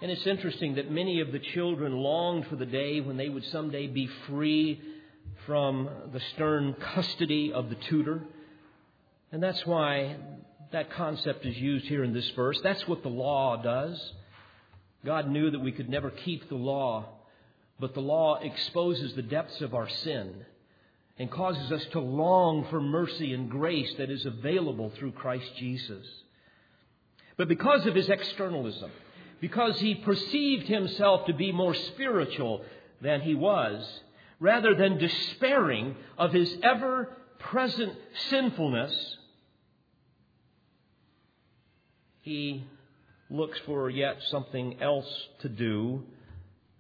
And 0.02 0.10
it's 0.10 0.26
interesting 0.26 0.76
that 0.76 0.90
many 0.90 1.20
of 1.20 1.32
the 1.32 1.38
children 1.38 1.92
longed 1.92 2.46
for 2.46 2.56
the 2.56 2.66
day 2.66 3.00
when 3.00 3.16
they 3.16 3.28
would 3.28 3.44
someday 3.44 3.86
be 3.86 4.08
free 4.26 4.80
from 5.46 5.88
the 6.12 6.20
stern 6.34 6.74
custody 6.74 7.52
of 7.52 7.68
the 7.68 7.76
tutor. 7.76 8.22
And 9.32 9.42
that's 9.42 9.64
why 9.66 10.16
that 10.72 10.90
concept 10.92 11.44
is 11.44 11.56
used 11.56 11.86
here 11.86 12.04
in 12.04 12.12
this 12.12 12.28
verse. 12.30 12.58
That's 12.62 12.86
what 12.88 13.02
the 13.02 13.08
law 13.08 13.62
does. 13.62 14.12
God 15.04 15.28
knew 15.28 15.50
that 15.50 15.60
we 15.60 15.72
could 15.72 15.88
never 15.88 16.10
keep 16.10 16.48
the 16.48 16.56
law 16.56 17.16
but 17.78 17.94
the 17.94 18.00
law 18.00 18.36
exposes 18.36 19.14
the 19.14 19.22
depths 19.22 19.60
of 19.60 19.74
our 19.74 19.88
sin 19.88 20.44
and 21.18 21.30
causes 21.30 21.72
us 21.72 21.84
to 21.92 22.00
long 22.00 22.66
for 22.68 22.80
mercy 22.80 23.32
and 23.32 23.50
grace 23.50 23.92
that 23.98 24.10
is 24.10 24.26
available 24.26 24.90
through 24.96 25.12
Christ 25.12 25.50
Jesus. 25.56 26.06
But 27.36 27.48
because 27.48 27.86
of 27.86 27.94
his 27.94 28.08
externalism, 28.08 28.90
because 29.40 29.78
he 29.78 29.94
perceived 29.94 30.66
himself 30.66 31.26
to 31.26 31.34
be 31.34 31.52
more 31.52 31.74
spiritual 31.74 32.64
than 33.00 33.20
he 33.20 33.34
was, 33.34 33.86
rather 34.40 34.74
than 34.74 34.98
despairing 34.98 35.96
of 36.18 36.32
his 36.32 36.54
ever 36.62 37.16
present 37.38 37.92
sinfulness, 38.28 39.16
he 42.20 42.64
looks 43.30 43.58
for 43.66 43.88
yet 43.90 44.16
something 44.28 44.82
else 44.82 45.08
to 45.40 45.48
do 45.48 46.02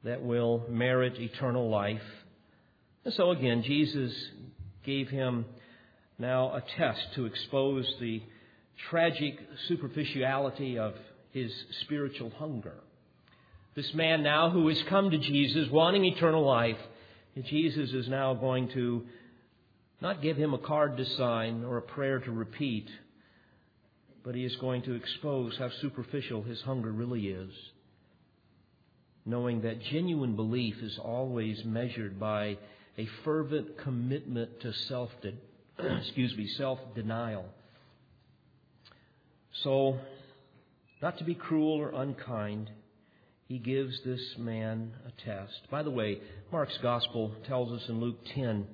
that 0.04 0.22
will 0.22 0.64
merit 0.68 1.18
eternal 1.18 1.68
life. 1.68 2.02
And 3.06 3.14
so 3.14 3.30
again, 3.30 3.62
Jesus 3.62 4.12
gave 4.84 5.08
him 5.08 5.44
now 6.18 6.56
a 6.56 6.60
test 6.76 7.14
to 7.14 7.26
expose 7.26 7.86
the 8.00 8.20
tragic 8.90 9.38
superficiality 9.68 10.76
of 10.76 10.92
his 11.30 11.52
spiritual 11.82 12.30
hunger. 12.30 12.74
This 13.76 13.94
man 13.94 14.24
now 14.24 14.50
who 14.50 14.66
has 14.66 14.82
come 14.88 15.12
to 15.12 15.18
Jesus 15.18 15.70
wanting 15.70 16.04
eternal 16.04 16.44
life, 16.44 16.80
Jesus 17.44 17.92
is 17.92 18.08
now 18.08 18.34
going 18.34 18.70
to 18.70 19.06
not 20.00 20.20
give 20.20 20.36
him 20.36 20.52
a 20.52 20.58
card 20.58 20.96
to 20.96 21.04
sign 21.04 21.62
or 21.62 21.76
a 21.76 21.82
prayer 21.82 22.18
to 22.18 22.32
repeat, 22.32 22.90
but 24.24 24.34
he 24.34 24.44
is 24.44 24.56
going 24.56 24.82
to 24.82 24.94
expose 24.94 25.56
how 25.56 25.70
superficial 25.80 26.42
his 26.42 26.60
hunger 26.62 26.90
really 26.90 27.28
is. 27.28 27.52
Knowing 29.24 29.60
that 29.60 29.80
genuine 29.80 30.34
belief 30.34 30.82
is 30.82 30.98
always 30.98 31.64
measured 31.64 32.18
by 32.18 32.58
a 32.98 33.06
fervent 33.24 33.78
commitment 33.78 34.60
to 34.60 34.72
self 34.72 35.10
excuse 35.78 36.36
me, 36.36 36.46
self-denial. 36.56 37.44
So, 39.62 39.98
not 41.02 41.18
to 41.18 41.24
be 41.24 41.34
cruel 41.34 41.80
or 41.80 41.90
unkind, 41.90 42.70
he 43.48 43.58
gives 43.58 44.00
this 44.04 44.20
man 44.38 44.92
a 45.06 45.24
test. 45.24 45.70
By 45.70 45.82
the 45.82 45.90
way, 45.90 46.20
Mark's 46.50 46.78
gospel 46.78 47.32
tells 47.46 47.72
us 47.72 47.88
in 47.88 48.00
Luke 48.00 48.18
10, 48.34 48.66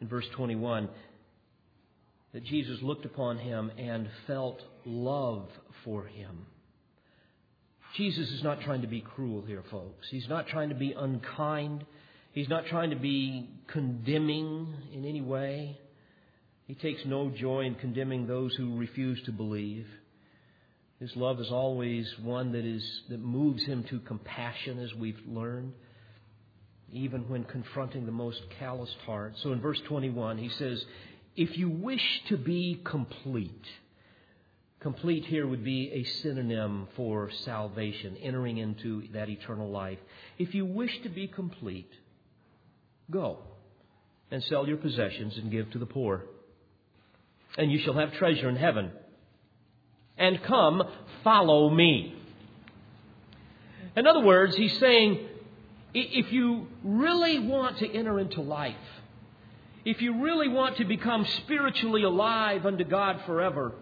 in 0.00 0.08
verse 0.08 0.26
21, 0.34 0.88
that 2.34 2.44
Jesus 2.44 2.82
looked 2.82 3.04
upon 3.04 3.38
him 3.38 3.70
and 3.78 4.08
felt 4.26 4.62
love 4.84 5.48
for 5.84 6.04
him. 6.04 6.46
Jesus 7.96 8.30
is 8.30 8.42
not 8.42 8.60
trying 8.60 8.82
to 8.82 8.86
be 8.86 9.00
cruel 9.00 9.42
here, 9.46 9.64
folks. 9.70 10.08
He's 10.10 10.28
not 10.28 10.46
trying 10.46 10.68
to 10.68 10.74
be 10.74 10.92
unkind. 10.92 11.86
He's 12.32 12.48
not 12.48 12.66
trying 12.66 12.90
to 12.90 12.96
be 12.96 13.48
condemning 13.68 14.74
in 14.92 15.04
any 15.04 15.20
way. 15.20 15.78
He 16.66 16.74
takes 16.74 17.04
no 17.04 17.30
joy 17.30 17.62
in 17.62 17.74
condemning 17.74 18.26
those 18.26 18.54
who 18.54 18.76
refuse 18.76 19.20
to 19.22 19.32
believe. 19.32 19.86
His 21.00 21.16
love 21.16 21.40
is 21.40 21.50
always 21.50 22.06
one 22.18 22.52
that 22.52 22.64
is 22.64 23.02
that 23.08 23.20
moves 23.20 23.64
him 23.64 23.84
to 23.84 24.00
compassion, 24.00 24.78
as 24.78 24.94
we've 24.94 25.20
learned, 25.26 25.72
even 26.92 27.28
when 27.28 27.44
confronting 27.44 28.04
the 28.04 28.12
most 28.12 28.42
calloused 28.58 28.98
heart. 29.06 29.34
So 29.38 29.52
in 29.52 29.60
verse 29.60 29.80
21, 29.86 30.38
he 30.38 30.48
says, 30.48 30.84
"If 31.36 31.56
you 31.56 31.70
wish 31.70 32.22
to 32.28 32.36
be 32.36 32.80
complete." 32.84 33.66
Complete 34.80 35.24
here 35.24 35.46
would 35.46 35.64
be 35.64 35.90
a 35.90 36.04
synonym 36.04 36.86
for 36.94 37.30
salvation, 37.30 38.16
entering 38.18 38.58
into 38.58 39.08
that 39.08 39.28
eternal 39.28 39.70
life. 39.70 39.98
If 40.38 40.54
you 40.54 40.66
wish 40.66 41.00
to 41.02 41.08
be 41.08 41.26
complete, 41.26 41.92
go 43.10 43.38
and 44.30 44.42
sell 44.44 44.66
your 44.66 44.76
possessions 44.76 45.36
and 45.36 45.50
give 45.50 45.70
to 45.72 45.78
the 45.78 45.86
poor, 45.86 46.24
and 47.56 47.72
you 47.72 47.78
shall 47.78 47.94
have 47.94 48.12
treasure 48.14 48.48
in 48.48 48.56
heaven 48.56 48.90
and 50.18 50.42
come, 50.42 50.82
follow 51.24 51.70
me. 51.70 52.14
In 53.96 54.06
other 54.06 54.20
words, 54.20 54.56
he's 54.56 54.76
saying, 54.78 55.26
if 55.94 56.32
you 56.32 56.66
really 56.84 57.38
want 57.38 57.78
to 57.78 57.90
enter 57.90 58.18
into 58.18 58.40
life, 58.40 58.76
if 59.84 60.02
you 60.02 60.22
really 60.22 60.48
want 60.48 60.76
to 60.76 60.84
become 60.84 61.24
spiritually 61.44 62.02
alive 62.02 62.66
unto 62.66 62.84
God 62.84 63.22
forever, 63.26 63.72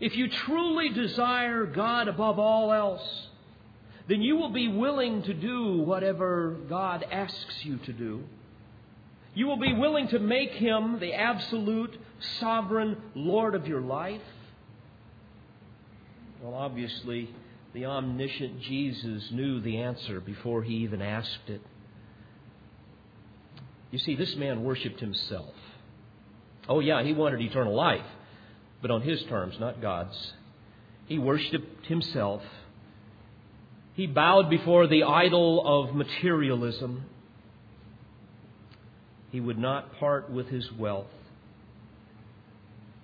if 0.00 0.16
you 0.16 0.28
truly 0.28 0.88
desire 0.88 1.66
God 1.66 2.08
above 2.08 2.38
all 2.38 2.72
else, 2.72 3.28
then 4.08 4.22
you 4.22 4.36
will 4.36 4.50
be 4.50 4.68
willing 4.68 5.22
to 5.24 5.34
do 5.34 5.78
whatever 5.82 6.56
God 6.68 7.04
asks 7.10 7.64
you 7.64 7.78
to 7.78 7.92
do. 7.92 8.24
You 9.34 9.46
will 9.46 9.58
be 9.58 9.74
willing 9.74 10.08
to 10.08 10.18
make 10.18 10.52
Him 10.52 11.00
the 11.00 11.14
absolute 11.14 11.98
sovereign 12.40 12.96
Lord 13.14 13.54
of 13.54 13.66
your 13.66 13.80
life. 13.80 14.20
Well, 16.42 16.54
obviously, 16.54 17.30
the 17.72 17.86
omniscient 17.86 18.60
Jesus 18.60 19.30
knew 19.32 19.60
the 19.60 19.78
answer 19.78 20.20
before 20.20 20.62
he 20.62 20.74
even 20.74 21.02
asked 21.02 21.48
it. 21.48 21.60
You 23.90 23.98
see, 23.98 24.14
this 24.14 24.36
man 24.36 24.62
worshiped 24.62 25.00
himself. 25.00 25.54
Oh, 26.68 26.80
yeah, 26.80 27.02
he 27.02 27.12
wanted 27.12 27.40
eternal 27.40 27.74
life, 27.74 28.06
but 28.80 28.90
on 28.90 29.02
his 29.02 29.22
terms, 29.24 29.56
not 29.58 29.80
God's. 29.80 30.34
He 31.06 31.18
worshiped 31.18 31.86
himself. 31.86 32.42
He 33.94 34.06
bowed 34.06 34.50
before 34.50 34.86
the 34.86 35.02
idol 35.02 35.62
of 35.66 35.94
materialism. 35.94 37.04
He 39.34 39.40
would 39.40 39.58
not 39.58 39.98
part 39.98 40.30
with 40.30 40.46
his 40.46 40.70
wealth. 40.70 41.10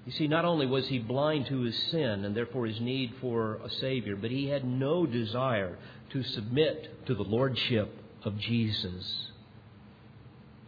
You 0.06 0.12
see, 0.12 0.28
not 0.28 0.44
only 0.44 0.64
was 0.64 0.86
he 0.86 1.00
blind 1.00 1.46
to 1.46 1.62
his 1.62 1.76
sin 1.90 2.24
and 2.24 2.36
therefore 2.36 2.66
his 2.66 2.80
need 2.80 3.14
for 3.20 3.56
a 3.64 3.68
Savior, 3.68 4.14
but 4.14 4.30
he 4.30 4.46
had 4.46 4.64
no 4.64 5.06
desire 5.06 5.76
to 6.10 6.22
submit 6.22 7.04
to 7.06 7.16
the 7.16 7.24
Lordship 7.24 7.92
of 8.22 8.38
Jesus. 8.38 9.32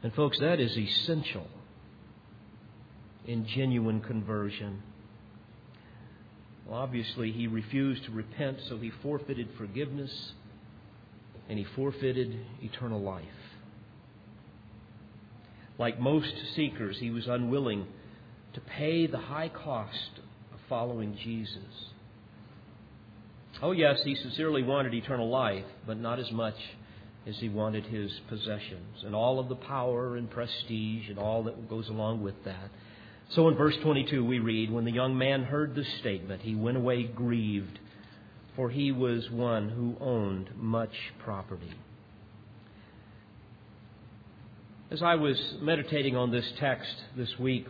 And, 0.03 0.13
folks, 0.15 0.37
that 0.41 0.59
is 0.59 0.77
essential 0.77 1.47
in 3.25 3.47
genuine 3.47 4.01
conversion. 4.01 4.83
Well, 6.67 6.81
obviously, 6.81 7.31
he 7.31 7.47
refused 7.47 8.05
to 8.07 8.11
repent, 8.11 8.59
so 8.69 8.79
he 8.79 8.91
forfeited 8.91 9.51
forgiveness 9.57 10.33
and 11.49 11.57
he 11.57 11.65
forfeited 11.77 12.37
eternal 12.63 13.01
life. 13.01 13.42
Like 15.79 15.99
most 15.99 16.33
seekers, 16.55 16.97
he 16.99 17.11
was 17.11 17.27
unwilling 17.27 17.87
to 18.55 18.61
pay 18.61 19.07
the 19.07 19.19
high 19.19 19.49
cost 19.49 20.21
of 20.53 20.59
following 20.69 21.17
Jesus. 21.23 21.91
Oh, 23.63 23.73
yes, 23.73 24.01
he 24.05 24.15
sincerely 24.15 24.63
wanted 24.63 24.95
eternal 24.95 25.29
life, 25.29 25.65
but 25.87 25.99
not 25.99 26.19
as 26.19 26.31
much 26.33 26.57
as 27.27 27.37
he 27.39 27.49
wanted 27.49 27.85
his 27.85 28.11
possessions 28.29 29.05
and 29.05 29.15
all 29.15 29.39
of 29.39 29.49
the 29.49 29.55
power 29.55 30.17
and 30.17 30.31
prestige 30.31 31.09
and 31.09 31.19
all 31.19 31.45
that 31.45 31.69
goes 31.69 31.89
along 31.89 32.23
with 32.23 32.45
that. 32.45 32.71
So 33.31 33.49
in 33.49 33.55
verse 33.55 33.77
22, 33.83 34.25
we 34.25 34.41
read 34.41 34.71
When 34.71 34.85
the 34.85 34.93
young 34.93 35.17
man 35.17 35.45
heard 35.45 35.75
this 35.75 35.87
statement, 36.01 36.43
he 36.43 36.55
went 36.55 36.77
away 36.77 37.05
grieved, 37.05 37.79
for 38.57 38.71
he 38.71 38.93
was 38.93 39.31
one 39.31 39.69
who 39.71 39.97
owned 40.05 40.51
much 40.57 40.95
property. 41.19 41.73
As 44.93 45.01
I 45.03 45.15
was 45.15 45.41
meditating 45.63 46.19
on 46.19 46.31
this 46.31 46.45
text 46.61 46.95
this 47.17 47.39
week, 47.39 47.67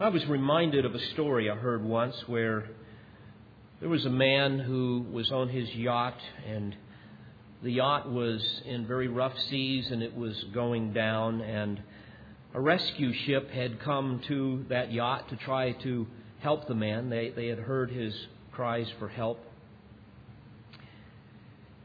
I 0.00 0.08
was 0.08 0.26
reminded 0.26 0.84
of 0.84 0.96
a 0.96 0.98
story 1.12 1.48
I 1.48 1.54
heard 1.54 1.84
once 1.84 2.16
where 2.26 2.68
there 3.78 3.88
was 3.88 4.04
a 4.04 4.10
man 4.10 4.58
who 4.58 5.06
was 5.12 5.30
on 5.30 5.48
his 5.48 5.72
yacht, 5.76 6.18
and 6.44 6.74
the 7.62 7.70
yacht 7.70 8.10
was 8.10 8.62
in 8.66 8.84
very 8.84 9.06
rough 9.06 9.38
seas 9.48 9.92
and 9.92 10.02
it 10.02 10.16
was 10.16 10.34
going 10.52 10.92
down, 10.92 11.40
and 11.40 11.80
a 12.52 12.60
rescue 12.60 13.12
ship 13.12 13.48
had 13.52 13.78
come 13.78 14.22
to 14.26 14.64
that 14.70 14.90
yacht 14.90 15.28
to 15.28 15.36
try 15.36 15.70
to 15.84 16.04
help 16.40 16.66
the 16.66 16.74
man. 16.74 17.10
They, 17.10 17.30
they 17.30 17.46
had 17.46 17.60
heard 17.60 17.92
his 17.92 18.12
cries 18.50 18.88
for 18.98 19.06
help. 19.06 19.38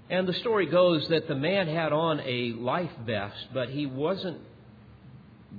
And 0.10 0.28
the 0.28 0.34
story 0.34 0.68
goes 0.68 1.08
that 1.10 1.28
the 1.28 1.36
man 1.36 1.68
had 1.68 1.92
on 1.92 2.22
a 2.22 2.54
life 2.54 2.92
vest, 3.06 3.48
but 3.54 3.70
he 3.70 3.86
wasn't 3.86 4.40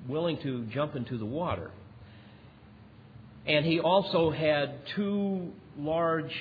willing 0.08 0.38
to 0.42 0.64
jump 0.66 0.96
into 0.96 1.18
the 1.18 1.26
water. 1.26 1.70
And 3.46 3.64
he 3.64 3.80
also 3.80 4.30
had 4.30 4.80
two 4.94 5.52
large 5.78 6.32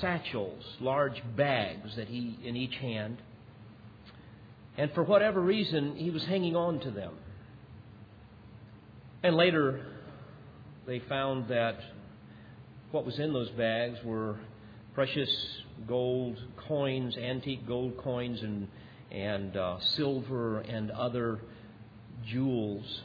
satchels, 0.00 0.62
large 0.80 1.22
bags 1.36 1.94
that 1.96 2.08
he 2.08 2.38
in 2.44 2.56
each 2.56 2.74
hand. 2.76 3.18
And 4.78 4.90
for 4.92 5.02
whatever 5.02 5.40
reason, 5.40 5.96
he 5.96 6.10
was 6.10 6.24
hanging 6.24 6.56
on 6.56 6.80
to 6.80 6.90
them. 6.90 7.14
And 9.22 9.36
later, 9.36 9.84
they 10.86 11.00
found 11.00 11.48
that 11.48 11.78
what 12.92 13.04
was 13.04 13.18
in 13.18 13.32
those 13.32 13.50
bags 13.50 13.98
were 14.04 14.36
precious 14.96 15.30
gold 15.86 16.36
coins, 16.66 17.16
antique 17.16 17.64
gold 17.68 17.96
coins, 17.98 18.42
and 18.42 18.66
and 19.12 19.56
uh, 19.56 19.78
silver 19.94 20.58
and 20.58 20.90
other 20.90 21.38
jewels 22.26 23.02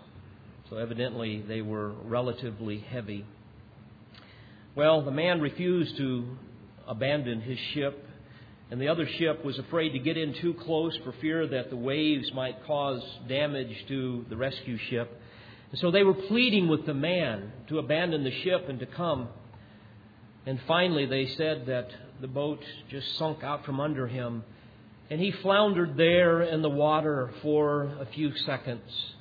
so 0.71 0.77
evidently 0.77 1.43
they 1.45 1.61
were 1.61 1.91
relatively 2.05 2.79
heavy. 2.79 3.25
Well, 4.73 5.03
the 5.03 5.11
man 5.11 5.41
refused 5.41 5.97
to 5.97 6.37
abandon 6.87 7.41
his 7.41 7.59
ship, 7.73 8.07
and 8.71 8.79
the 8.79 8.87
other 8.87 9.05
ship 9.19 9.43
was 9.43 9.59
afraid 9.59 9.89
to 9.89 9.99
get 9.99 10.15
in 10.15 10.33
too 10.41 10.53
close 10.53 10.97
for 11.03 11.13
fear 11.19 11.45
that 11.45 11.71
the 11.71 11.75
waves 11.75 12.31
might 12.33 12.65
cause 12.65 13.03
damage 13.27 13.75
to 13.89 14.25
the 14.29 14.37
rescue 14.37 14.77
ship. 14.89 15.11
And 15.71 15.79
so 15.81 15.91
they 15.91 16.03
were 16.03 16.13
pleading 16.13 16.69
with 16.69 16.85
the 16.85 16.93
man 16.93 17.51
to 17.67 17.79
abandon 17.79 18.23
the 18.23 18.41
ship 18.43 18.69
and 18.69 18.79
to 18.79 18.85
come. 18.85 19.27
And 20.45 20.59
finally, 20.67 21.05
they 21.05 21.27
said 21.27 21.65
that 21.67 21.89
the 22.19 22.27
boat 22.27 22.63
just 22.89 23.17
sunk 23.17 23.43
out 23.43 23.65
from 23.65 23.79
under 23.79 24.07
him, 24.07 24.43
and 25.09 25.19
he 25.19 25.31
floundered 25.31 25.97
there 25.97 26.41
in 26.41 26.61
the 26.61 26.69
water 26.69 27.31
for 27.41 27.83
a 27.99 28.05
few 28.05 28.35
seconds 28.37 29.13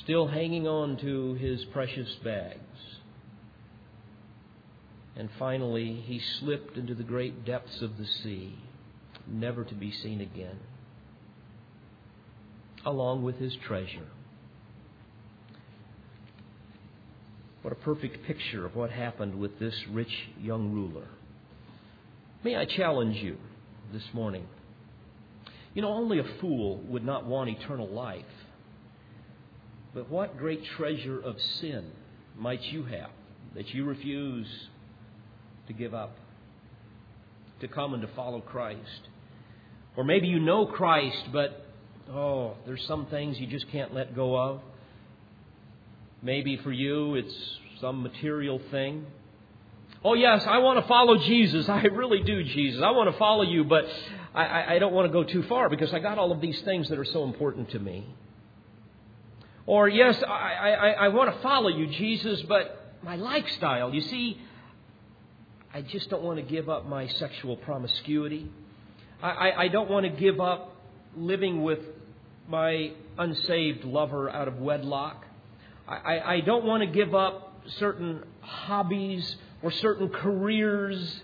still 0.00 0.26
hanging 0.26 0.66
on 0.66 0.96
to 0.98 1.34
his 1.34 1.64
precious 1.66 2.08
bags. 2.24 2.58
And 5.16 5.28
finally, 5.38 6.02
he 6.06 6.20
slipped 6.40 6.76
into 6.76 6.94
the 6.94 7.02
great 7.02 7.44
depths 7.44 7.82
of 7.82 7.98
the 7.98 8.06
sea. 8.06 8.58
never 9.26 9.62
to 9.62 9.74
be 9.74 9.92
seen 9.92 10.20
again, 10.20 10.58
along 12.84 13.22
with 13.22 13.36
his 13.36 13.54
treasure. 13.54 14.08
What 17.62 17.72
a 17.72 17.76
perfect 17.76 18.26
picture 18.26 18.66
of 18.66 18.74
what 18.74 18.90
happened 18.90 19.38
with 19.38 19.58
this 19.60 19.74
rich 19.90 20.12
young 20.40 20.72
ruler. 20.72 21.06
May 22.42 22.56
I 22.56 22.64
challenge 22.64 23.16
you 23.16 23.36
this 23.92 24.02
morning? 24.12 24.46
You 25.74 25.82
know, 25.82 25.92
only 25.92 26.18
a 26.18 26.24
fool 26.40 26.78
would 26.88 27.04
not 27.04 27.24
want 27.24 27.50
eternal 27.50 27.88
life. 27.88 28.24
But 29.94 30.10
what 30.10 30.36
great 30.36 30.60
treasure 30.76 31.20
of 31.20 31.36
sin 31.60 31.90
might 32.36 32.62
you 32.62 32.82
have 32.84 33.10
that 33.54 33.68
you 33.68 33.84
refuse 33.84 34.48
to 35.68 35.72
give 35.72 35.94
up, 35.94 36.16
to 37.60 37.68
come 37.68 37.94
and 37.94 38.02
to 38.02 38.08
follow 38.16 38.40
Christ? 38.40 39.08
Or 39.96 40.02
maybe 40.02 40.26
you 40.26 40.40
know 40.40 40.66
Christ, 40.66 41.28
but 41.32 41.64
oh, 42.10 42.54
there's 42.66 42.84
some 42.88 43.06
things 43.06 43.38
you 43.38 43.46
just 43.46 43.70
can't 43.70 43.94
let 43.94 44.16
go 44.16 44.36
of. 44.36 44.60
Maybe 46.22 46.56
for 46.58 46.72
you 46.72 47.16
it's 47.16 47.34
some 47.80 48.02
material 48.02 48.60
thing. 48.70 49.06
Oh, 50.04 50.14
yes, 50.14 50.44
I 50.46 50.58
want 50.58 50.80
to 50.80 50.88
follow 50.88 51.18
Jesus. 51.18 51.68
I 51.68 51.82
really 51.82 52.22
do, 52.22 52.42
Jesus. 52.42 52.82
I 52.82 52.90
want 52.90 53.10
to 53.10 53.18
follow 53.18 53.42
you, 53.42 53.64
but 53.64 53.84
I, 54.34 54.76
I 54.76 54.78
don't 54.78 54.92
want 54.92 55.06
to 55.06 55.12
go 55.12 55.24
too 55.24 55.42
far 55.44 55.68
because 55.68 55.92
I 55.92 55.98
got 55.98 56.18
all 56.18 56.32
of 56.32 56.40
these 56.40 56.60
things 56.62 56.88
that 56.88 56.98
are 56.98 57.04
so 57.04 57.24
important 57.24 57.70
to 57.70 57.78
me. 57.78 58.06
Or, 59.66 59.88
yes, 59.88 60.20
I, 60.26 60.30
I, 60.30 60.90
I 60.90 61.08
want 61.08 61.34
to 61.34 61.40
follow 61.40 61.68
you, 61.68 61.86
Jesus, 61.86 62.42
but 62.42 62.96
my 63.02 63.16
lifestyle, 63.16 63.94
you 63.94 64.00
see, 64.00 64.40
I 65.72 65.82
just 65.82 66.10
don't 66.10 66.22
want 66.22 66.38
to 66.38 66.42
give 66.42 66.68
up 66.68 66.86
my 66.86 67.06
sexual 67.06 67.56
promiscuity. 67.56 68.50
I, 69.22 69.30
I, 69.30 69.62
I 69.62 69.68
don't 69.68 69.88
want 69.88 70.04
to 70.04 70.10
give 70.10 70.40
up 70.40 70.76
living 71.16 71.62
with 71.62 71.78
my 72.48 72.92
unsaved 73.18 73.84
lover 73.84 74.30
out 74.30 74.48
of 74.48 74.58
wedlock. 74.58 75.24
I, 75.96 76.34
I 76.34 76.40
don't 76.40 76.64
want 76.64 76.82
to 76.82 76.86
give 76.86 77.14
up 77.14 77.62
certain 77.78 78.22
hobbies 78.40 79.36
or 79.62 79.70
certain 79.70 80.08
careers 80.08 81.22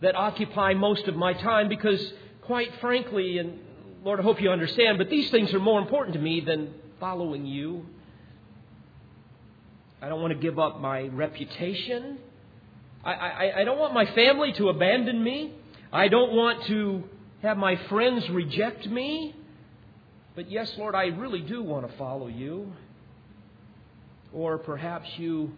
that 0.00 0.14
occupy 0.16 0.74
most 0.74 1.06
of 1.08 1.16
my 1.16 1.32
time 1.32 1.68
because, 1.68 2.12
quite 2.42 2.70
frankly, 2.80 3.38
and 3.38 3.58
Lord, 4.04 4.20
I 4.20 4.22
hope 4.22 4.40
you 4.40 4.50
understand, 4.50 4.98
but 4.98 5.08
these 5.10 5.30
things 5.30 5.52
are 5.54 5.60
more 5.60 5.80
important 5.80 6.14
to 6.14 6.20
me 6.20 6.40
than 6.40 6.74
following 6.98 7.46
you. 7.46 7.86
I 10.00 10.08
don't 10.08 10.20
want 10.20 10.32
to 10.32 10.38
give 10.38 10.58
up 10.58 10.80
my 10.80 11.02
reputation. 11.02 12.18
I, 13.04 13.12
I, 13.12 13.60
I 13.60 13.64
don't 13.64 13.78
want 13.78 13.94
my 13.94 14.06
family 14.06 14.52
to 14.54 14.68
abandon 14.68 15.22
me. 15.22 15.52
I 15.92 16.08
don't 16.08 16.32
want 16.32 16.64
to 16.66 17.04
have 17.42 17.56
my 17.56 17.76
friends 17.88 18.28
reject 18.30 18.86
me. 18.86 19.36
But 20.34 20.50
yes, 20.50 20.72
Lord, 20.78 20.94
I 20.94 21.06
really 21.06 21.40
do 21.40 21.62
want 21.62 21.88
to 21.88 21.96
follow 21.96 22.26
you. 22.26 22.72
Or 24.34 24.58
perhaps 24.58 25.08
you 25.16 25.52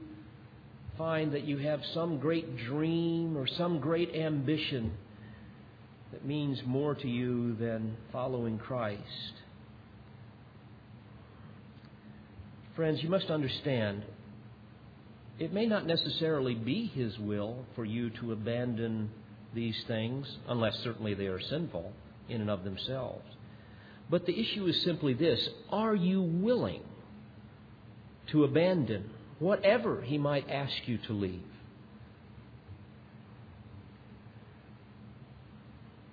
find 0.99 1.33
that 1.33 1.45
you 1.45 1.59
have 1.59 1.81
some 1.93 2.19
great 2.19 2.57
dream 2.57 3.37
or 3.37 3.47
some 3.47 3.81
great 3.81 4.15
ambition 4.15 4.93
that 6.13 6.25
means 6.25 6.61
more 6.65 6.95
to 6.95 7.09
you 7.09 7.55
than 7.57 7.97
following 8.13 8.59
Christ. 8.59 9.01
Friends, 12.77 13.03
you 13.03 13.09
must 13.09 13.31
understand 13.31 14.05
it 15.39 15.53
may 15.53 15.67
not 15.67 15.87
necessarily 15.87 16.55
be 16.55 16.87
His 16.87 17.19
will 17.19 17.65
for 17.75 17.85
you 17.85 18.11
to 18.11 18.33
abandon 18.33 19.11
these 19.53 19.81
things, 19.87 20.39
unless 20.49 20.79
certainly 20.81 21.15
they 21.15 21.27
are 21.27 21.41
sinful 21.41 21.93
in 22.29 22.41
and 22.41 22.51
of 22.51 22.65
themselves. 22.65 23.25
But 24.11 24.27
the 24.27 24.39
issue 24.39 24.67
is 24.67 24.83
simply 24.83 25.15
this 25.15 25.49
are 25.71 25.95
you 25.95 26.23
willing 26.23 26.83
to 28.35 28.43
abandon 28.43 29.09
whatever 29.39 30.03
He 30.03 30.19
might 30.19 30.51
ask 30.51 30.75
you 30.87 30.99
to 31.07 31.13
leave? 31.13 31.41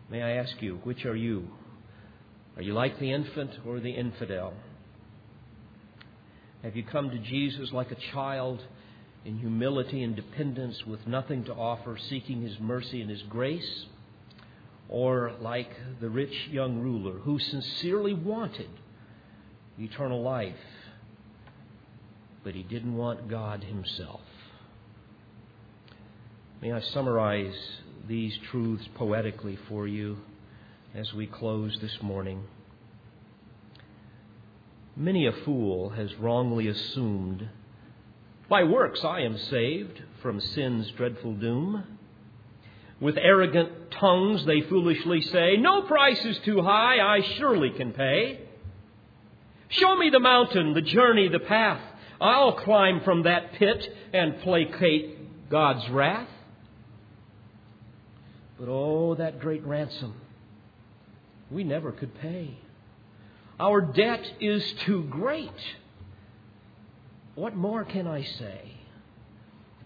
May 0.08 0.22
I 0.22 0.34
ask 0.34 0.62
you, 0.62 0.80
which 0.84 1.04
are 1.06 1.16
you? 1.16 1.48
Are 2.56 2.62
you 2.62 2.74
like 2.74 3.00
the 3.00 3.12
infant 3.12 3.52
or 3.66 3.80
the 3.80 3.90
infidel? 3.90 4.54
Have 6.62 6.76
you 6.76 6.84
come 6.84 7.10
to 7.10 7.18
Jesus 7.18 7.72
like 7.72 7.92
a 7.92 7.98
child 8.14 8.62
in 9.26 9.40
humility 9.40 10.04
and 10.04 10.16
dependence 10.16 10.86
with 10.86 11.08
nothing 11.08 11.46
to 11.46 11.54
offer, 11.56 11.98
seeking 12.08 12.44
His 12.44 12.60
mercy 12.60 13.02
and 13.02 13.10
His 13.10 13.24
grace? 13.24 13.86
Or 14.90 15.34
like 15.42 15.72
the 16.00 16.10
rich 16.10 16.50
young 16.52 16.82
ruler 16.82 17.14
who 17.14 17.40
sincerely 17.40 18.14
wanted 18.14 18.70
eternal 19.80 20.22
life, 20.22 20.54
but 22.44 22.56
he 22.56 22.64
didn't 22.64 22.96
want 22.96 23.30
God 23.30 23.64
Himself? 23.64 24.22
May 26.62 26.72
I 26.72 26.82
summarize 26.82 27.56
these 28.08 28.38
truths 28.52 28.88
poetically 28.96 29.58
for 29.68 29.88
you 29.88 30.18
as 30.94 31.14
we 31.14 31.28
close 31.28 31.78
this 31.82 31.98
morning? 32.02 32.44
Many 34.96 35.26
a 35.26 35.32
fool 35.32 35.90
has 35.90 36.14
wrongly 36.16 36.68
assumed, 36.68 37.48
by 38.50 38.64
works 38.64 39.04
I 39.04 39.22
am 39.22 39.38
saved 39.38 40.04
from 40.22 40.42
sin's 40.42 40.92
dreadful 40.92 41.34
doom. 41.36 41.98
With 43.00 43.18
arrogant 43.18 43.92
tongues 43.92 44.46
they 44.46 44.62
foolishly 44.62 45.22
say, 45.22 45.58
No 45.58 45.84
price 45.84 46.24
is 46.26 46.38
too 46.40 46.62
high, 46.62 47.00
I 47.00 47.22
surely 47.38 47.72
can 47.72 47.94
pay. 47.94 48.42
Show 49.70 49.96
me 49.96 50.10
the 50.10 50.20
mountain, 50.20 50.74
the 50.74 50.82
journey, 50.82 51.30
the 51.30 51.40
path. 51.40 51.82
I'll 52.22 52.54
climb 52.54 53.02
from 53.02 53.24
that 53.24 53.54
pit 53.54 53.94
and 54.14 54.40
placate 54.42 55.50
God's 55.50 55.90
wrath. 55.90 56.30
But 58.60 58.70
oh, 58.70 59.16
that 59.16 59.40
great 59.40 59.66
ransom 59.66 60.14
we 61.50 61.64
never 61.64 61.92
could 61.92 62.14
pay. 62.22 62.58
Our 63.60 63.82
debt 63.82 64.26
is 64.40 64.64
too 64.86 65.04
great. 65.10 65.50
What 67.36 67.56
more 67.56 67.84
can 67.84 68.08
I 68.08 68.24
say? 68.24 68.72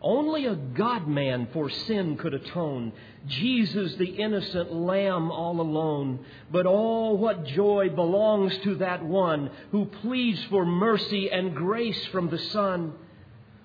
Only 0.05 0.45
a 0.45 0.53
God 0.53 1.07
man 1.07 1.47
for 1.51 1.67
sin 1.67 2.15
could 2.17 2.35
atone. 2.35 2.93
Jesus, 3.25 3.95
the 3.95 4.05
innocent 4.05 4.71
Lamb, 4.71 5.31
all 5.31 5.59
alone. 5.59 6.23
But 6.51 6.67
all 6.67 7.17
what 7.17 7.43
joy 7.45 7.89
belongs 7.89 8.55
to 8.65 8.75
that 8.75 9.03
one 9.03 9.49
who 9.71 9.85
pleads 9.85 10.39
for 10.51 10.63
mercy 10.63 11.31
and 11.31 11.55
grace 11.55 12.05
from 12.11 12.29
the 12.29 12.37
Son, 12.37 12.93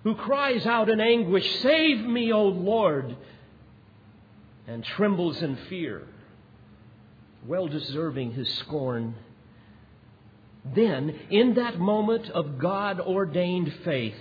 who 0.03 0.15
cries 0.15 0.65
out 0.65 0.89
in 0.89 0.99
anguish, 0.99 1.47
Save 1.61 2.07
me, 2.07 2.33
O 2.33 2.45
Lord, 2.45 3.15
and 4.67 4.83
trembles 4.83 5.43
in 5.43 5.57
fear, 5.69 6.09
well 7.47 7.69
deserving 7.69 8.33
his 8.33 8.49
scorn. 8.61 9.15
Then, 10.75 11.11
in 11.29 11.57
that 11.57 11.79
moment 11.79 12.31
of 12.31 12.59
God 12.59 12.99
ordained 12.99 13.75
faith, 13.85 14.17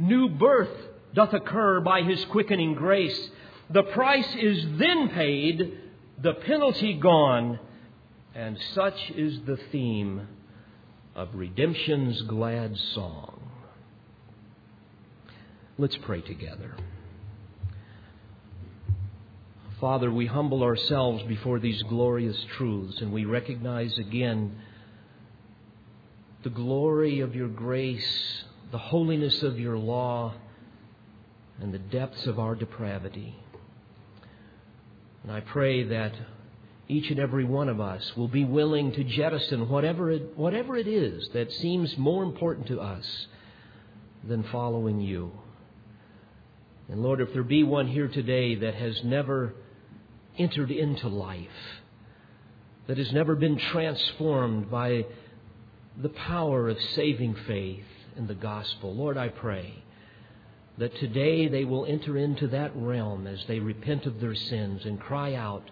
new 0.00 0.28
birth 0.28 0.90
doth 1.14 1.32
occur 1.32 1.80
by 1.80 2.02
his 2.02 2.24
quickening 2.26 2.74
grace. 2.74 3.30
The 3.70 3.84
price 3.84 4.34
is 4.36 4.64
then 4.78 5.08
paid, 5.08 5.78
the 6.20 6.34
penalty 6.34 6.94
gone, 6.94 7.58
and 8.34 8.58
such 8.74 9.10
is 9.10 9.38
the 9.46 9.58
theme 9.70 10.26
of 11.14 11.28
redemption's 11.34 12.20
glad 12.22 12.76
song. 12.94 13.40
Let's 15.78 15.96
pray 15.98 16.20
together. 16.20 16.76
Father, 19.80 20.10
we 20.10 20.26
humble 20.26 20.62
ourselves 20.62 21.22
before 21.24 21.58
these 21.58 21.82
glorious 21.84 22.36
truths 22.56 23.00
and 23.00 23.12
we 23.12 23.24
recognize 23.24 23.96
again 23.98 24.56
the 26.42 26.50
glory 26.50 27.20
of 27.20 27.34
your 27.34 27.48
grace, 27.48 28.44
the 28.70 28.78
holiness 28.78 29.42
of 29.42 29.58
your 29.58 29.76
law, 29.76 30.32
and 31.60 31.72
the 31.72 31.78
depths 31.78 32.26
of 32.26 32.38
our 32.38 32.54
depravity. 32.54 33.36
And 35.22 35.32
I 35.32 35.40
pray 35.40 35.84
that 35.84 36.12
each 36.88 37.10
and 37.10 37.18
every 37.18 37.44
one 37.44 37.68
of 37.68 37.80
us 37.80 38.14
will 38.16 38.28
be 38.28 38.44
willing 38.44 38.92
to 38.92 39.04
jettison 39.04 39.68
whatever 39.68 40.10
it, 40.10 40.36
whatever 40.36 40.76
it 40.76 40.86
is 40.86 41.28
that 41.32 41.50
seems 41.52 41.96
more 41.96 42.22
important 42.22 42.66
to 42.66 42.80
us 42.80 43.26
than 44.22 44.42
following 44.44 45.00
you. 45.00 45.32
And 46.88 47.02
Lord, 47.02 47.20
if 47.20 47.32
there 47.32 47.42
be 47.42 47.62
one 47.62 47.88
here 47.88 48.08
today 48.08 48.56
that 48.56 48.74
has 48.74 49.02
never 49.02 49.54
entered 50.36 50.70
into 50.70 51.08
life, 51.08 51.48
that 52.86 52.98
has 52.98 53.12
never 53.12 53.34
been 53.34 53.56
transformed 53.56 54.70
by 54.70 55.06
the 55.96 56.10
power 56.10 56.68
of 56.68 56.76
saving 56.94 57.34
faith 57.46 57.84
in 58.16 58.26
the 58.26 58.34
gospel, 58.34 58.94
Lord, 58.94 59.16
I 59.16 59.28
pray 59.28 59.83
that 60.78 60.96
today 60.96 61.48
they 61.48 61.64
will 61.64 61.86
enter 61.86 62.18
into 62.18 62.48
that 62.48 62.72
realm 62.74 63.26
as 63.26 63.44
they 63.46 63.58
repent 63.58 64.06
of 64.06 64.20
their 64.20 64.34
sins 64.34 64.84
and 64.84 65.00
cry 65.00 65.34
out 65.34 65.70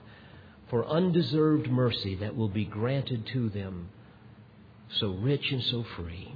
for 0.70 0.86
undeserved 0.86 1.68
mercy 1.68 2.14
that 2.16 2.36
will 2.36 2.48
be 2.48 2.64
granted 2.64 3.26
to 3.26 3.48
them, 3.50 3.88
so 4.98 5.10
rich 5.10 5.50
and 5.50 5.62
so 5.64 5.84
free. 5.96 6.34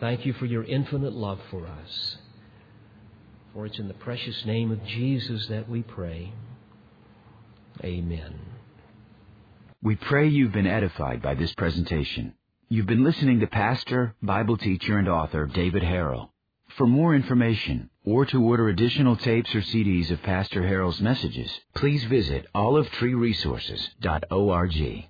Thank 0.00 0.26
you 0.26 0.32
for 0.34 0.46
your 0.46 0.64
infinite 0.64 1.12
love 1.12 1.40
for 1.50 1.66
us. 1.66 2.16
For 3.54 3.66
it's 3.66 3.78
in 3.78 3.88
the 3.88 3.94
precious 3.94 4.44
name 4.44 4.72
of 4.72 4.84
Jesus 4.84 5.46
that 5.46 5.68
we 5.68 5.82
pray. 5.82 6.32
Amen. 7.82 8.34
We 9.82 9.96
pray 9.96 10.28
you've 10.28 10.52
been 10.52 10.66
edified 10.66 11.22
by 11.22 11.34
this 11.34 11.54
presentation. 11.54 12.34
You've 12.70 12.86
been 12.86 13.04
listening 13.04 13.40
to 13.40 13.46
Pastor, 13.46 14.14
Bible 14.22 14.56
teacher, 14.56 14.96
and 14.96 15.06
author 15.06 15.44
David 15.44 15.82
Harrell. 15.82 16.30
For 16.78 16.86
more 16.86 17.14
information 17.14 17.90
or 18.04 18.24
to 18.26 18.42
order 18.42 18.70
additional 18.70 19.16
tapes 19.16 19.54
or 19.54 19.60
CDs 19.60 20.10
of 20.10 20.22
Pastor 20.22 20.62
Harrell's 20.62 21.02
messages, 21.02 21.50
please 21.74 22.04
visit 22.04 22.46
olivetreeresources.org. 22.54 25.08